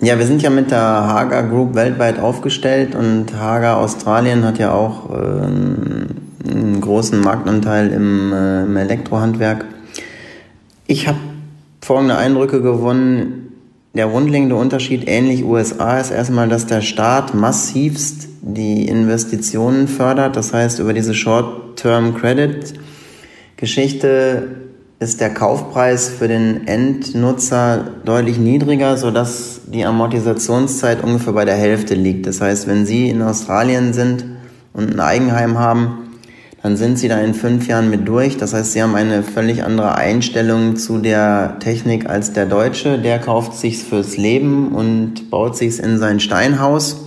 Ja, 0.00 0.18
wir 0.18 0.26
sind 0.26 0.42
ja 0.42 0.50
mit 0.50 0.70
der 0.70 0.80
Haga 0.80 1.42
Group 1.42 1.74
weltweit 1.74 2.18
aufgestellt 2.18 2.94
und 2.94 3.34
Haga 3.34 3.76
Australien 3.76 4.44
hat 4.44 4.58
ja 4.58 4.72
auch 4.72 5.10
äh, 5.10 5.46
einen 6.48 6.80
großen 6.80 7.20
Marktanteil 7.20 7.92
im, 7.92 8.32
äh, 8.32 8.62
im 8.64 8.76
Elektrohandwerk. 8.76 9.64
Ich 10.86 11.08
habe 11.08 11.18
folgende 11.80 12.16
Eindrücke 12.16 12.60
gewonnen. 12.60 13.52
Der 13.94 14.08
grundlegende 14.08 14.56
Unterschied, 14.56 15.04
ähnlich 15.06 15.44
USA, 15.44 15.98
ist 15.98 16.10
erstmal, 16.10 16.48
dass 16.48 16.66
der 16.66 16.80
Staat 16.80 17.34
massivst 17.34 18.28
die 18.42 18.88
Investitionen 18.88 19.86
fördert. 19.86 20.36
Das 20.36 20.52
heißt, 20.52 20.80
über 20.80 20.92
diese 20.92 21.14
Short-Term 21.14 22.14
Credit 22.14 22.74
Geschichte 23.56 24.48
ist 24.98 25.20
der 25.20 25.32
Kaufpreis 25.32 26.08
für 26.08 26.28
den 26.28 26.66
Endnutzer 26.66 27.84
deutlich 28.04 28.38
niedriger, 28.38 28.96
sodass 28.96 29.60
die 29.66 29.84
Amortisationszeit 29.84 31.02
ungefähr 31.02 31.32
bei 31.32 31.44
der 31.44 31.54
Hälfte 31.56 31.94
liegt. 31.94 32.26
Das 32.26 32.40
heißt, 32.40 32.66
wenn 32.66 32.86
Sie 32.86 33.08
in 33.08 33.22
Australien 33.22 33.92
sind 33.92 34.24
und 34.72 34.92
ein 34.92 35.00
Eigenheim 35.00 35.58
haben, 35.58 36.03
dann 36.64 36.78
sind 36.78 36.98
Sie 36.98 37.08
da 37.08 37.20
in 37.20 37.34
fünf 37.34 37.68
Jahren 37.68 37.90
mit 37.90 38.08
durch. 38.08 38.38
Das 38.38 38.54
heißt, 38.54 38.72
Sie 38.72 38.82
haben 38.82 38.94
eine 38.94 39.22
völlig 39.22 39.64
andere 39.64 39.96
Einstellung 39.96 40.76
zu 40.76 40.96
der 40.96 41.58
Technik 41.60 42.08
als 42.08 42.32
der 42.32 42.46
Deutsche. 42.46 42.98
Der 42.98 43.18
kauft 43.18 43.52
sich's 43.52 43.82
fürs 43.82 44.16
Leben 44.16 44.68
und 44.74 45.28
baut 45.28 45.58
sich's 45.58 45.78
in 45.78 45.98
sein 45.98 46.20
Steinhaus. 46.20 47.04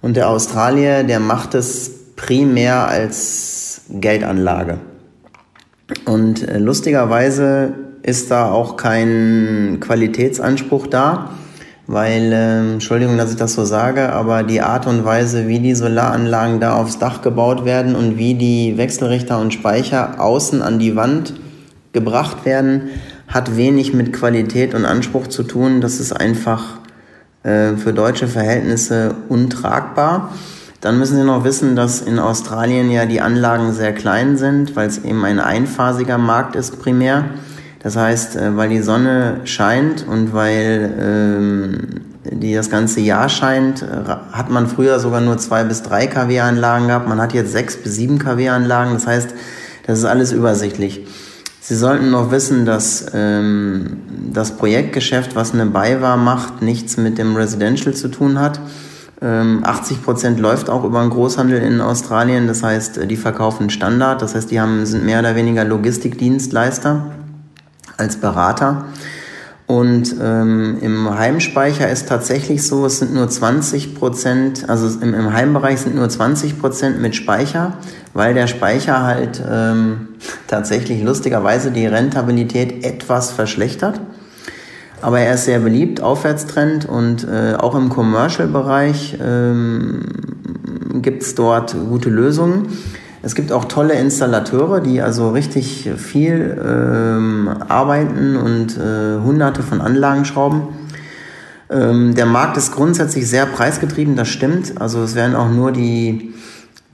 Und 0.00 0.16
der 0.16 0.28
Australier, 0.28 1.02
der 1.02 1.18
macht 1.18 1.56
es 1.56 1.90
primär 2.14 2.86
als 2.86 3.80
Geldanlage. 3.88 4.78
Und 6.04 6.46
äh, 6.46 6.58
lustigerweise 6.58 7.74
ist 8.04 8.30
da 8.30 8.48
auch 8.48 8.76
kein 8.76 9.78
Qualitätsanspruch 9.80 10.86
da, 10.86 11.30
weil, 11.92 12.32
äh, 12.32 12.72
Entschuldigung, 12.72 13.18
dass 13.18 13.30
ich 13.30 13.36
das 13.36 13.52
so 13.52 13.66
sage, 13.66 14.14
aber 14.14 14.44
die 14.44 14.62
Art 14.62 14.86
und 14.86 15.04
Weise, 15.04 15.46
wie 15.46 15.58
die 15.58 15.74
Solaranlagen 15.74 16.58
da 16.58 16.74
aufs 16.74 16.98
Dach 16.98 17.20
gebaut 17.20 17.66
werden 17.66 17.94
und 17.94 18.16
wie 18.16 18.32
die 18.32 18.78
Wechselrichter 18.78 19.38
und 19.38 19.52
Speicher 19.52 20.18
außen 20.18 20.62
an 20.62 20.78
die 20.78 20.96
Wand 20.96 21.34
gebracht 21.92 22.46
werden, 22.46 22.88
hat 23.28 23.58
wenig 23.58 23.92
mit 23.92 24.14
Qualität 24.14 24.74
und 24.74 24.86
Anspruch 24.86 25.26
zu 25.26 25.42
tun. 25.42 25.82
Das 25.82 26.00
ist 26.00 26.12
einfach 26.12 26.78
äh, 27.42 27.76
für 27.76 27.92
deutsche 27.92 28.26
Verhältnisse 28.26 29.14
untragbar. 29.28 30.30
Dann 30.80 30.98
müssen 30.98 31.16
Sie 31.16 31.24
noch 31.24 31.44
wissen, 31.44 31.76
dass 31.76 32.00
in 32.00 32.18
Australien 32.18 32.90
ja 32.90 33.04
die 33.04 33.20
Anlagen 33.20 33.70
sehr 33.74 33.92
klein 33.92 34.38
sind, 34.38 34.76
weil 34.76 34.88
es 34.88 35.04
eben 35.04 35.26
ein 35.26 35.40
einphasiger 35.40 36.16
Markt 36.16 36.56
ist 36.56 36.80
primär. 36.80 37.26
Das 37.82 37.96
heißt, 37.96 38.36
äh, 38.36 38.56
weil 38.56 38.68
die 38.68 38.80
Sonne 38.82 39.40
scheint 39.44 40.06
und 40.06 40.32
weil 40.32 40.94
ähm, 41.00 41.78
die 42.24 42.54
das 42.54 42.70
ganze 42.70 43.00
Jahr 43.00 43.28
scheint, 43.28 43.82
äh, 43.82 44.08
hat 44.32 44.50
man 44.50 44.68
früher 44.68 45.00
sogar 45.00 45.20
nur 45.20 45.38
zwei 45.38 45.64
bis 45.64 45.82
drei 45.82 46.06
kW-Anlagen 46.06 46.86
gehabt. 46.86 47.08
Man 47.08 47.20
hat 47.20 47.32
jetzt 47.32 47.52
sechs 47.52 47.76
bis 47.76 47.96
sieben 47.96 48.18
kW-Anlagen. 48.18 48.92
Das 48.94 49.06
heißt, 49.06 49.30
das 49.86 49.98
ist 49.98 50.04
alles 50.04 50.32
übersichtlich. 50.32 51.06
Sie 51.60 51.76
sollten 51.76 52.10
noch 52.10 52.30
wissen, 52.30 52.66
dass 52.66 53.06
ähm, 53.14 53.98
das 54.32 54.56
Projektgeschäft, 54.56 55.34
was 55.34 55.52
eine 55.52 55.66
BayWa 55.66 56.16
macht, 56.16 56.62
nichts 56.62 56.96
mit 56.96 57.18
dem 57.18 57.36
Residential 57.36 57.94
zu 57.94 58.08
tun 58.08 58.38
hat. 58.38 58.60
80 59.20 59.96
ähm, 59.96 60.02
Prozent 60.02 60.40
läuft 60.40 60.68
auch 60.68 60.82
über 60.82 61.00
den 61.00 61.10
Großhandel 61.10 61.62
in 61.62 61.80
Australien. 61.80 62.48
Das 62.48 62.62
heißt, 62.62 62.98
äh, 62.98 63.06
die 63.06 63.16
verkaufen 63.16 63.70
Standard. 63.70 64.22
Das 64.22 64.36
heißt, 64.36 64.50
die 64.50 64.60
haben, 64.60 64.86
sind 64.86 65.04
mehr 65.04 65.20
oder 65.20 65.34
weniger 65.34 65.64
Logistikdienstleister 65.64 67.06
als 67.96 68.16
Berater. 68.16 68.86
Und 69.66 70.16
ähm, 70.20 70.78
im 70.82 71.16
Heimspeicher 71.16 71.88
ist 71.88 72.08
tatsächlich 72.08 72.66
so, 72.66 72.84
es 72.84 72.98
sind 72.98 73.14
nur 73.14 73.28
20 73.28 73.94
Prozent, 73.94 74.68
also 74.68 75.00
im, 75.00 75.14
im 75.14 75.32
Heimbereich 75.32 75.80
sind 75.80 75.94
nur 75.94 76.08
20 76.08 76.60
Prozent 76.60 77.00
mit 77.00 77.14
Speicher, 77.14 77.78
weil 78.12 78.34
der 78.34 78.48
Speicher 78.48 79.02
halt 79.02 79.42
ähm, 79.50 80.08
tatsächlich 80.46 81.02
lustigerweise 81.02 81.70
die 81.70 81.86
Rentabilität 81.86 82.84
etwas 82.84 83.30
verschlechtert. 83.30 84.00
Aber 85.00 85.20
er 85.20 85.34
ist 85.34 85.46
sehr 85.46 85.60
beliebt, 85.60 86.00
Aufwärtstrend 86.00 86.84
und 86.84 87.26
äh, 87.26 87.54
auch 87.54 87.74
im 87.74 87.88
Commercial-Bereich 87.88 89.16
ähm, 89.20 90.02
gibt 91.00 91.22
es 91.22 91.34
dort 91.34 91.74
gute 91.88 92.10
Lösungen. 92.10 92.68
Es 93.24 93.36
gibt 93.36 93.52
auch 93.52 93.66
tolle 93.66 93.94
Installateure, 93.94 94.80
die 94.80 95.00
also 95.00 95.30
richtig 95.30 95.88
viel 95.96 96.60
ähm, 96.60 97.48
arbeiten 97.68 98.36
und 98.36 98.76
äh, 98.76 99.22
hunderte 99.22 99.62
von 99.62 99.80
Anlagen 99.80 100.24
schrauben. 100.24 100.68
Ähm, 101.70 102.16
der 102.16 102.26
Markt 102.26 102.56
ist 102.56 102.72
grundsätzlich 102.72 103.28
sehr 103.28 103.46
preisgetrieben, 103.46 104.16
das 104.16 104.28
stimmt. 104.28 104.80
Also 104.80 105.02
es 105.04 105.14
werden 105.14 105.36
auch 105.36 105.50
nur 105.50 105.70
die, 105.70 106.34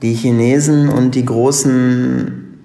die 0.03 0.13
Chinesen 0.13 0.89
und 0.89 1.15
die 1.15 1.25
großen 1.25 2.61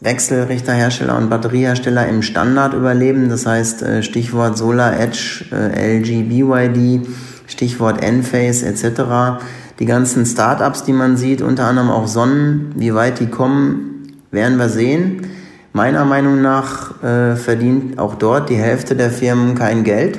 Wechselrichterhersteller 0.00 1.16
und 1.16 1.28
Batteriehersteller 1.28 2.06
im 2.06 2.22
Standard 2.22 2.72
überleben. 2.74 3.28
Das 3.28 3.46
heißt, 3.46 3.82
äh, 3.82 4.02
Stichwort 4.04 4.56
Solar 4.56 4.98
Edge, 4.98 5.44
äh, 5.50 5.98
LG, 5.98 6.28
BYD, 6.28 7.06
Stichwort 7.48 8.02
Enphase 8.02 8.66
etc. 8.66 9.42
Die 9.78 9.86
ganzen 9.86 10.24
Startups, 10.24 10.84
die 10.84 10.92
man 10.92 11.16
sieht, 11.16 11.42
unter 11.42 11.64
anderem 11.64 11.90
auch 11.90 12.06
Sonnen, 12.06 12.72
wie 12.76 12.94
weit 12.94 13.20
die 13.20 13.26
kommen, 13.26 14.12
werden 14.30 14.58
wir 14.58 14.68
sehen. 14.68 15.26
Meiner 15.72 16.04
Meinung 16.06 16.40
nach 16.40 17.02
äh, 17.02 17.36
verdient 17.36 17.98
auch 17.98 18.14
dort 18.14 18.48
die 18.48 18.56
Hälfte 18.56 18.96
der 18.96 19.10
Firmen 19.10 19.54
kein 19.54 19.84
Geld. 19.84 20.18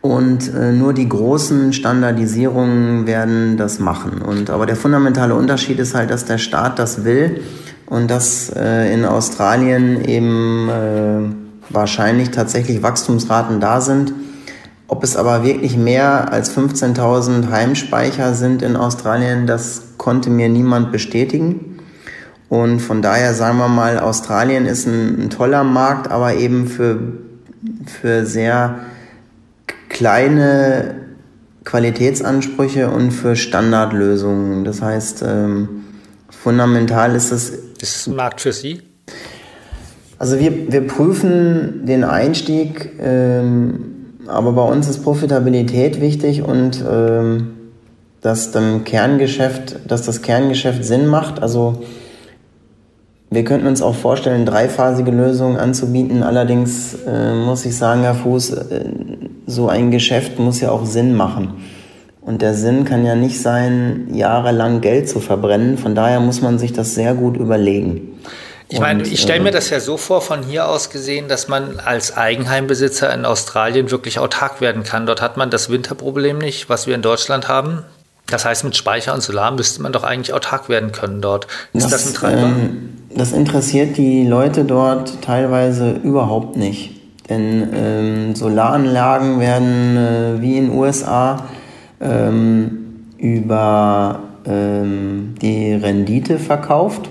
Und 0.00 0.52
äh, 0.54 0.72
nur 0.72 0.92
die 0.92 1.08
großen 1.08 1.72
Standardisierungen 1.72 3.06
werden 3.06 3.56
das 3.56 3.78
machen. 3.78 4.22
Und, 4.22 4.50
aber 4.50 4.66
der 4.66 4.76
fundamentale 4.76 5.34
Unterschied 5.34 5.78
ist 5.78 5.94
halt, 5.94 6.10
dass 6.10 6.24
der 6.24 6.38
Staat 6.38 6.78
das 6.78 7.04
will 7.04 7.42
und 7.86 8.10
dass 8.10 8.50
äh, 8.54 8.92
in 8.92 9.04
Australien 9.04 10.04
eben 10.04 10.68
äh, 10.68 11.72
wahrscheinlich 11.72 12.30
tatsächlich 12.30 12.82
Wachstumsraten 12.82 13.60
da 13.60 13.80
sind. 13.80 14.12
Ob 14.88 15.04
es 15.04 15.16
aber 15.16 15.44
wirklich 15.44 15.76
mehr 15.76 16.32
als 16.32 16.56
15.000 16.56 17.50
Heimspeicher 17.50 18.34
sind 18.34 18.62
in 18.62 18.74
Australien, 18.74 19.46
das 19.46 19.82
konnte 19.98 20.30
mir 20.30 20.48
niemand 20.48 20.90
bestätigen. 20.92 21.78
Und 22.48 22.80
von 22.80 23.02
daher 23.02 23.34
sagen 23.34 23.58
wir 23.58 23.68
mal, 23.68 23.98
Australien 23.98 24.64
ist 24.64 24.86
ein, 24.86 25.24
ein 25.24 25.30
toller 25.30 25.62
Markt, 25.62 26.10
aber 26.10 26.34
eben 26.34 26.66
für, 26.66 26.98
für 27.84 28.24
sehr 28.24 28.78
kleine 29.90 30.94
Qualitätsansprüche 31.64 32.90
und 32.90 33.10
für 33.10 33.36
Standardlösungen. 33.36 34.64
Das 34.64 34.80
heißt, 34.80 35.22
ähm, 35.26 35.84
fundamental 36.30 37.14
ist 37.14 37.30
es 37.30 37.50
ist 37.80 37.96
es 37.96 38.06
ein 38.06 38.16
Markt 38.16 38.40
für 38.40 38.52
Sie? 38.52 38.82
Also 40.18 40.38
wir, 40.40 40.72
wir 40.72 40.86
prüfen 40.86 41.86
den 41.86 42.02
Einstieg, 42.02 42.90
ähm, 43.00 43.97
aber 44.28 44.52
bei 44.52 44.62
uns 44.62 44.88
ist 44.88 45.02
Profitabilität 45.02 46.00
wichtig 46.00 46.42
und 46.42 46.84
ähm, 46.88 47.54
dass 48.20 48.50
dem 48.50 48.84
Kerngeschäft, 48.84 49.76
dass 49.88 50.02
das 50.02 50.22
Kerngeschäft 50.22 50.84
Sinn 50.84 51.06
macht. 51.06 51.42
Also 51.42 51.82
wir 53.30 53.44
könnten 53.44 53.66
uns 53.66 53.82
auch 53.82 53.94
vorstellen, 53.94 54.46
dreiphasige 54.46 55.10
Lösungen 55.10 55.56
anzubieten. 55.56 56.22
Allerdings 56.22 56.96
äh, 57.06 57.34
muss 57.34 57.64
ich 57.64 57.76
sagen, 57.76 58.02
Herr 58.02 58.14
Fuß, 58.14 58.50
äh, 58.52 58.84
so 59.46 59.68
ein 59.68 59.90
Geschäft 59.90 60.38
muss 60.38 60.60
ja 60.60 60.70
auch 60.70 60.86
Sinn 60.86 61.14
machen. 61.14 61.54
Und 62.20 62.42
der 62.42 62.54
Sinn 62.54 62.84
kann 62.84 63.06
ja 63.06 63.14
nicht 63.14 63.40
sein, 63.40 64.08
jahrelang 64.12 64.80
Geld 64.80 65.08
zu 65.08 65.20
verbrennen. 65.20 65.78
Von 65.78 65.94
daher 65.94 66.20
muss 66.20 66.42
man 66.42 66.58
sich 66.58 66.72
das 66.72 66.94
sehr 66.94 67.14
gut 67.14 67.36
überlegen. 67.36 68.18
Ich 68.70 68.80
meine, 68.80 69.02
ich 69.02 69.20
stelle 69.20 69.40
mir 69.40 69.48
äh, 69.48 69.52
das 69.52 69.70
ja 69.70 69.80
so 69.80 69.96
vor, 69.96 70.20
von 70.20 70.42
hier 70.42 70.68
aus 70.68 70.90
gesehen, 70.90 71.28
dass 71.28 71.48
man 71.48 71.80
als 71.80 72.16
Eigenheimbesitzer 72.16 73.12
in 73.14 73.24
Australien 73.24 73.90
wirklich 73.90 74.18
autark 74.18 74.60
werden 74.60 74.82
kann. 74.82 75.06
Dort 75.06 75.22
hat 75.22 75.36
man 75.36 75.50
das 75.50 75.70
Winterproblem 75.70 76.38
nicht, 76.38 76.68
was 76.68 76.86
wir 76.86 76.94
in 76.94 77.02
Deutschland 77.02 77.48
haben. 77.48 77.84
Das 78.26 78.44
heißt, 78.44 78.64
mit 78.64 78.76
Speicher 78.76 79.14
und 79.14 79.22
Solar 79.22 79.52
müsste 79.52 79.80
man 79.80 79.92
doch 79.92 80.04
eigentlich 80.04 80.34
autark 80.34 80.68
werden 80.68 80.92
können 80.92 81.22
dort. 81.22 81.46
Ist 81.72 81.84
das, 81.84 81.92
das 81.92 82.06
ein 82.08 82.14
Treiber? 82.14 82.42
Ähm, 82.42 82.88
das 83.14 83.32
interessiert 83.32 83.96
die 83.96 84.26
Leute 84.26 84.64
dort 84.64 85.22
teilweise 85.22 85.92
überhaupt 85.92 86.56
nicht. 86.56 86.90
Denn 87.30 87.68
ähm, 87.74 88.34
Solaranlagen 88.34 89.40
werden 89.40 89.96
äh, 89.96 90.42
wie 90.42 90.58
in 90.58 90.68
den 90.68 90.78
USA 90.78 91.46
ähm, 92.00 93.06
über 93.16 94.20
ähm, 94.44 95.34
die 95.40 95.72
Rendite 95.72 96.38
verkauft 96.38 97.08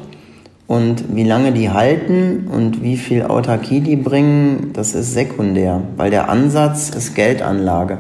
Und 0.68 1.16
wie 1.16 1.24
lange 1.24 1.54
die 1.54 1.70
halten 1.70 2.48
und 2.52 2.84
wie 2.84 2.98
viel 2.98 3.24
Autarkie 3.24 3.80
die 3.80 3.96
bringen, 3.96 4.72
das 4.74 4.94
ist 4.94 5.14
sekundär, 5.14 5.82
weil 5.96 6.12
der 6.12 6.30
Ansatz 6.30 6.90
ist 6.90 7.16
Geldanlage. 7.16 8.00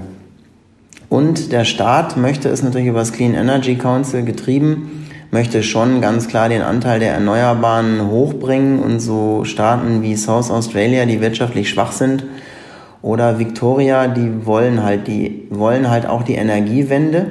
Und 1.09 1.53
der 1.53 1.63
Staat 1.63 2.18
möchte 2.18 2.49
es 2.49 2.63
natürlich 2.63 2.88
über 2.88 2.99
das 2.99 3.13
Clean 3.13 3.34
Energy 3.34 3.76
Council 3.76 4.24
getrieben, 4.24 5.07
möchte 5.32 5.63
schon 5.63 6.01
ganz 6.01 6.28
klar 6.28 6.49
den 6.49 6.61
Anteil 6.61 6.99
der 6.99 7.13
Erneuerbaren 7.13 8.09
hochbringen 8.09 8.80
und 8.80 8.99
so 8.99 9.45
Staaten 9.45 10.01
wie 10.01 10.18
South 10.18 10.51
Australia, 10.51 11.05
die 11.05 11.22
wirtschaftlich 11.22 11.70
schwach 11.70 11.93
sind, 11.93 12.26
oder 13.01 13.39
Victoria, 13.39 14.07
die 14.07 14.45
wollen 14.45 14.84
halt 14.84 15.07
die 15.07 15.47
wollen 15.49 15.89
halt 15.89 16.05
auch 16.05 16.24
die 16.24 16.36
Energiewende. 16.36 17.28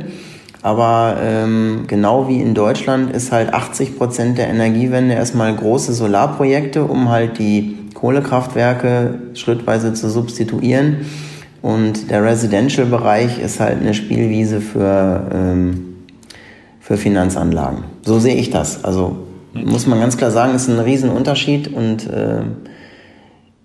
Aber 0.66 1.18
ähm, 1.22 1.84
genau 1.86 2.26
wie 2.26 2.40
in 2.40 2.52
Deutschland 2.52 3.14
ist 3.14 3.30
halt 3.30 3.54
80 3.54 3.96
Prozent 3.96 4.36
der 4.36 4.48
Energiewende 4.48 5.14
erstmal 5.14 5.54
große 5.54 5.92
Solarprojekte, 5.94 6.82
um 6.82 7.08
halt 7.08 7.38
die 7.38 7.78
Kohlekraftwerke 7.94 9.14
schrittweise 9.34 9.94
zu 9.94 10.10
substituieren. 10.10 11.06
Und 11.62 12.10
der 12.10 12.24
Residential-Bereich 12.24 13.38
ist 13.38 13.60
halt 13.60 13.80
eine 13.80 13.94
Spielwiese 13.94 14.60
für, 14.60 15.30
ähm, 15.32 15.98
für 16.80 16.96
Finanzanlagen. 16.96 17.84
So 18.04 18.18
sehe 18.18 18.34
ich 18.34 18.50
das. 18.50 18.82
Also 18.82 19.18
muss 19.52 19.86
man 19.86 20.00
ganz 20.00 20.16
klar 20.16 20.32
sagen, 20.32 20.56
ist 20.56 20.66
ein 20.66 20.80
Riesenunterschied 20.80 21.72
und 21.72 22.10
äh, 22.10 22.40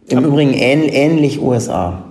im 0.08 0.18
Aber 0.20 0.28
Übrigen 0.28 0.54
ähn 0.54 0.84
ähnlich 0.84 1.42
USA. 1.42 2.04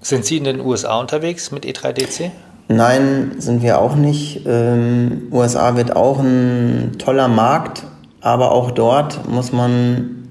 Sind 0.00 0.24
Sie 0.24 0.36
in 0.36 0.44
den 0.44 0.60
USA 0.60 1.00
unterwegs 1.00 1.50
mit 1.50 1.64
E3DC? 1.64 2.30
Nein, 2.76 3.32
sind 3.38 3.62
wir 3.62 3.80
auch 3.80 3.96
nicht. 3.96 4.42
Ähm, 4.46 5.28
USA 5.30 5.76
wird 5.76 5.94
auch 5.94 6.20
ein 6.20 6.92
toller 6.98 7.28
Markt, 7.28 7.84
aber 8.20 8.52
auch 8.52 8.70
dort 8.70 9.28
muss 9.28 9.52
man 9.52 10.28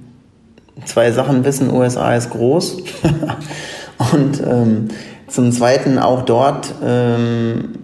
zwei 0.85 1.11
Sachen 1.11 1.43
wissen. 1.43 1.71
USA 1.71 2.15
ist 2.15 2.29
groß 2.31 2.77
und 4.13 4.41
ähm, 4.41 4.87
zum 5.27 5.51
Zweiten 5.51 5.99
auch 5.99 6.23
dort 6.23 6.73
ähm, 6.83 7.75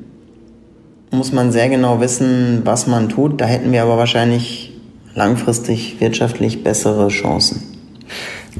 muss 1.12 1.32
man 1.32 1.52
sehr 1.52 1.70
genau 1.70 2.02
wissen, 2.02 2.62
was 2.66 2.88
man 2.88 3.10
tut. 3.10 3.40
Da 3.40 3.46
hätten 3.46 3.72
wir 3.72 3.84
aber 3.84 3.98
wahrscheinlich 3.98 4.74
langfristig 5.16 6.00
wirtschaftlich 6.00 6.64
bessere 6.64 7.08
Chancen. 7.08 7.64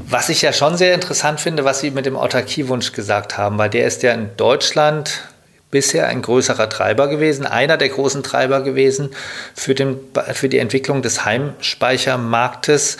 Was 0.08 0.28
ich 0.28 0.42
ja 0.42 0.52
schon 0.52 0.76
sehr 0.76 0.94
interessant 0.94 1.40
finde, 1.40 1.64
was 1.64 1.80
Sie 1.80 1.90
mit 1.90 2.06
dem 2.06 2.16
Autarkiewunsch 2.16 2.92
gesagt 2.92 3.36
haben, 3.36 3.58
weil 3.58 3.68
der 3.68 3.86
ist 3.86 4.02
ja 4.02 4.12
in 4.12 4.30
Deutschland 4.36 5.28
bisher 5.70 6.08
ein 6.08 6.22
größerer 6.22 6.68
Treiber 6.68 7.08
gewesen, 7.08 7.46
einer 7.46 7.76
der 7.76 7.90
großen 7.90 8.22
Treiber 8.22 8.62
gewesen 8.62 9.10
für, 9.54 9.74
den, 9.74 9.98
für 10.32 10.48
die 10.48 10.58
Entwicklung 10.58 11.02
des 11.02 11.24
Heimspeichermarktes. 11.24 12.96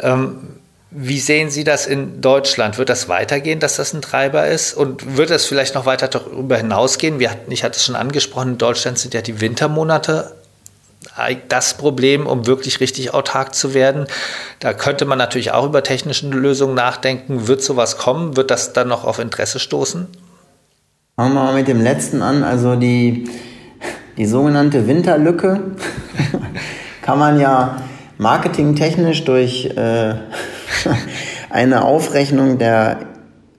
Ähm, 0.00 0.38
wie 0.90 1.20
sehen 1.20 1.50
Sie 1.50 1.64
das 1.64 1.86
in 1.86 2.20
Deutschland? 2.20 2.76
Wird 2.76 2.90
das 2.90 3.08
weitergehen, 3.08 3.60
dass 3.60 3.76
das 3.76 3.94
ein 3.94 4.02
Treiber 4.02 4.46
ist? 4.46 4.74
Und 4.74 5.16
wird 5.16 5.30
das 5.30 5.46
vielleicht 5.46 5.74
noch 5.74 5.86
weiter 5.86 6.08
darüber 6.08 6.58
hinausgehen? 6.58 7.18
Wir 7.18 7.30
hatten, 7.30 7.50
ich 7.50 7.64
hatte 7.64 7.76
es 7.76 7.84
schon 7.86 7.96
angesprochen, 7.96 8.52
in 8.52 8.58
Deutschland 8.58 8.98
sind 8.98 9.14
ja 9.14 9.22
die 9.22 9.40
Wintermonate 9.40 10.34
das 11.48 11.74
Problem, 11.74 12.26
um 12.26 12.46
wirklich 12.46 12.80
richtig 12.80 13.12
autark 13.12 13.54
zu 13.54 13.74
werden. 13.74 14.06
Da 14.60 14.72
könnte 14.72 15.04
man 15.04 15.18
natürlich 15.18 15.50
auch 15.50 15.66
über 15.66 15.82
technische 15.82 16.28
Lösungen 16.28 16.74
nachdenken. 16.74 17.48
Wird 17.48 17.62
sowas 17.62 17.98
kommen? 17.98 18.36
Wird 18.36 18.50
das 18.50 18.72
dann 18.72 18.88
noch 18.88 19.04
auf 19.04 19.18
Interesse 19.18 19.58
stoßen? 19.58 20.06
Fangen 21.22 21.36
wir 21.36 21.44
mal 21.44 21.54
mit 21.54 21.68
dem 21.68 21.80
letzten 21.80 22.20
an. 22.20 22.42
Also 22.42 22.74
die, 22.74 23.28
die 24.16 24.26
sogenannte 24.26 24.88
Winterlücke 24.88 25.60
kann 27.02 27.20
man 27.20 27.38
ja 27.38 27.76
marketingtechnisch 28.18 29.22
durch 29.22 29.66
äh, 29.66 30.14
eine 31.50 31.84
Aufrechnung 31.84 32.58
der 32.58 32.98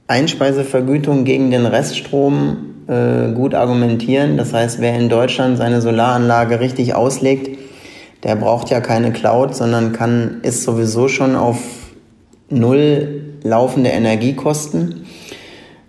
Einspeisevergütung 0.07 1.23
gegen 1.23 1.51
den 1.51 1.65
Reststrom 1.65 2.57
äh, 2.89 3.31
gut 3.31 3.55
argumentieren. 3.55 4.35
Das 4.35 4.51
heißt, 4.51 4.81
wer 4.81 4.99
in 4.99 5.07
Deutschland 5.07 5.57
seine 5.57 5.79
Solaranlage 5.79 6.59
richtig 6.59 6.95
auslegt, 6.95 7.57
der 8.23 8.35
braucht 8.35 8.71
ja 8.71 8.81
keine 8.81 9.13
Cloud, 9.13 9.55
sondern 9.55 9.93
kann, 9.93 10.41
ist 10.41 10.63
sowieso 10.63 11.07
schon 11.07 11.37
auf 11.37 11.59
null 12.49 13.37
laufende 13.41 13.91
Energiekosten. 13.91 15.02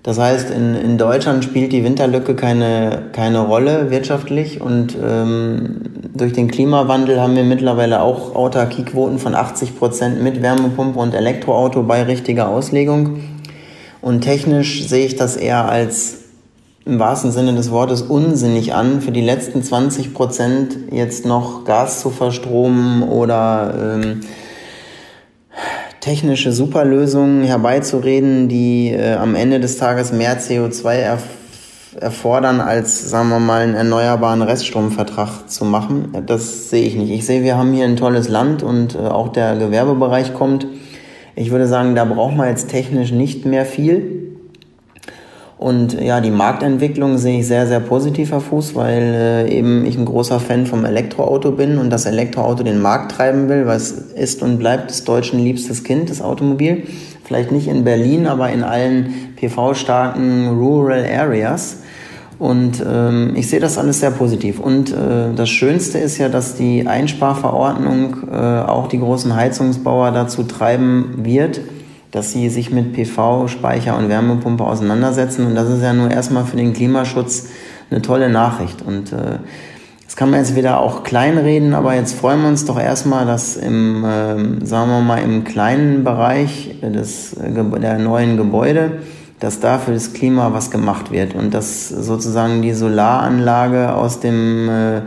Das 0.05 0.19
heißt, 0.19 0.51
in, 0.51 0.75
in 0.75 0.99
Deutschland 0.99 1.45
spielt 1.45 1.73
die 1.73 1.83
Winterlücke 1.83 2.35
keine, 2.35 3.05
keine 3.13 3.41
Rolle 3.41 3.91
wirtschaftlich 3.91 4.61
und 4.61 4.95
ähm, 5.03 5.81
durch 6.15 6.35
den 6.35 6.51
Klimawandel 6.51 7.23
haben 7.23 7.35
wir 7.35 7.43
mittlerweile 7.43 8.03
auch 8.03 8.37
Autarkiequoten 8.37 9.19
von 9.19 9.35
80 9.35 9.79
Prozent 9.79 10.23
mit 10.23 10.43
Wärmepumpe 10.43 10.99
und 10.99 11.15
Elektroauto 11.15 11.85
bei 11.85 12.03
richtiger 12.03 12.49
Auslegung. 12.49 13.21
Und 14.03 14.21
technisch 14.21 14.87
sehe 14.87 15.07
ich 15.07 15.17
das 15.17 15.37
eher 15.37 15.71
als 15.71 16.19
im 16.85 16.99
wahrsten 16.99 17.33
Sinne 17.33 17.55
des 17.55 17.71
Wortes 17.71 18.03
unsinnig 18.03 18.75
an, 18.75 19.01
für 19.01 19.11
die 19.11 19.23
letzten 19.23 19.63
20 19.63 20.13
Prozent 20.13 20.77
jetzt 20.91 21.25
noch 21.25 21.65
Gas 21.65 22.03
zu 22.03 22.11
verstromen 22.11 23.03
oder 23.05 24.01
ähm, 24.03 24.21
technische 26.05 26.53
Superlösungen 26.53 27.45
herbeizureden, 27.45 28.47
die 28.47 28.91
äh, 28.91 29.15
am 29.15 29.35
Ende 29.35 29.59
des 29.59 29.79
Tages 29.79 30.13
mehr 30.13 30.39
CO2 30.39 30.93
erf 30.93 31.23
erfordern, 31.99 32.61
als, 32.61 33.09
sagen 33.09 33.29
wir 33.29 33.39
mal, 33.39 33.63
einen 33.63 33.77
erneuerbaren 33.77 34.43
Reststromvertrag 34.43 35.49
zu 35.49 35.65
machen. 35.65 36.09
Das 36.27 36.69
sehe 36.69 36.85
ich 36.85 36.97
nicht. 36.97 37.13
Ich 37.13 37.25
sehe, 37.25 37.45
wir 37.45 37.57
haben 37.57 37.73
hier 37.73 37.85
ein 37.85 37.95
tolles 37.95 38.29
Land 38.29 38.65
und 38.65 38.97
äh, 38.97 38.99
auch 38.99 39.29
der 39.29 39.55
Gewerbebereich 39.55 40.35
kommt. 40.35 40.67
Ich 41.37 41.53
würde 41.53 41.69
sagen, 41.69 41.95
da 41.95 42.05
braucht 42.05 42.37
man 42.37 42.49
jetzt 42.49 42.69
technisch 42.69 43.13
nicht 43.13 43.47
mehr 43.47 43.65
viel. 43.65 44.24
Und 45.57 46.01
ja, 46.01 46.21
die 46.21 46.33
Marktentwicklung 46.33 47.17
sehe 47.17 47.41
ich 47.41 47.47
sehr, 47.47 47.67
sehr 47.67 47.81
positiv, 47.81 48.33
Herr 48.33 48.41
Fuß, 48.41 48.75
weil 48.75 49.47
äh, 49.49 49.57
eben 49.57 49.87
ich 49.87 49.97
ein 49.97 50.05
großer 50.05 50.41
Fan 50.41 50.67
vom 50.67 50.85
Elektroauto 50.85 51.53
bin 51.53 51.79
und 51.79 51.91
das 51.91 52.07
Elektroauto 52.07 52.65
den 52.65 52.83
Markt 52.83 53.13
treiben 53.13 53.49
will, 53.49 53.67
weil 53.67 53.77
es 53.77 53.93
ist 53.93 54.43
und 54.43 54.59
bleibt 54.59 54.91
des 54.91 55.05
Deutschen 55.05 55.39
liebstes 55.39 55.85
Kind, 55.85 56.11
das 56.11 56.23
Automobil. 56.23 56.83
Vielleicht 57.25 57.53
nicht 57.53 57.69
in 57.69 57.85
Berlin, 57.85 58.27
aber 58.27 58.51
in 58.51 58.65
allen 58.65 59.35
PV-starken 59.37 60.49
Rural 60.59 61.07
Areas. 61.07 61.79
Und 62.39 62.85
ähm, 62.87 63.33
ich 63.37 63.49
sehe 63.49 63.61
das 63.61 63.79
alles 63.79 64.01
sehr 64.01 64.11
positiv. 64.11 64.59
Und 64.59 64.91
äh, 64.91 65.33
das 65.35 65.49
Schönste 65.49 65.99
ist 65.99 66.19
ja, 66.19 66.29
dass 66.29 66.57
die 66.57 66.87
Einsparverordnung 66.87 68.29
äh, 68.31 68.35
auch 68.35 68.89
die 68.89 68.99
großen 68.99 69.35
Heizungsbauer 69.35 70.11
dazu 70.11 70.43
treiben 70.43 71.21
wird, 71.23 71.61
dass 72.15 72.31
sie 72.31 72.49
sich 72.49 72.71
mit 72.71 72.93
PV, 72.93 73.49
Speicher 73.49 73.99
und 73.99 74.09
Wärmepumpe 74.09 74.63
auseinandersetzen. 74.63 75.47
Und 75.47 75.57
das 75.57 75.69
ist 75.69 75.83
ja 75.83 75.93
nur 75.93 76.13
erstmal 76.13 76.45
für 76.45 76.57
den 76.57 76.73
Klimaschutz 76.73 77.49
eine 77.91 78.03
tolle 78.03 78.29
Nachricht. 78.29 78.83
Und 78.83 79.13
äh, 79.13 79.39
das 80.05 80.15
kann 80.15 80.31
man 80.31 80.39
jetzt 80.39 80.55
wieder 80.55 80.79
auch 80.79 81.03
kleinreden, 81.03 81.75
aber 81.75 81.97
jetzt 81.97 82.13
freuen 82.15 82.43
wir 82.43 82.49
uns 82.49 82.67
doch 82.67 82.79
erstmal, 82.79 83.27
dass 83.27 83.57
im, 83.57 84.05
äh, 84.05 84.65
sagen 84.65 84.91
wir 84.91 85.01
mal, 85.01 85.23
im 85.25 85.43
kleinen 85.43 86.05
Bereich 86.05 86.77
des, 86.83 87.33
äh, 87.33 87.81
der 87.81 87.99
neuen 87.99 88.37
Gebäude, 88.37 88.99
dass 89.41 89.59
da 89.59 89.79
für 89.79 89.93
das 89.93 90.13
Klima 90.13 90.53
was 90.53 90.71
gemacht 90.71 91.11
wird 91.11 91.35
und 91.35 91.53
dass 91.53 91.89
sozusagen 91.89 92.63
die 92.63 92.75
Solaranlage 92.75 93.93
aus 93.93 94.21
dem 94.21 94.69
äh, 94.69 95.01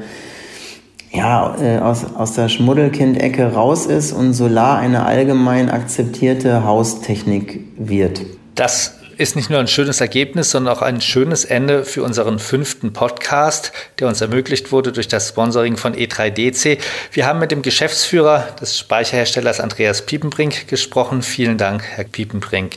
ja, 1.11 1.55
äh, 1.61 1.79
aus, 1.79 2.05
aus 2.15 2.33
der 2.33 2.49
Schmuddelkind-Ecke 2.49 3.53
raus 3.53 3.85
ist 3.85 4.11
und 4.11 4.33
Solar 4.33 4.77
eine 4.77 5.05
allgemein 5.05 5.69
akzeptierte 5.69 6.63
Haustechnik 6.63 7.61
wird. 7.77 8.21
Das 8.55 8.97
ist 9.17 9.35
nicht 9.35 9.49
nur 9.49 9.59
ein 9.59 9.67
schönes 9.67 9.99
Ergebnis, 9.99 10.51
sondern 10.51 10.75
auch 10.75 10.81
ein 10.81 11.01
schönes 11.01 11.43
Ende 11.43 11.85
für 11.85 12.03
unseren 12.03 12.39
fünften 12.39 12.93
Podcast, 12.93 13.71
der 13.99 14.07
uns 14.07 14.21
ermöglicht 14.21 14.71
wurde 14.71 14.91
durch 14.91 15.07
das 15.07 15.29
Sponsoring 15.29 15.77
von 15.77 15.95
E3DC. 15.95 16.77
Wir 17.11 17.25
haben 17.25 17.39
mit 17.39 17.51
dem 17.51 17.63
Geschäftsführer 17.63 18.47
des 18.61 18.77
Speicherherstellers 18.77 19.59
Andreas 19.59 20.05
Piepenbrink 20.05 20.67
gesprochen. 20.67 21.23
Vielen 21.23 21.57
Dank, 21.57 21.83
Herr 21.83 22.03
Piepenbrink. 22.03 22.75